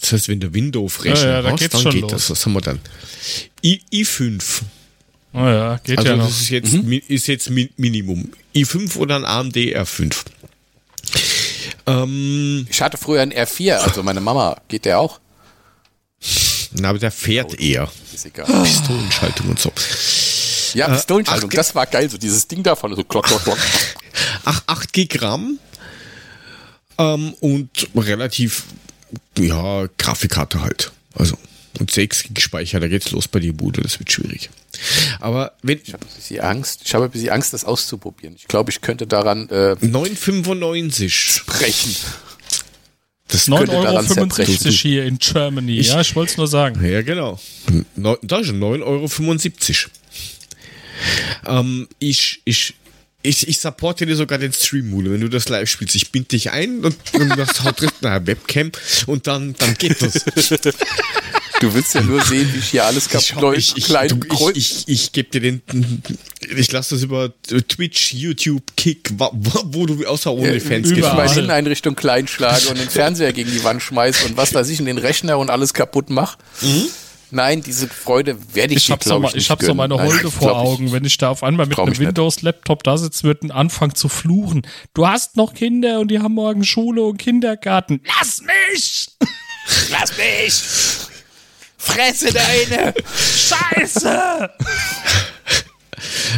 [0.00, 2.12] Das heißt, wenn du Windows-Rechner Ja, ja, da geht's dann schon geht los.
[2.12, 2.30] das.
[2.30, 2.80] Was haben wir dann?
[3.64, 4.62] I, i5.
[5.34, 6.26] Oh ja, geht Also ja noch.
[6.28, 8.30] das ist jetzt, mi- ist jetzt Mi- Minimum.
[8.54, 10.14] i5 oder ein AMD R5.
[11.86, 15.20] Ähm, Ich hatte früher einen R4, also meine Mama, geht der auch?
[16.76, 17.90] na, aber der fährt eher.
[18.12, 18.46] Ist egal.
[18.46, 19.70] Pistolenschaltung und so.
[20.74, 23.58] Ja, Pistolenschaltung, ach, das war geil, so dieses Ding davon, so klock, klock, klock.
[24.44, 25.58] Ach, 8 GB RAM
[26.98, 28.64] ähm, und relativ,
[29.38, 30.92] ja, Grafikkarte halt.
[31.14, 31.36] Also,
[31.80, 34.50] und 6 GB Speicher, da geht's los bei dir, Bude, das wird schwierig.
[35.20, 38.34] Aber wenn Ich habe ein bisschen Angst, ich habe ein bisschen Angst, das auszuprobieren.
[38.36, 41.96] Ich glaube, ich könnte daran äh, 9,95 brechen.
[43.28, 45.80] das 9,65 könnte daran Euro hier in Germany.
[45.80, 46.84] ja, ich wollte es nur sagen.
[46.84, 47.38] Ja, genau.
[47.96, 49.08] Neu- Da ist 9,75 Euro.
[51.46, 52.74] Ähm, ich, ich,
[53.22, 55.94] ich, ich supporte dir sogar den Stream, Mule, wenn du das live spielst.
[55.94, 58.70] Ich bind dich ein und, und das haut direkt nach Webcam
[59.06, 60.24] und dann, dann geht das.
[61.64, 64.56] Du willst ja nur sehen, wie ich hier alles Ich, kaputt hau- ich, ich, ich,
[64.56, 65.62] ich, ich gebe dir den,
[66.56, 67.32] ich lasse das über
[67.68, 71.12] Twitch, YouTube, Kick, wa- wo du außer OnlyFans überall.
[71.14, 71.14] gehst.
[71.34, 74.78] Meine Inneneinrichtung klein schlage und den Fernseher gegen die Wand schmeiße und was weiß ich,
[74.78, 76.36] in den Rechner und alles kaputt mache.
[77.30, 79.68] Nein, diese Freude werde ich, Ich dir, hab's noch, ich, mal, ich nicht hab so
[79.68, 79.78] gönnen.
[79.78, 81.98] meine Holde ich vor glaub, ich- Augen, wenn ich da auf einmal mit einem.
[81.98, 84.66] Windows-Laptop da sitze, wird und anfangen zu fluchen.
[84.92, 88.02] Du hast noch Kinder und die haben morgen Schule und Kindergarten.
[88.20, 89.08] Lass mich!
[89.90, 90.62] Lass mich!
[91.84, 92.94] Fresse deine!
[93.14, 94.50] Scheiße!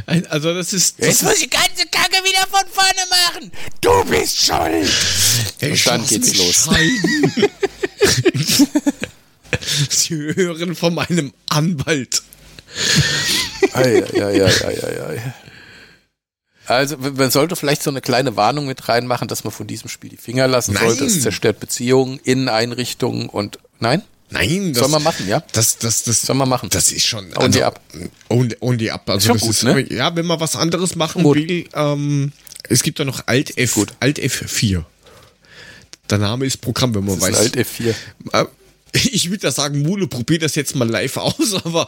[0.07, 3.53] Ein- Also das ist, das Jetzt muss ich die ganze Kacke wieder von vorne machen!
[3.80, 4.88] Du bist schuld!
[5.61, 6.68] ist Und dann geht's los.
[9.90, 12.22] Sie hören von meinem Anwalt.
[13.72, 15.34] Ei, ei, ei, ei, ei, ei.
[16.66, 20.11] Also, man sollte vielleicht so eine kleine Warnung mit reinmachen, dass man von diesem Spiel
[20.11, 20.88] die Finger lassen Nein.
[20.88, 21.05] sollte.
[21.05, 23.59] Es zerstört Beziehungen, Inneneinrichtungen und.
[23.78, 24.03] Nein?
[24.31, 25.43] Nein, das Soll man machen, ja?
[25.53, 26.68] Das, das, das, Soll man machen.
[26.70, 27.27] Das ist schon.
[27.37, 27.81] On die up.
[28.29, 29.09] On, on die up.
[29.09, 29.95] Also Schon das gut, ist, ne?
[29.95, 31.37] ja, wenn man was anderes machen Gut.
[31.37, 32.33] will, ähm,
[32.68, 33.93] es gibt da noch Alt F, Gut.
[34.01, 34.85] Alt F4.
[36.11, 37.41] Der Name ist Programm, wenn man Das ist weiß.
[37.41, 37.95] Alt F4.
[38.33, 38.45] Äh,
[38.93, 41.87] Ich würde da sagen, Mule, probier das jetzt mal live aus, aber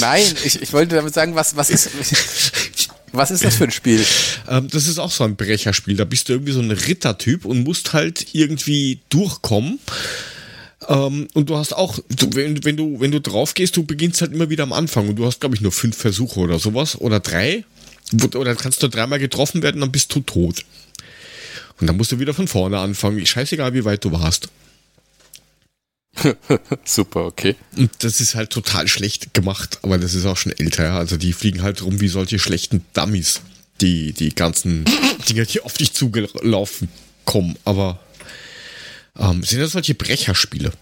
[0.00, 1.90] Nein, ich, ich wollte damit sagen, was, was ist.
[3.12, 4.06] Was ist das für ein Spiel?
[4.48, 5.96] ähm, das ist auch so ein Brecherspiel.
[5.96, 9.80] Da bist du irgendwie so ein Rittertyp und musst halt irgendwie durchkommen.
[10.90, 14.20] Ähm, und du hast auch, du, wenn, wenn du, wenn du drauf gehst, du beginnst
[14.20, 17.00] halt immer wieder am Anfang und du hast, glaube ich, nur fünf Versuche oder sowas
[17.00, 17.64] oder drei.
[18.34, 20.64] Oder kannst du dreimal getroffen werden, dann bist du tot.
[21.80, 23.24] Und dann musst du wieder von vorne anfangen.
[23.24, 24.48] Scheißegal, wie weit du warst.
[26.84, 27.54] Super, okay.
[27.76, 30.98] Und das ist halt total schlecht gemacht, aber das ist auch schon älter, ja.
[30.98, 33.42] Also die fliegen halt rum wie solche schlechten Dummies,
[33.80, 34.84] die, die ganzen
[35.28, 36.88] Dinger, die auf dich zugelaufen
[37.24, 37.56] kommen.
[37.64, 38.00] Aber
[39.20, 40.72] ähm, sind das solche Brecherspiele?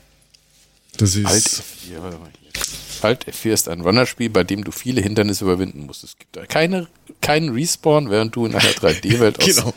[0.97, 1.27] Das ist.
[1.27, 2.63] Alt F4, warte mal hier.
[3.03, 6.03] Alt F4 ist ein Runnerspiel, bei dem du viele Hindernisse überwinden musst.
[6.03, 6.89] Es gibt da keine,
[7.21, 9.75] keinen Respawn, während du in einer 3D-Welt aus Genau.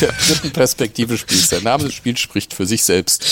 [0.00, 1.52] der dritten Perspektive spielst.
[1.52, 3.24] Der Name des Spiels spricht für sich selbst.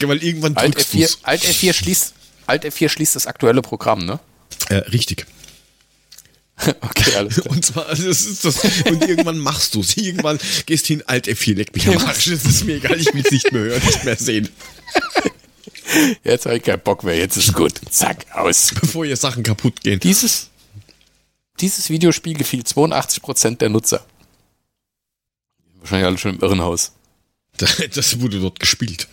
[0.00, 1.18] Weil irgendwann Alt drückst F4, du's.
[1.24, 2.14] Alt F4 schließt,
[2.46, 4.20] Alt F4 schließt das aktuelle Programm, ne?
[4.68, 5.26] Äh, richtig.
[6.80, 7.54] Okay, alles klar.
[7.54, 9.96] Und zwar, also das ist das, und irgendwann machst du es.
[9.96, 12.30] Irgendwann gehst du hin, Alt F4, leck mich am Arsch.
[12.30, 14.48] Das ist mir egal, ich will es nicht mehr hören, nicht mehr sehen.
[16.24, 17.72] Jetzt habe ich keinen Bock mehr, jetzt ist gut.
[17.90, 18.72] Zack, aus.
[18.80, 20.00] Bevor hier Sachen kaputt gehen.
[20.00, 20.50] Dieses,
[21.60, 24.04] dieses Videospiel gefiel 82% der Nutzer.
[25.78, 26.92] Wahrscheinlich alle schon im Irrenhaus.
[27.56, 29.06] Das wurde dort gespielt.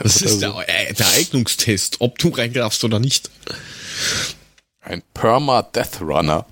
[0.00, 3.30] Das ist der, äh, der Eignungstest, ob du reingreifst oder nicht.
[4.82, 6.44] Ein Perma-Death Runner.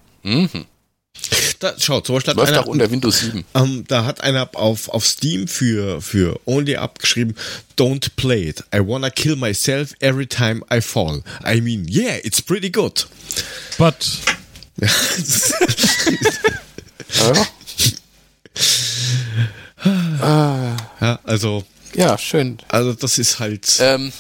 [1.59, 3.45] Da, schau, zum Beispiel hat Läuft einer, auch unter Windows 7.
[3.55, 7.35] ähm, da hat einer auf, auf Steam für, für Only Up geschrieben,
[7.77, 8.65] Don't play it.
[8.75, 11.23] I wanna kill myself every time I fall.
[11.45, 13.07] I mean, yeah, it's pretty good.
[13.77, 14.07] But
[14.81, 14.89] Ja,
[21.01, 21.65] Ja, also,
[21.95, 22.59] ja schön.
[22.69, 23.77] also das ist halt.
[23.81, 24.13] Ähm,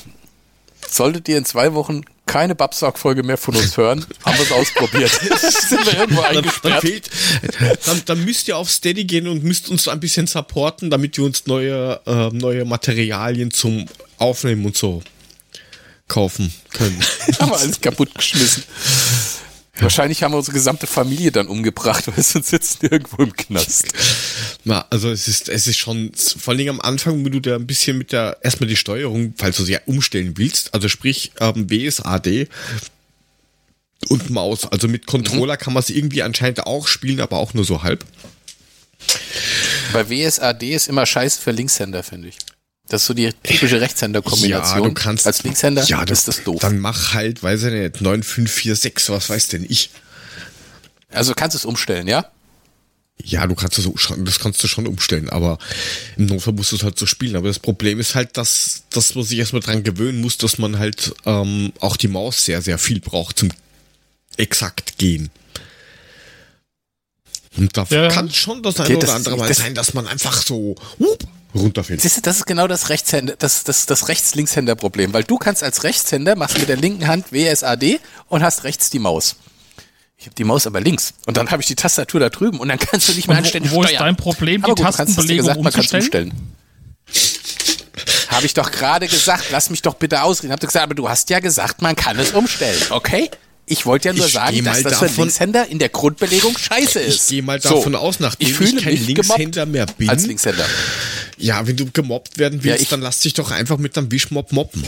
[0.88, 5.10] solltet ihr in zwei Wochen keine Babsack-Folge mehr von uns hören, haben wir es ausprobiert.
[5.68, 6.80] sind wir irgendwo Dann, dann, eingesperrt.
[6.80, 7.10] fehlt,
[7.86, 11.24] dann, dann müsst ihr auf Steady gehen und müsst uns ein bisschen supporten, damit wir
[11.24, 13.86] uns neue, äh, neue Materialien zum
[14.18, 15.02] Aufnehmen und so
[16.06, 17.00] kaufen können.
[17.40, 18.64] haben wir alles kaputt geschmissen.
[19.82, 23.86] Wahrscheinlich haben wir unsere gesamte Familie dann umgebracht, weil sonst sitzen wir irgendwo im Knast.
[24.64, 27.66] Na, also es ist, es ist schon, vor allem am Anfang, wenn du da ein
[27.66, 31.66] bisschen mit der, erstmal die Steuerung, falls du sie ja umstellen willst, also sprich ähm,
[31.66, 32.48] BSAD
[34.08, 34.70] und Maus.
[34.70, 38.04] Also mit Controller kann man es irgendwie anscheinend auch spielen, aber auch nur so halb.
[39.92, 42.36] Bei WSAD ist immer scheiße für Linkshänder, finde ich.
[42.90, 44.82] Das ist so die typische Rechtshänder-Kombination.
[44.82, 45.26] Ja, du kannst.
[45.26, 46.60] Als Linkshänder ja, du, ist das doof.
[46.60, 49.90] Dann mach halt, weiß ich nicht, 9546, was weiß denn ich.
[51.08, 52.26] Also kannst du es umstellen, ja?
[53.22, 55.58] Ja, du kannst das, schon- das kannst du schon umstellen, aber
[56.16, 57.36] im Notfall musst du es halt so spielen.
[57.36, 60.78] Aber das Problem ist halt, dass, dass man sich erstmal dran gewöhnen muss, dass man
[60.78, 63.50] halt ähm, auch die Maus sehr, sehr viel braucht zum
[64.36, 65.30] exakt gehen.
[67.56, 68.08] Und da Ja.
[68.08, 70.74] kann schon das eine Okay, oder das- andere Mal das- sein, dass man einfach so
[70.98, 71.24] hup,
[71.54, 72.00] runterfällt.
[72.00, 75.82] Siehst du, das ist genau das Rechtshänder, das, das, das Rechts-Linkshänder-Problem, weil du kannst als
[75.84, 79.36] Rechtshänder, machst mit der linken Hand WSAD und hast rechts die Maus.
[80.16, 82.68] Ich habe die Maus aber links und dann habe ich die Tastatur da drüben und
[82.68, 84.04] dann kannst du nicht mehr Und wo- anständig wo ist steuern.
[84.04, 86.02] dein Problem, die Aber gut, hast du Tastenbelegung gesagt, man umzustellen?
[86.02, 86.54] umstellen.
[88.28, 90.52] Habe ich doch gerade gesagt, lass mich doch bitte ausreden.
[90.52, 93.30] Hab doch gesagt, aber du hast ja gesagt, man kann es umstellen, okay?
[93.70, 97.22] Ich wollte ja nur Ich sagen, dass das für Linkshänder in der Grundbelegung scheiße ist.
[97.22, 97.76] Ich gehe mal So.
[97.76, 100.08] davon aus, nachdem ich ich, fühle kein mich Linkshänder mehr bin.
[100.10, 100.66] als Linkshänder.
[101.38, 104.10] Ja, wenn du gemobbt werden willst, Ja, ich- dann lass dich doch einfach mit einem
[104.10, 104.82] Wischmob moppen.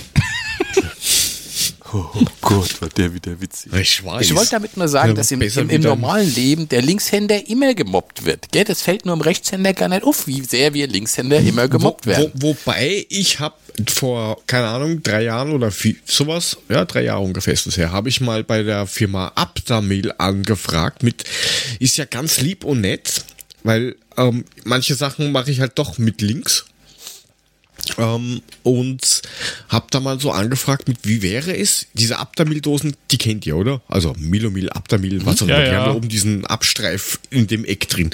[1.95, 3.73] Oh Gott, war der wieder witzig.
[3.75, 4.23] Ich weiß.
[4.23, 8.25] Ich wollte damit nur sagen, dass im, im, im normalen Leben der Linkshänder immer gemobbt
[8.25, 8.51] wird.
[8.51, 8.65] Gell?
[8.65, 12.11] Das fällt nur im Rechtshänder gar nicht auf, wie sehr wir Linkshänder immer gemobbt wo,
[12.11, 12.33] werden.
[12.35, 13.57] Wo, wobei ich habe
[13.89, 17.93] vor, keine Ahnung, drei Jahren oder viel, sowas, ja, drei Jahre ungefähr ist das her,
[17.93, 21.25] habe ich mal bei der Firma Abdamil angefragt mit,
[21.79, 23.25] ist ja ganz lieb und nett,
[23.65, 26.65] weil ähm, manche Sachen mache ich halt doch mit links.
[27.99, 29.23] Ähm, und
[29.69, 31.87] hab da mal so angefragt, mit wie wäre es?
[31.95, 33.83] Diese Abdamil-Dosen, die kennt ihr, oder?
[33.89, 35.59] Also Milomil, Abdamil, was auch immer.
[35.59, 35.77] Ja, die ja.
[35.79, 38.11] haben da oben diesen Abstreif in dem Eck drin.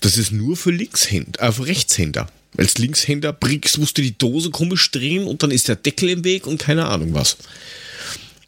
[0.00, 2.28] Das ist nur für Linkshänder, äh, für Rechtshänder.
[2.56, 6.24] Als Linkshänder brickst, musst du die Dose komisch drehen und dann ist der Deckel im
[6.24, 7.36] Weg und keine Ahnung was.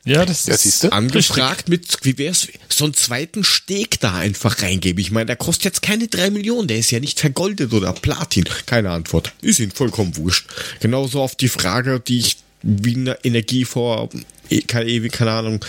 [0.05, 0.93] Ja, das Ja, ist siehste?
[0.93, 5.01] Angefragt mit, wie wär's, so einen zweiten Steg da einfach reingeben.
[5.01, 8.45] Ich meine, der kostet jetzt keine drei Millionen, der ist ja nicht vergoldet oder Platin.
[8.67, 9.33] Keine Antwort.
[9.43, 10.49] Ist ihnen vollkommen wurscht.
[10.81, 14.09] Genauso auf die Frage, die ich wie eine Energie vor,
[14.49, 15.65] eh, keine, keine Ahnung,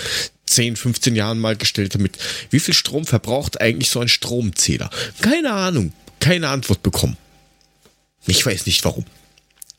[0.46, 2.18] 10, 15 Jahren mal gestellt habe mit,
[2.50, 4.90] wie viel Strom verbraucht eigentlich so ein Stromzähler?
[5.22, 5.94] Keine Ahnung.
[6.20, 7.18] Keine Antwort bekommen.
[8.28, 9.06] Ich weiß nicht warum.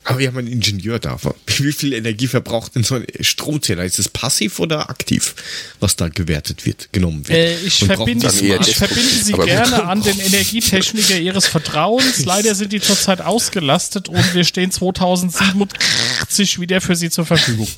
[0.05, 1.17] Aber wir haben einen Ingenieur da.
[1.45, 3.85] Wie viel Energie verbraucht denn so ein Stromzähler?
[3.85, 5.35] Ist es passiv oder aktiv,
[5.79, 7.37] was da gewertet wird, genommen wird?
[7.37, 12.25] Äh, ich verbinde, Sie, ich verbinde Sie gerne an den Energietechniker Ihres Vertrauens.
[12.25, 17.67] Leider sind die zurzeit ausgelastet und wir stehen 2087 wieder für Sie zur Verfügung.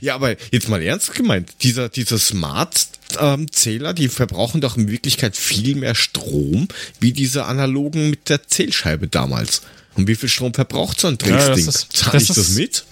[0.00, 5.74] Ja, aber jetzt mal ernst gemeint, dieser, dieser Smart-Zähler, die verbrauchen doch in Wirklichkeit viel
[5.76, 6.68] mehr Strom,
[7.00, 9.62] wie diese analogen mit der Zählscheibe damals.
[9.94, 11.68] Und wie viel Strom verbraucht so ein Ja, das Drecksding?
[11.68, 12.84] ist- Zahl das ich das ist- mit?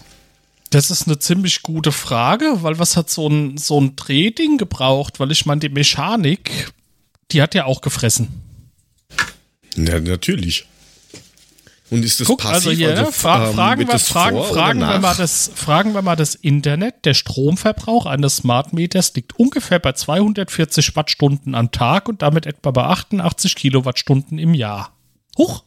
[0.71, 5.21] Das ist eine ziemlich gute Frage, weil was hat so ein, so ein Drehding gebraucht?
[5.21, 6.73] Weil ich meine, die Mechanik,
[7.31, 8.29] die hat ja auch gefressen.
[9.77, 10.67] Ja, natürlich.
[11.93, 12.55] Und ist das Guck, passiv?
[12.55, 13.13] also hier, ne?
[13.13, 17.05] Fra ähm, fragen, wir, das fragen, fragen, wir mal das, fragen wir mal das Internet.
[17.05, 22.71] Der Stromverbrauch eines Smart Meters liegt ungefähr bei 240 Wattstunden am Tag und damit etwa
[22.71, 24.97] bei 88 Kilowattstunden im Jahr.
[25.37, 25.65] Huch!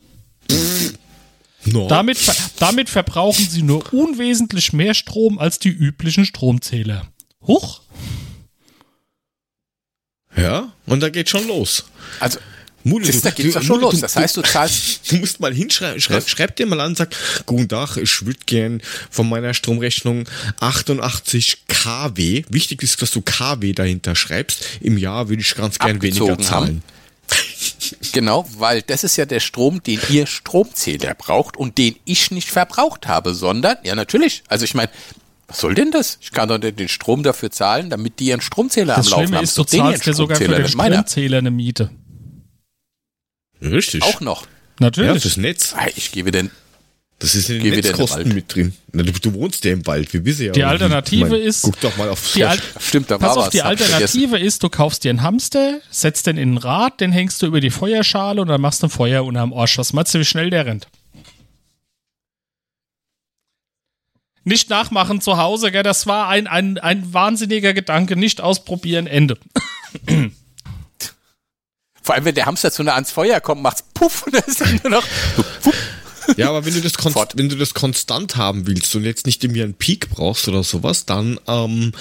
[1.66, 1.88] No.
[1.88, 2.18] Damit,
[2.58, 7.06] damit verbrauchen sie nur unwesentlich mehr Strom als die üblichen Stromzähler.
[7.46, 7.82] Huch!
[10.36, 11.86] Ja, und da geht schon los.
[12.20, 12.40] Also,
[12.88, 13.96] Mule, das, da geht's du- doch schon Mule, los.
[13.96, 17.16] du- Das heißt, du zahlst Du musst mal hinschreiben, schreib, schreib dir mal an, sag,
[17.46, 20.30] guten Tag, ich würde gern von meiner Stromrechnung
[20.60, 26.02] 88 kW, wichtig ist, dass du kW dahinter schreibst, im Jahr würde ich ganz gern
[26.02, 26.84] weniger Abgezogen zahlen.
[28.14, 32.50] Genau, weil das ist ja der Strom, den ihr Stromzähler braucht und den ich nicht
[32.50, 34.90] verbraucht habe, sondern, ja natürlich, also ich meine,
[35.48, 36.18] was soll denn das?
[36.22, 39.38] Ich kann doch den Strom dafür zahlen, damit die ihren Stromzähler Das am Laufen Schlimme
[39.38, 39.44] haben.
[39.44, 40.94] ist, du zahlst ja sogar für Stromzähler, den.
[40.96, 41.90] Stromzähler eine Miete.
[43.62, 44.04] Richtig.
[44.04, 44.44] Auch noch.
[44.44, 44.48] ja,
[44.80, 45.24] Natürlich.
[45.24, 45.74] das Netz.
[45.78, 46.52] Ah, Ich gebe den,
[47.20, 48.34] Das ist in Geh den den Netzkosten Wald.
[48.36, 48.74] mit drin.
[48.92, 50.52] Na, Du, du wohnst ja im Wald, wir wissen ja.
[50.52, 50.64] Die.
[50.64, 53.50] Alternative Ich mein, ist- Guck doch mal auf Die Al stimmt, da Pass war auf,
[53.50, 53.62] die.
[53.62, 57.46] Alternative ist, du kaufst dir einen Hamster, setzt den in ein Rad, den hängst du
[57.48, 59.78] über die Feuerschale und dann machst du ein Feuer unterm Arsch.
[59.78, 60.88] Was meinst du, wie schnell der rennt?
[64.48, 65.82] nicht nachmachen zu Hause, gell?
[65.82, 68.16] Das war ein, ein, ein wahnsinniger Gedanke.
[68.16, 69.40] Nicht ausprobieren, Ende.
[72.06, 74.62] Vor allem, wenn der Hamster zu nah ans Feuer kommt, macht's puff und dann ist
[74.62, 75.08] dann nur noch
[75.62, 75.76] puff.
[76.38, 77.34] Ja, aber wenn du das Fort.
[77.36, 81.06] wenn du das konstant haben willst und jetzt nicht irgendwie einen Peak brauchst oder sowas,
[81.06, 81.92] dann ähm,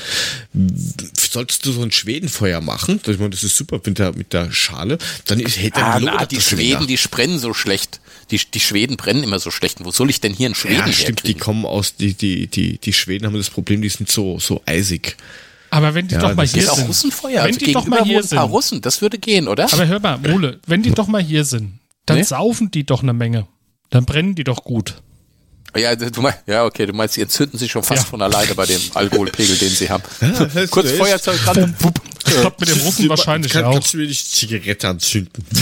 [1.18, 3.00] solltest du so ein Schwedenfeuer machen.
[3.06, 4.96] Ich meine, das ist super mit der mit der Schale.
[5.26, 6.86] Dann ist, Ah, dann na, lodert die Schweden, länger.
[6.86, 8.00] die brennen so schlecht.
[8.30, 9.84] Die, die Schweden brennen immer so schlecht.
[9.84, 11.40] Wo soll ich denn hier einen Schweden ja, stimmt, die herkriegen?
[11.40, 15.16] kommen aus die die die die Schweden haben das Problem, die sind so so eisig.
[15.74, 16.86] Aber wenn die Ja, doch mal das hier Geht auch sind.
[16.88, 17.34] Russenfeuer.
[17.34, 18.52] Wenn Also die doch mal hier wohnen ein paar sind.
[18.54, 18.80] Russen.
[18.80, 19.64] Das würde gehen, oder?
[19.72, 22.22] Aber hör mal, Ole, wenn die doch mal hier sind, dann Nee?
[22.22, 23.46] saufen die doch eine Menge.
[23.90, 25.02] Dann brennen die doch gut.
[25.76, 28.08] Ja, du meinst, ja, okay, du meinst, die entzünden sich schon fast Ja.
[28.08, 30.04] von alleine bei dem Alkoholpegel, den sie haben.
[30.20, 31.74] das Kurz ist- Feuerzeug dran.
[32.26, 33.72] Ich glaub, mit dem Russen wahrscheinlich kann, auch.
[33.74, 35.44] Kannst du mir die Zigarette anzünden?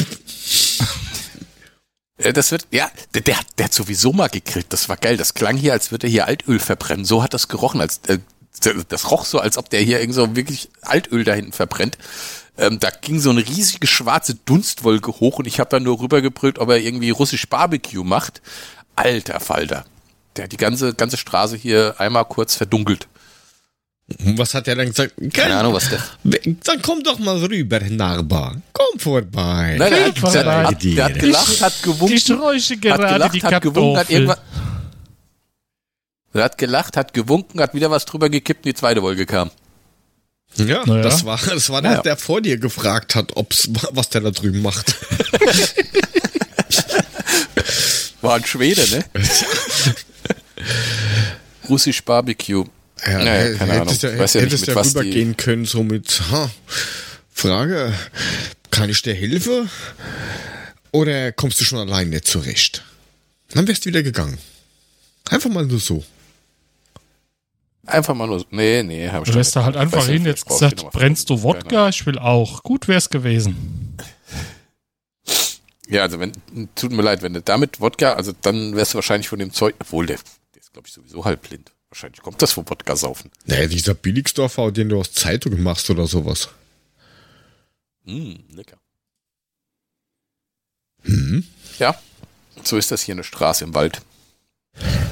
[2.19, 4.67] Äh, Das wird, ja, der, der hat sowieso mal gegrillt.
[4.69, 5.17] Das war geil.
[5.17, 7.05] Das klang hier, als würde er hier Altöl verbrennen.
[7.05, 7.81] So hat das gerochen.
[7.81, 8.19] Als, äh,
[8.88, 11.98] das roch so, als ob der hier irgend so wirklich Altöl da hinten verbrennt.
[12.59, 16.59] Ähm, da ging so eine riesige schwarze Dunstwolke hoch und ich habe dann nur rübergebrüllt,
[16.59, 18.42] ob er irgendwie russisch Barbecue macht.
[18.94, 19.84] Alter Falter.
[20.36, 23.09] Der hat die ganze, ganze Straße hier einmal kurz verdunkelt.
[24.18, 25.14] Was hat er dann gesagt?
[25.32, 26.03] Keine Ahnung, was der.
[26.64, 28.57] Dann komm doch mal rüber, Nachbar.
[28.72, 29.76] Komm vorbei.
[29.78, 30.42] Nein, der, hat, vorbei.
[30.42, 32.32] der, hat, der hat gelacht, hat Ich gewunken.
[32.40, 34.38] räuche hat gerade gelacht, die hat gewunken, hat irgendwas.
[36.35, 39.51] Er hat gelacht, hat gewunken, hat wieder was drüber gekippt und die zweite Wolke kam.
[40.57, 41.03] Ja, Naja.
[41.03, 42.03] das war, das war der, Naja.
[42.03, 44.95] der vor dir gefragt hat, ob's, was der da drüben macht.
[48.20, 49.05] War ein Schwede, ne?
[51.68, 52.64] Russisch Barbecue.
[53.05, 53.87] naja, keine Ahnung.
[53.89, 56.51] hättest ja, Weiß ja nicht, hättest mit ja was die, rübergehen können, so mit, ha,
[57.33, 57.93] Frage,
[58.70, 59.68] kann ich dir helfen?
[60.93, 62.85] Oder kommst du schon allein nicht zurecht?
[63.55, 64.39] Dann wärst du wieder gegangen.
[65.30, 66.05] Einfach mal nur so.
[67.87, 68.47] Einfach mal nur so.
[68.51, 71.89] Nee, nee, hab ich Du wärst da halt einfach hin, jetzt gesagt, brennst du Wodka?
[71.89, 72.62] Ich will auch.
[72.62, 73.97] Gut wär's gewesen.
[75.89, 76.33] Ja, also wenn,
[76.74, 79.74] tut mir leid, wenn du damit Wodka, also dann wärst du wahrscheinlich von dem Zeug,
[79.80, 80.18] obwohl der,
[80.55, 81.72] der ist glaube ich sowieso halb blind.
[81.91, 83.30] Wahrscheinlich kommt das vom Wodka saufen.
[83.45, 86.49] Naja, dieser Billigsdorfer, den du aus Zeitung machst oder sowas.
[88.05, 88.78] Mm, lecker.
[91.03, 91.47] Mhm.
[91.78, 92.01] Ja,
[92.62, 94.01] so ist das hier eine Straße im Wald.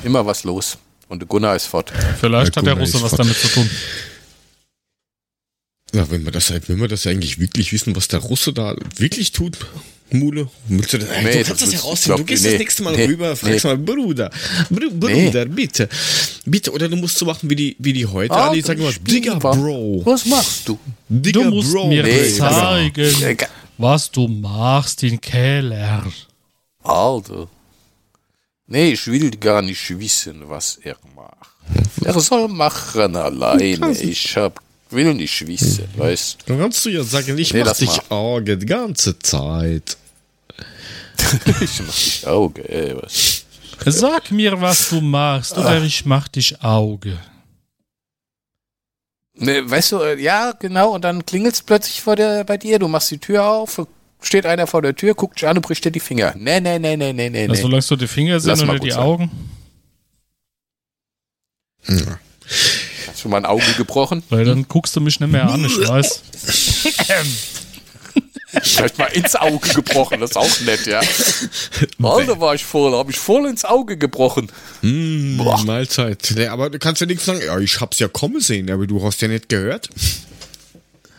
[0.04, 0.78] Immer was los.
[1.10, 1.92] Und der Gunnar ist fort.
[2.20, 3.18] Vielleicht Ja, hat der Russe was fort.
[3.20, 3.68] damit zu tun.
[5.92, 9.32] Ja, wenn wir das, wenn wir das eigentlich wirklich wissen, was der Russe da wirklich
[9.32, 9.58] tut,
[10.12, 12.18] Mule, willst du, das, Nee, du kannst das das, herausfinden.
[12.18, 13.70] Du gehst nee, das nächste Mal nee, rüber, fragst nee.
[13.70, 14.30] mal, Bruder,
[14.70, 15.88] Br Bruder, bitte,
[16.46, 18.92] bitte, oder du musst so machen wie die, wie die heute, Ah, die sagen immer,
[18.92, 20.78] Digga, Bro, Was machst du?
[21.08, 23.36] Digga, Du musst Bro, mir Nee, zeigen, ge-
[23.78, 26.04] was du machst in Keller.
[26.84, 27.48] Alter.
[28.72, 32.04] Nee, ich will gar nicht wissen, was er macht.
[32.04, 33.90] Er soll machen alleine.
[34.00, 34.60] Ich hab,
[34.90, 38.16] will nicht wissen, weißt Dann kannst du ja sagen, ich Nee, mach dich mal.
[38.16, 39.96] Auge die ganze Zeit.
[41.18, 41.50] du?
[41.64, 43.44] Ich mach dich Auge, ey, was?
[43.86, 47.18] Sag mir, was du machst, oder ich mach dich Auge.
[49.34, 52.86] Ne, weißt du, äh, ja, genau, und dann klingelt's plötzlich vor der, bei dir, du
[52.86, 53.84] machst die Tür auf,
[54.22, 56.34] steht einer vor der Tür, guckt dich an und bricht dir die Finger.
[56.36, 58.78] Nee, nee, nee, nee, nee, nee, Also, solange du die Finger sind Lass mal oder
[58.78, 59.00] gut die sein.
[59.00, 59.30] Augen.
[63.08, 64.22] Hast du mal ein Auge gebrochen?
[64.28, 66.22] Weil dann guckst du mich nicht mehr an, ich weiß.
[68.62, 71.00] Vielleicht mal ins Auge gebrochen, das ist auch nett, ja.
[72.02, 74.50] Alter, war ich voll, hab ich voll ins Auge gebrochen.
[74.82, 76.32] Mm, Mahlzeit.
[76.34, 79.02] Nee, aber du kannst ja nichts sagen, ja, ich hab's ja kommen sehen, aber du
[79.04, 79.88] hast ja nicht gehört.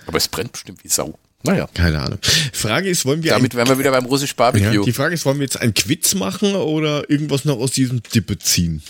[0.08, 1.18] Aber es brennt bestimmt wie Sau.
[1.44, 1.68] Naja.
[1.74, 2.20] Keine Ahnung.
[2.54, 4.74] Frage ist, wollen wir Damit wären wir wieder beim russisch Barbecue.
[4.76, 8.02] Ja, die Frage ist, wollen wir jetzt einen Quiz machen oder irgendwas noch aus diesem
[8.04, 8.82] Dippe ziehen?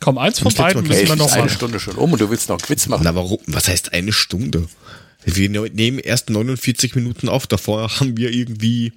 [0.00, 1.54] Komm, eins von beiden müssen wir noch ist eine machen.
[1.54, 3.02] Stunde schon um und du willst noch einen Quiz machen.
[3.04, 3.38] Na, warum?
[3.46, 4.68] Was heißt eine Stunde?
[5.24, 8.92] Wir ne- nehmen erst 49 Minuten auf, davor haben wir irgendwie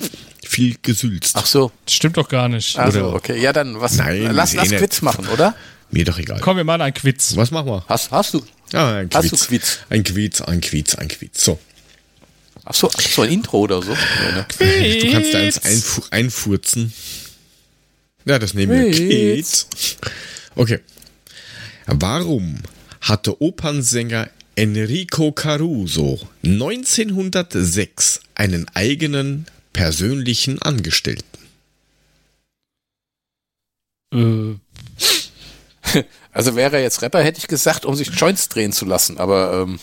[0.45, 1.35] viel gesülzt.
[1.35, 1.71] Ach so.
[1.85, 2.77] Das stimmt doch gar nicht.
[2.77, 3.41] Also, Oder- okay.
[3.41, 3.95] Ja, dann was?
[3.97, 4.79] Nein, lass eh lass nicht.
[4.79, 5.55] Quiz machen, oder?
[5.89, 6.39] Mir doch egal.
[6.39, 7.35] Komm, wir machen ein Quiz.
[7.35, 7.83] Was machen wir?
[7.89, 8.43] Hast, hast du?
[8.71, 9.41] Ja, ein Hast Quiz.
[9.41, 9.79] du Quiz?
[9.89, 11.43] Ein Quiz, ein Quiz, ein Quiz.
[11.43, 11.59] So,
[12.63, 13.91] Ach so, ach so ein Intro oder so.
[13.91, 14.45] Ne?
[14.59, 16.93] du kannst da eins einfu einfurzen.
[18.25, 18.91] Ja, das nehmen wir.
[18.91, 19.67] Quiz.
[19.69, 19.97] Quiz.
[20.55, 20.79] Okay.
[21.87, 22.59] Warum
[23.01, 31.25] hatte Opernsänger Enrico Caruso 1906 einen eigenen persönlichen Angestellten?
[34.13, 34.55] Äh,
[36.31, 39.63] Also wäre er jetzt Rapper, hätte ich gesagt, um sich Joints drehen zu lassen, aber
[39.63, 39.79] ähm,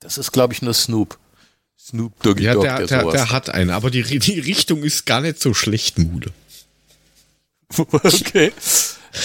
[0.00, 1.18] das ist, glaube ich, nur Snoop.
[1.82, 5.06] Snoop Doggy Ja, Dogg, der, der, sowas der hat einen, aber die, die Richtung ist
[5.06, 6.32] gar nicht so schlecht, Mule.
[7.76, 8.52] okay.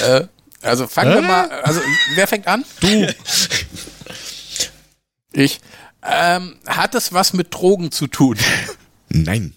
[0.01, 0.28] äh,
[0.62, 1.82] Also fangen wir mal, also
[2.16, 2.64] wer fängt an?
[2.80, 3.14] Du.
[5.34, 5.60] Ich.
[6.01, 8.38] Ähm, hat es was mit Drogen zu tun?
[9.10, 9.53] Nein.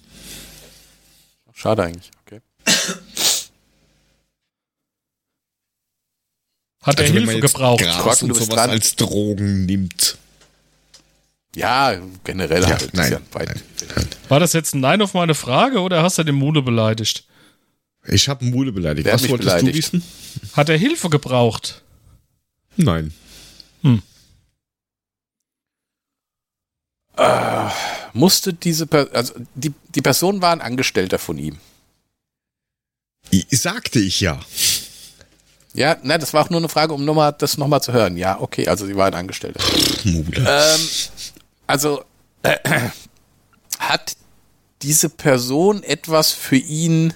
[1.55, 2.40] Schade eigentlich, okay.
[6.82, 7.82] Hat er Also wenn man Hilfe gebraucht?
[7.82, 10.16] Gras Korken, und sowas als Drogen nimmt.
[11.55, 12.94] Ja, generell Ja, halt.
[12.94, 13.62] nein, ja weit-
[13.96, 14.09] nein.
[14.28, 17.24] War das jetzt ein Nein auf meine Frage oder hast du den Mule beleidigt?
[18.07, 19.07] Ich habe Mule beleidigt.
[19.07, 19.74] Wer Was wolltest beleidigt?
[19.74, 20.03] du wissen?
[20.55, 21.82] Hat er Hilfe gebraucht?
[22.76, 23.12] Nein.
[28.12, 31.59] Musste diese per also die, die Person war ein Angestellter von ihm.
[33.32, 34.40] I sagte ich ja.
[35.74, 38.16] Ja, na, das war auch nur eine Frage, um nochmal das nochmal zu hören.
[38.16, 39.61] Ja, okay, also sie war ein Angestellter.
[40.05, 40.44] Mule.
[40.49, 40.80] Ähm,
[41.68, 42.04] also
[42.42, 42.56] äh,
[43.78, 44.16] hat
[44.82, 47.14] diese Person etwas für ihn.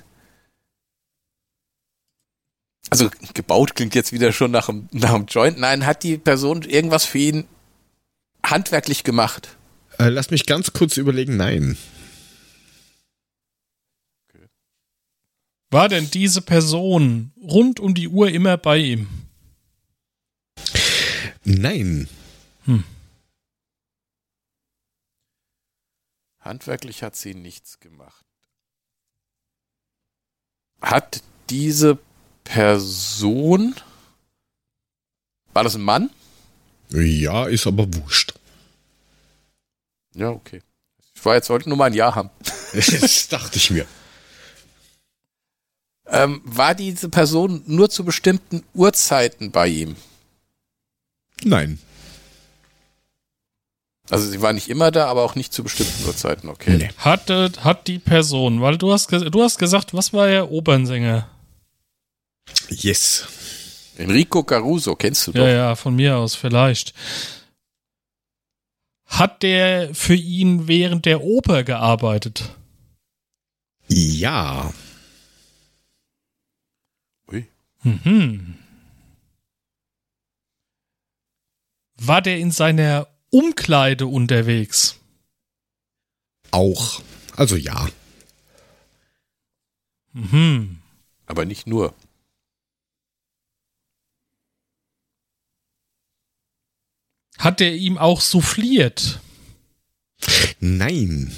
[2.91, 5.59] Also gebaut klingt jetzt wieder schon nach einem, nach einem Joint.
[5.59, 7.45] Nein, hat die Person irgendwas für ihn
[8.45, 9.57] handwerklich gemacht?
[9.99, 11.37] Äh, lass mich ganz kurz überlegen.
[11.37, 11.79] Nein.
[15.71, 19.09] War denn diese Person rund um die Uhr immer bei ihm?
[21.45, 22.09] Nein.
[26.43, 28.25] Handwerklich hat sie nichts gemacht.
[30.81, 31.99] Hat diese
[32.45, 33.75] Person.
[35.53, 36.11] War das ein Mann?
[36.91, 38.35] Ja, ist aber wurscht.
[40.15, 40.63] Ja, okay.
[41.15, 42.31] Ich war jetzt heute nur mal ein Ja haben.
[42.73, 43.87] das dachte ich mir.
[46.07, 49.97] Ähm, war diese Person nur zu bestimmten Uhrzeiten bei ihm?
[51.45, 51.79] Nein.
[54.13, 56.77] Also sie war nicht immer da, aber auch nicht zu bestimmten Uhrzeiten, okay.
[56.77, 56.91] Nee.
[56.99, 60.53] Hat, äh, hat die Person, weil du hast, du hast gesagt, was war er?
[60.53, 61.31] Opernsänger.
[62.69, 63.27] Yes.
[63.97, 65.41] Enrico Caruso, kennst du doch.
[65.41, 66.93] Ja, ja, von mir aus vielleicht.
[69.07, 72.55] Hat der für ihn während der Oper gearbeitet?
[73.89, 74.75] Ja.
[77.29, 77.49] Ui.
[77.83, 78.59] Mhm.
[81.97, 85.01] War der in seiner Umkleide unterwegs?
[86.51, 87.01] Auch.
[87.35, 87.89] Also ja.
[90.13, 90.79] Mhm.
[91.25, 91.95] Aber nicht nur.
[97.39, 99.21] Hat er ihm auch souffliert?
[100.61, 101.35] Nein.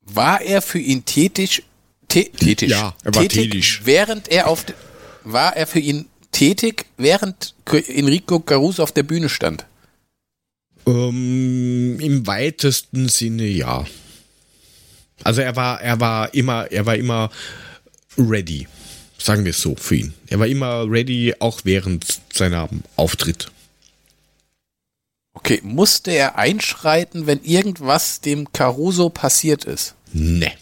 [0.00, 1.62] War er für ihn tätig?
[2.08, 2.70] Tä tätig.
[2.70, 3.84] Ja, er war tätig.
[3.84, 4.64] Während er auf
[5.24, 9.66] war er für ihn tätig, während Enrico Caruso auf der Bühne stand?
[10.86, 13.86] Ähm, Im weitesten Sinne ja.
[15.22, 17.30] Also er war, er war immer, er war immer
[18.18, 18.66] ready.
[19.18, 20.14] Sagen wir es so für ihn.
[20.26, 23.52] Er war immer ready, auch während seiner Auftritt.
[25.34, 29.94] Okay, musste er einschreiten, wenn irgendwas dem Caruso passiert ist?
[30.12, 30.52] Ne.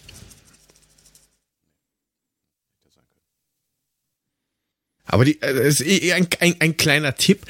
[5.13, 7.45] Aber die, äh, das ist eh ein, ein, ein kleiner Tipp.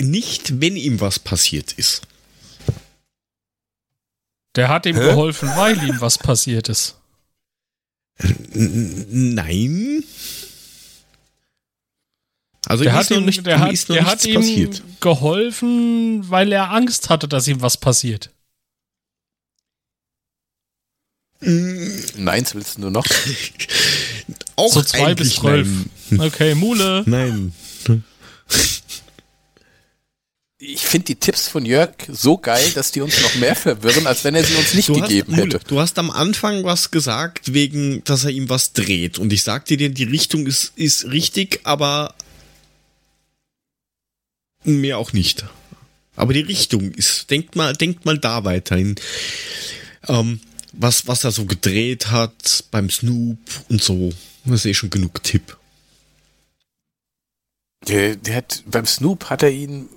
[0.00, 2.02] Nicht, wenn ihm was passiert ist.
[4.54, 6.96] Der hat ihm geholfen, weil ihm was passiert ist.
[8.54, 10.04] Nein.
[12.66, 14.82] Also Der ihm hat ihm, nicht, der hat, der hat ihm passiert.
[15.00, 18.30] geholfen, weil er Angst hatte, dass ihm was passiert.
[21.40, 23.06] Neins willst du noch?
[24.56, 25.68] Auch so zwei bis eigentlich zwölf.
[25.68, 25.90] Nein.
[26.16, 27.02] Okay, Mule.
[27.06, 27.52] nein.
[30.60, 34.24] Ich finde die Tipps von Jörg so geil, dass die uns noch mehr verwirren, als
[34.24, 35.60] wenn er sie uns nicht Du hast, gegeben Mule, hätte.
[35.68, 39.18] du hast am Anfang was gesagt, wegen, dass er ihm was dreht.
[39.18, 42.14] Und ich sagte dir, die Richtung ist, ist richtig, aber
[44.64, 45.44] mehr auch nicht.
[46.16, 48.96] Aber die Richtung ist, denkt mal, denkt mal da weiterhin.
[50.08, 50.40] Ähm,
[50.72, 53.38] was, was er so gedreht hat beim Snoop
[53.68, 54.12] und so.
[54.44, 55.56] Das ist eh schon genug Tipp.
[57.88, 59.88] Der, der hat, beim Snoop hat er ihn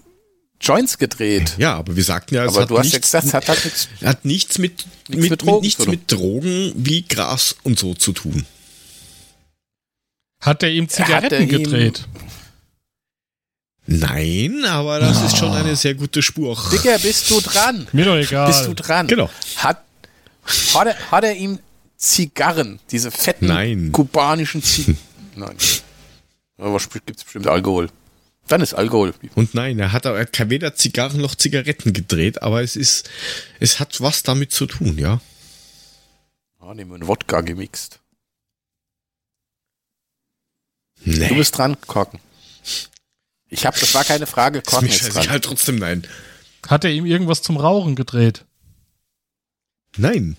[0.60, 1.56] Joints gedreht.
[1.58, 3.48] Ja, aber wir sagten ja, es Aber hat du hast ja nichts, gesagt, es hat
[3.50, 3.88] halt nichts.
[4.04, 5.92] hat nichts mit, Nichts mit, mit Drogen nichts zu tun.
[5.92, 8.46] mit Drogen wie Gras und so zu tun.
[10.42, 12.08] Hat er ihm Zigaretten er ihm- gedreht?
[13.88, 16.56] Nein, aber das ist schon eine sehr gute Spur.
[16.72, 17.88] Digga, bist du dran?
[17.92, 18.48] Mir doch egal.
[18.48, 19.08] Bist du dran?
[19.08, 19.30] Genau.
[19.58, 19.84] Hat,
[20.74, 21.60] hat, er, hat er ihm
[21.98, 23.92] Zigarren, diese fetten Nein.
[23.92, 24.98] kubanischen Zigarren?
[25.36, 25.56] Nein.
[26.62, 27.90] Aber gibt es bestimmt Alkohol.
[28.48, 29.14] Dann ist Alkohol.
[29.36, 33.10] Und nein, er hat, er hat kein- weder Zigarren noch Zigaretten gedreht, aber es ist,
[33.60, 35.22] es hat was damit zu tun, ja.
[36.60, 38.00] Ah, nehmen wir einen Wodka gemixt.
[41.04, 41.30] Nee.
[41.30, 42.20] Du bist dran, Korken.
[43.50, 45.12] Ich hab, das war keine Frage, ist Korken mir ist dran.
[45.14, 46.08] scheißegal, trotzdem nein.
[46.68, 48.46] Hat er ihm irgendwas zum Rauchen gedreht?
[49.98, 50.38] Nein.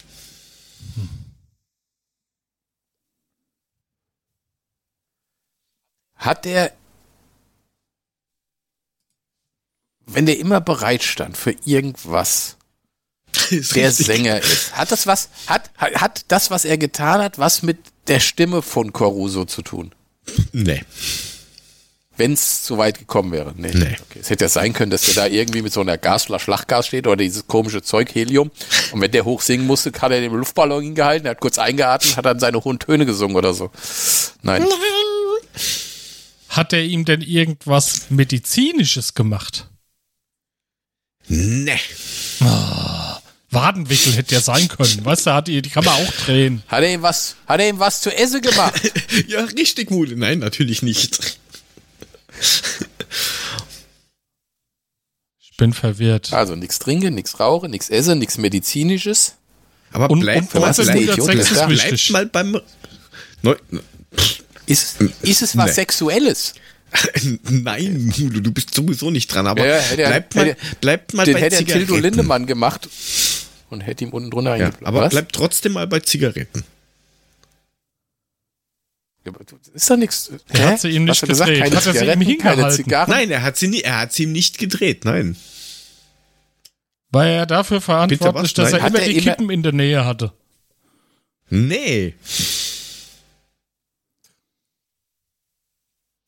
[6.23, 6.73] Hat der,
[10.07, 12.57] wenn der immer bereit stand für irgendwas,
[13.51, 14.07] Ist der richtig.
[14.07, 17.79] Sänger ist, hat das was, hat, hat, hat das, was er getan hat, was mit
[18.07, 19.93] der Stimme von Caruso zu tun?
[20.53, 20.83] Nee.
[22.17, 23.55] Wenn es so weit gekommen wäre.
[23.57, 23.71] Nee.
[23.73, 23.97] Nee.
[24.11, 24.19] Okay.
[24.21, 27.07] Es hätte ja sein können, dass der da irgendwie mit so einer Gasflasche Lachgas steht
[27.07, 28.51] oder dieses komische Zeug, Helium.
[28.93, 32.17] Und wenn der hoch singen musste, hat er den Luftballon hingehalten, er hat kurz eingeatmet,
[32.17, 33.71] hat dann seine hohen Töne gesungen oder so.
[34.43, 34.65] Nein.
[36.53, 39.69] Hat er ihm denn irgendwas Medizinisches gemacht?
[41.29, 41.79] Nee.
[43.51, 45.03] Wadenwickel hätte ja sein können.
[45.05, 46.63] Weißt du, hat die, die kann man auch drehen.
[46.69, 48.81] Hat er ihm was, hat er ihm was zu essen gemacht?
[49.29, 50.15] Ja, richtig, Mule.
[50.17, 51.39] Nein, natürlich nicht.
[55.41, 56.33] Ich bin verwirrt.
[56.35, 59.37] Also nichts trinken, nichts rauchen, nichts essen, nichts medizinisches.
[59.93, 61.35] Aber Und- bleibt und bleibt, Idiot?
[61.35, 62.09] ist Ja, wichtig.
[62.09, 62.61] bleibt mal beim...
[63.43, 63.57] Neu,
[64.73, 65.73] Ist, ist es was Nee.
[65.73, 66.55] Sexuelles?
[67.43, 69.47] nein, Mule, du bist sowieso nicht dran.
[69.47, 71.87] Aber Ja, hätte er- bleibt, mal, hätte- bleibt mal Den bei hätte er Zigaretten.
[71.87, 72.89] Tildo Lindemann gemacht
[73.71, 74.87] und hätte ihm unten drunter Ja, eingeblendet.
[74.89, 75.11] aber Was?
[75.11, 76.65] bleibt trotzdem mal bei Zigaretten.
[79.73, 80.33] Ist doch nichts.
[80.49, 81.65] Er hat sie ihm nicht du gesagt, gedreht.
[81.73, 82.85] keine Hat er sie ihm hingehalten?
[83.09, 85.05] Nein, er hat sie nie, er hat sie ihm nicht gedreht.
[85.05, 85.37] Nein.
[87.11, 90.33] War er dafür verantwortlich, dass er immer er die immer- Kippen in der Nähe hatte?
[91.51, 92.15] Nee.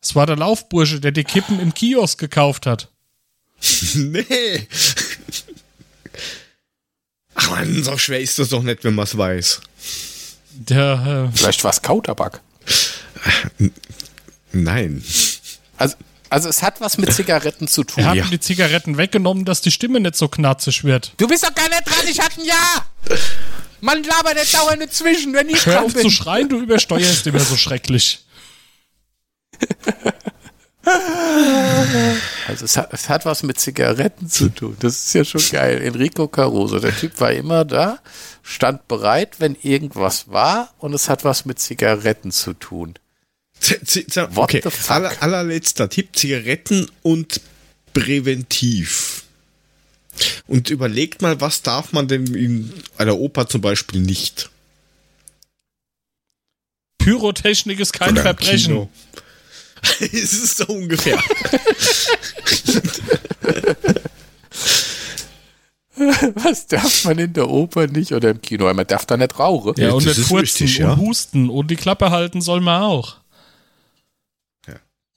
[0.05, 2.89] Es war der Laufbursche, der die Kippen im Kiosk gekauft hat.
[3.95, 4.69] Nee.
[7.35, 9.61] Ach man, so schwer ist das doch nicht, wenn man es weiß.
[10.53, 12.43] Der, äh, Vielleicht war es Kautabak.
[14.53, 15.03] Nein.
[15.79, 15.97] Also,
[16.29, 18.05] also es hat was mit Zigaretten zu tun.
[18.05, 18.25] er hat Ja.
[18.27, 21.13] die Zigaretten weggenommen, dass die Stimme nicht so knatzig wird.
[21.17, 22.87] Du bist doch gar nicht dran, ich hatte ein Ja!
[23.81, 26.03] Man labert nicht dauernd dazwischen, wenn ich Hör auf bin.
[26.03, 28.21] zu schreien, du übersteuerst immer so schrecklich.
[32.47, 34.77] Also es hat, es hat was mit Zigaretten zu tun.
[34.81, 35.81] Das ist ja schon geil.
[35.83, 37.99] Enrico Caruso, der Typ war immer da,
[38.43, 42.95] stand bereit, wenn irgendwas war und es hat was mit Zigaretten zu tun.
[43.61, 44.91] Z z z What okay, the fuck?
[44.91, 47.41] aller, allerletzter Tipp, Zigaretten und
[47.95, 49.25] präventiv.
[50.47, 54.51] Und überlegt mal, was darf man denn in einer Oper zum Beispiel nicht?
[56.99, 58.73] Pyrotechnik ist kein Oder Verbrechen.
[58.75, 58.91] Kino.
[60.01, 61.19] es ist so ungefähr.
[65.97, 68.73] Was darf man in der Oper nicht oder im Kino?
[68.73, 69.75] Man darf da nicht rauchen.
[69.77, 70.93] Ja, Ja, und das nicht furzen wichtig, ja.
[70.93, 73.19] und husten und die Klappe halten soll man auch.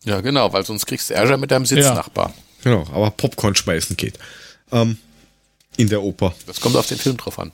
[0.07, 2.33] Ja, genau, weil sonst kriegst du Ärger mit deinem Sitznachbar.
[2.63, 4.17] genau, aber Popcorn schmeißen geht.
[4.71, 4.97] Ähm,
[5.75, 6.33] in der Oper.
[6.45, 7.51] Das kommt auf den Film drauf an.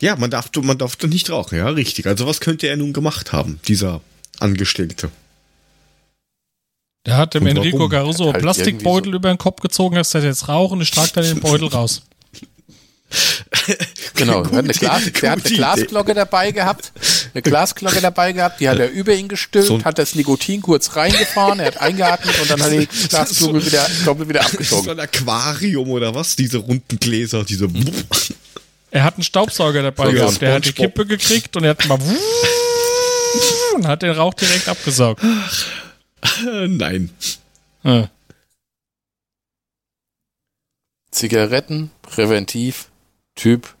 [0.00, 2.06] Ja, man darf, man darf doch nicht rauchen, ja, richtig.
[2.06, 4.00] Also was könnte er nun gemacht haben, dieser
[4.40, 5.10] Angestellte?
[7.06, 7.90] Der hat dem Enrico warum?
[7.90, 11.24] Caruso halt Plastikbeutel irgendwie über den Kopf gezogen, hat gesagt, jetzt rauchen, ich trage dann
[11.24, 12.02] den Beutel raus.
[14.14, 15.56] Genau, er hat eine, Gute- Glas, der hat gute eine.
[15.56, 16.92] Glasglocke dabei gehabt.
[17.32, 20.94] Eine Glasglocke dabei gehabt, die hat er über ihn gestülpt, So hat das Nikotin kurz
[20.94, 24.90] reingefahren, er hat eingeatmet und dann hat er die Glasglocke wieder, Glocke wieder So abgezogen.
[24.90, 26.36] ein Aquarium oder was?
[26.36, 27.68] Diese runden Gläser, diese.
[28.90, 30.42] Er hat einen Staubsauger dabei So, ja, gehabt.
[30.42, 30.72] Der hat die.
[30.72, 31.98] Kippe gekriegt und er hat mal
[33.74, 35.22] und hat den Rauch direkt abgesaugt.
[36.68, 37.10] Nein.
[37.82, 38.10] Ja.
[41.10, 42.88] Zigaretten, präventiv,
[43.34, 43.74] Typ,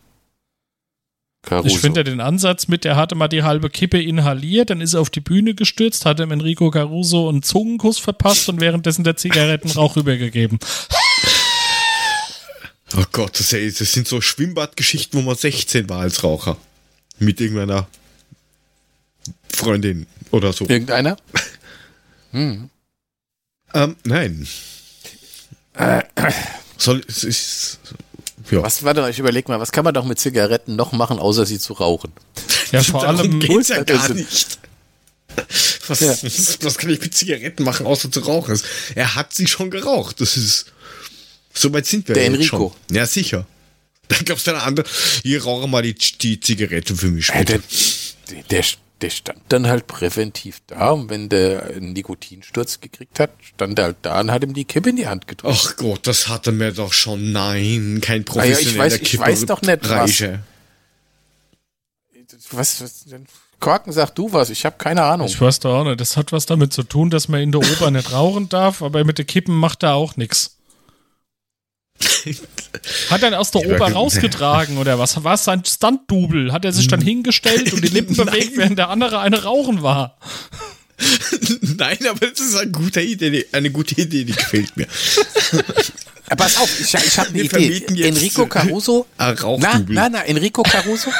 [1.42, 1.68] Caruso.
[1.68, 4.94] Ich finde ja den Ansatz mit, er hatte mal die halbe Kippe inhaliert, dann ist
[4.94, 9.16] er auf die Bühne gestürzt, hat dem Enrico Caruso einen Zungenkuss verpasst und währenddessen der
[9.16, 10.58] Zigarettenrauch rübergegeben.
[12.96, 16.56] Oh Gott, das sind so Schwimmbadgeschichten, wo man 16 war als Raucher.
[17.18, 17.86] Mit irgendeiner
[19.48, 20.66] Freundin oder so.
[20.66, 21.16] Irgendeiner?
[22.32, 22.70] Ähm,
[24.04, 24.46] nein.
[26.76, 27.78] Soll es ist.
[28.50, 28.62] Ja.
[28.62, 31.46] Was, warte mal, ich überleg mal, was kann man doch mit Zigaretten noch machen, außer
[31.46, 32.12] sie zu rauchen?
[32.72, 34.58] Ja, vor allem, geht's ja gar nicht.
[35.86, 36.16] Was, Ja.
[36.62, 38.60] was, kann ich mit Zigaretten machen, außer zu rauchen?
[38.94, 40.20] Er hat sie schon geraucht.
[40.20, 40.66] Das ist.
[41.54, 42.74] So weit sind wir Der jetzt Enrico.
[42.88, 42.96] schon.
[42.96, 43.46] Ja, sicher.
[44.08, 44.86] Da gab's dann andere.
[45.22, 47.58] Hier rauche mal die, die Zigarette für mich Äh, später.
[48.30, 48.64] der, der,
[49.02, 53.86] der stand dann halt präventiv da und wenn der einen Nikotinsturz gekriegt hat, stand er
[53.86, 55.56] halt da und hat ihm die Kippe in die Hand gedrückt.
[55.58, 57.32] Ach Gott, das hatte mir doch schon.
[57.32, 59.80] Nein, kein Ah ja, ich professioneller weiß- ich weiß doch nicht, was.
[59.82, 60.38] Kippereicher.
[62.50, 63.26] Was, was denn?
[63.58, 65.26] Korken, sag du was, ich habe keine Ahnung.
[65.26, 66.00] Ich weiß doch auch nicht.
[66.00, 69.04] Das hat was damit zu tun, dass man in der Oper nicht rauchen darf, aber
[69.04, 70.56] mit den Kippen macht er auch nichts.
[73.10, 75.22] Hat er aus der Oper ge- rausgetragen oder was?
[75.22, 76.52] War es sein Stunt-Double?
[76.52, 80.16] Hat er sich dann hingestellt und die Lippen bewegt, während der andere eine rauchen war?
[81.62, 84.86] Nein, aber das ist eine gute Idee, eine gute Idee, die gefällt mir.
[86.36, 87.82] Pass auf, ich, ich habe eine Idee.
[88.08, 89.06] Enrico Caruso.
[89.16, 91.10] ein Na, na, na, Enrico Caruso.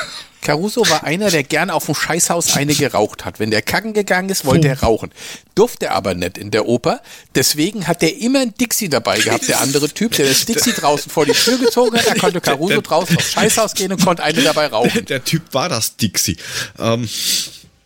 [0.43, 3.39] Caruso war einer, der gern auf dem Scheißhaus eine geraucht hat.
[3.41, 5.11] Wenn der kacken gegangen ist, wollte er rauchen.
[5.55, 7.03] Durfte er aber nicht in der Oper.
[7.35, 9.49] Deswegen hat er immer ein Dixie dabei gehabt.
[9.49, 12.81] Der andere Typ, der das Dixie draußen vor die Tür gezogen hat, da konnte Caruso
[12.81, 15.05] draußen aufs Scheißhaus gehen und konnte eine dabei rauchen.
[15.07, 16.39] Der Typ war das Dixie.
[16.79, 17.09] Ähm,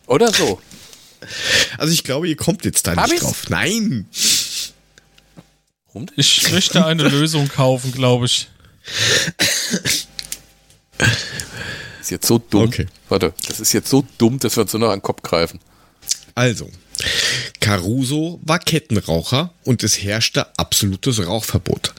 [0.07, 0.61] Oder so.
[1.77, 3.23] also ich glaube, ihr kommt jetzt da Hab nicht ich's?
[3.23, 3.43] drauf.
[3.49, 4.07] Nein.
[5.87, 6.15] Warum denn?
[6.17, 8.47] Ich möchte eine Lösung kaufen, glaube ich.
[12.05, 12.67] ist jetzt so dumm.
[12.67, 12.85] Okay.
[13.09, 15.59] Warte, das ist jetzt so dumm, dass wir uns nur noch an den Kopf greifen.
[16.35, 16.69] Also,
[17.59, 21.93] Caruso war Kettenraucher und es herrschte absolutes Rauchverbot.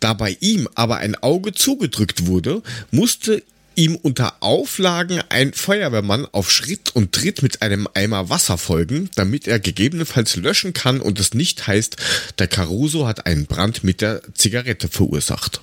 [0.00, 3.42] Da bei ihm aber ein Auge zugedrückt wurde, musste
[3.76, 9.46] ihm unter Auflagen ein Feuerwehrmann auf Schritt und Tritt mit einem Eimer Wasser folgen, damit
[9.46, 11.96] er gegebenenfalls löschen kann und es nicht heißt,
[12.40, 15.60] der Caruso hat einen Brand mit der Zigarette verursacht.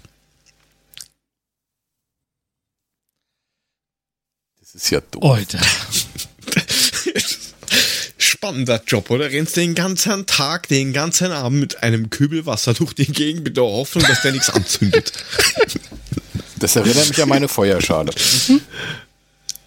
[4.76, 5.24] Ist ja dumm.
[5.24, 5.60] Alter.
[8.18, 9.32] Spannender Job, oder?
[9.32, 13.58] Rennst den ganzen Tag, den ganzen Abend mit einem Kübel Wasser durch die Gegend mit
[13.58, 15.12] der Hoffnung, dass der nichts anzündet.
[16.58, 18.14] Das erinnert mich an meine Feuerschale.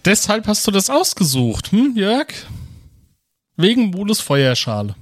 [0.05, 2.27] Deshalb hast du das ausgesucht, hm, Jörg?
[3.57, 4.95] Wegen Mules Feuerschale.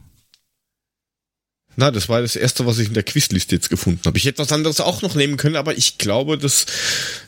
[1.78, 4.18] Na, das war das erste, was ich in der Quizliste jetzt gefunden habe.
[4.18, 6.66] Ich hätte was anderes auch noch nehmen können, aber ich glaube, das,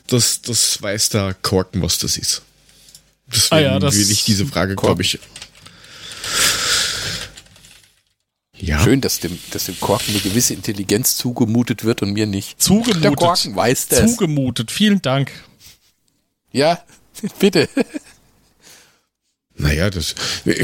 [0.08, 2.42] das, das weiß der Korken, was das ist.
[3.32, 5.18] Deswegen Ah ja, das- will ich diese Frage, glaube ich.
[8.56, 12.60] Ja, Schön, dass dem, dass dem Korken eine gewisse Intelligenz zugemutet wird und mir nicht.
[12.60, 13.02] Zugemutet.
[13.04, 14.10] Der Korken weiß das.
[14.10, 14.70] Zugemutet.
[14.70, 15.32] Vielen Dank.
[16.52, 16.84] Ja,
[17.38, 17.68] bitte.
[19.54, 20.14] naja, das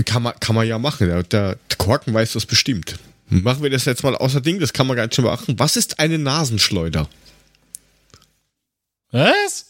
[0.04, 1.06] kann man, kann man ja machen.
[1.08, 2.98] Der, der Korken weiß das bestimmt.
[3.28, 5.58] Machen wir das jetzt mal außer Ding, das kann man ganz schön beachten.
[5.58, 7.08] Was ist eine Nasenschleuder?
[9.10, 9.66] Was?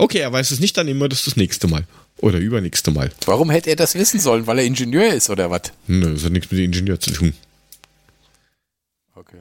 [0.00, 1.84] Okay, er weiß es nicht, dann immer das das nächste Mal.
[2.18, 3.10] Oder übernächste Mal.
[3.26, 4.46] Warum hätte er das wissen sollen?
[4.46, 5.62] Weil er Ingenieur ist oder was?
[5.86, 7.32] Nö, das hat nichts mit dem Ingenieur zu tun.
[9.14, 9.40] Okay.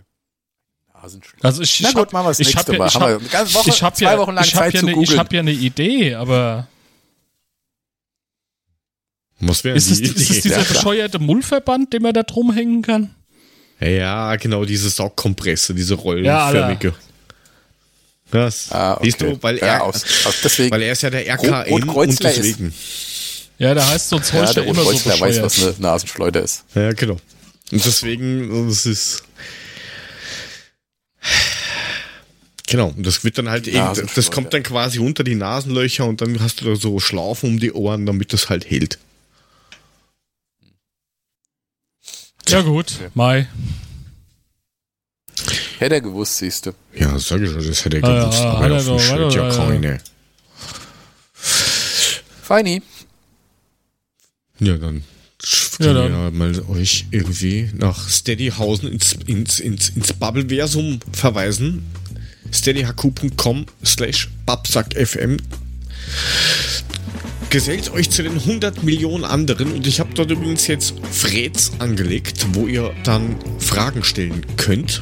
[0.94, 2.88] Also ich, Na gut, hab, machen wir das ich nächste hab ja, Mal.
[2.88, 4.74] ich Haben wir hab, ganze Woche, ich hab zwei ja, Wochen lang ich hab Zeit
[4.74, 5.20] ja zu ne, Ich googeln.
[5.20, 6.68] habe ja eine Idee, aber
[9.40, 10.42] Was wäre ist es, die ist es Idee?
[10.42, 13.16] dieser Ja, bescheuerte Mullverband, den man da drum hängen kann?
[13.80, 16.94] Ja, genau, diese Saugkompresse, diese Ja, rollenförmige.
[18.32, 19.06] Das, Ah, okay.
[19.06, 20.72] siehst du, weil ja, er, aus, aus deswegen.
[20.72, 22.74] weil er ist ja der RKN und Rotkreuzler ist- deswegen.
[23.58, 25.76] Ja, da heißt so ein Zeug ja, ja, der immer so Rotkreuzler weiß, was eine
[25.80, 26.64] Nasenschleuder ist.
[26.76, 27.18] Ja, genau.
[27.72, 29.24] Und deswegen, das ist.
[32.68, 33.80] Genau, und das wird dann halt eben,
[34.16, 37.60] das kommt dann quasi unter die Nasenlöcher und dann hast du da so Schlaufen um
[37.60, 39.00] die Ohren, damit das halt hält.
[42.48, 43.48] Ja gut, Mai.
[45.80, 46.72] Hätte er gewusst, siehst du.
[46.94, 49.18] Ja, sag ich schon, das hätte er Ah, ja, gewusst, hat aber er auf dem
[49.18, 49.98] er ja keine.
[52.44, 52.82] Feini.
[54.60, 55.04] Ja, dann
[55.80, 56.12] Ja, dann.
[56.12, 61.86] ja mal euch irgendwie nach Steadyhausen ins, ins, ins, ins Bubbleversum verweisen.
[62.52, 65.38] steadyhq.com slash babsackfm
[67.52, 72.46] Gesellt euch zu den 100 Millionen anderen und ich habe dort übrigens jetzt Freds angelegt,
[72.54, 75.02] wo ihr dann Fragen stellen könnt.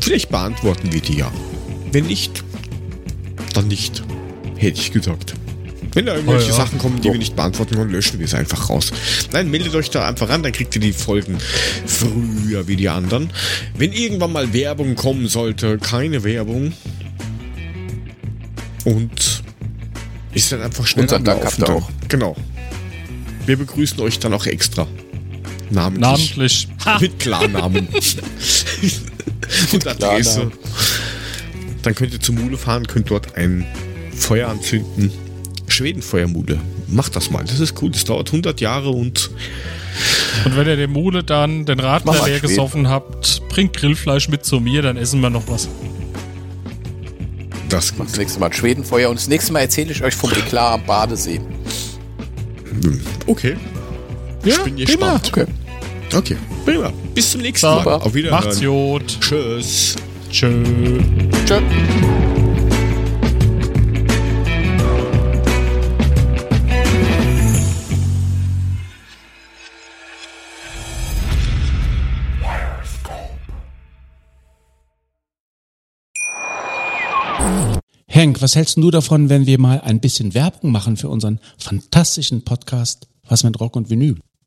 [0.00, 1.30] Vielleicht beantworten wir die ja.
[1.92, 2.44] Wenn nicht,
[3.54, 4.02] dann nicht.
[4.56, 5.34] Hätte ich gesagt.
[5.92, 6.54] Wenn da irgendwelche Oh ja.
[6.56, 8.92] Sachen kommen, die wir nicht beantworten können, löschen wir es einfach raus.
[9.32, 11.38] Nein, meldet euch da einfach an, dann kriegt ihr die Folgen
[11.86, 13.30] früher wie die anderen.
[13.76, 16.72] Wenn irgendwann mal Werbung kommen sollte, keine Werbung.
[18.84, 19.42] Und
[20.32, 21.90] ist dann einfach schnell Unseren am Dank habt ihr auch.
[22.08, 22.36] Genau.
[23.46, 24.86] Wir begrüßen euch dann auch extra.
[25.70, 26.00] Namentlich.
[26.00, 26.68] Namentlich.
[26.84, 26.98] Ha!
[27.00, 27.88] Mit Klarnamen.
[29.72, 30.50] und Adresse.
[31.82, 33.66] Dann könnt ihr zur Mule fahren, könnt dort ein
[34.14, 35.10] Feuer anzünden.
[35.68, 36.58] Schwedenfeuermule.
[36.88, 37.44] Macht das mal.
[37.44, 37.90] Das ist cool.
[37.90, 39.30] Das dauert 100 Jahre und
[40.44, 44.44] Und wenn ihr der Mule dann den Radler mal leer gesoffen habt, bringt Grillfleisch mit
[44.44, 45.68] zu mir, dann essen wir noch was.
[47.68, 48.08] das ist gut.
[48.08, 51.40] Das nächste Mal Schwedenfeuer und das nächste Mal erzähle ich euch vom Eklat am Badesee.
[53.26, 53.56] Okay.
[54.44, 54.86] Ja, bin prima.
[54.86, 55.28] gespannt.
[55.28, 55.46] Okay.
[56.12, 56.36] Okay.
[56.64, 56.92] Prima.
[57.14, 57.86] Bis zum nächsten Mal.
[57.86, 58.30] Auf Wiedersehen.
[58.30, 59.20] Macht's gut.
[59.20, 59.96] Tschüss.
[60.30, 60.62] Tschö.
[61.46, 61.60] Tschö.
[78.06, 82.42] Henk, was hältst du davon, wenn wir mal ein bisschen Werbung machen für unseren fantastischen
[82.42, 84.16] Podcast Was mit Rock und Vinyl?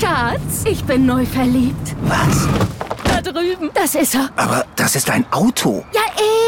[0.00, 1.96] Schatz, ich bin neu verliebt.
[2.02, 2.48] Was?
[3.04, 3.70] Da drüben.
[3.74, 4.30] Das ist er.
[4.36, 5.84] Aber das ist ein Auto.
[5.94, 6.00] Ja,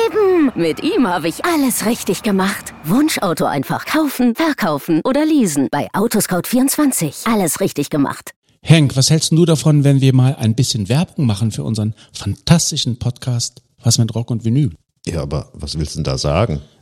[0.06, 0.52] eben.
[0.54, 2.72] Mit ihm habe ich alles richtig gemacht.
[2.84, 5.68] Wunschauto einfach kaufen, verkaufen oder leasen.
[5.70, 7.32] Bei Autoscout24.
[7.32, 8.32] Alles richtig gemacht.
[8.62, 12.98] Henk, was hältst du davon, wenn wir mal ein bisschen Werbung machen für unseren fantastischen
[12.98, 14.74] Podcast Was mit Rock und Vinyl?
[15.06, 16.60] Ja, aber was willst du denn da sagen?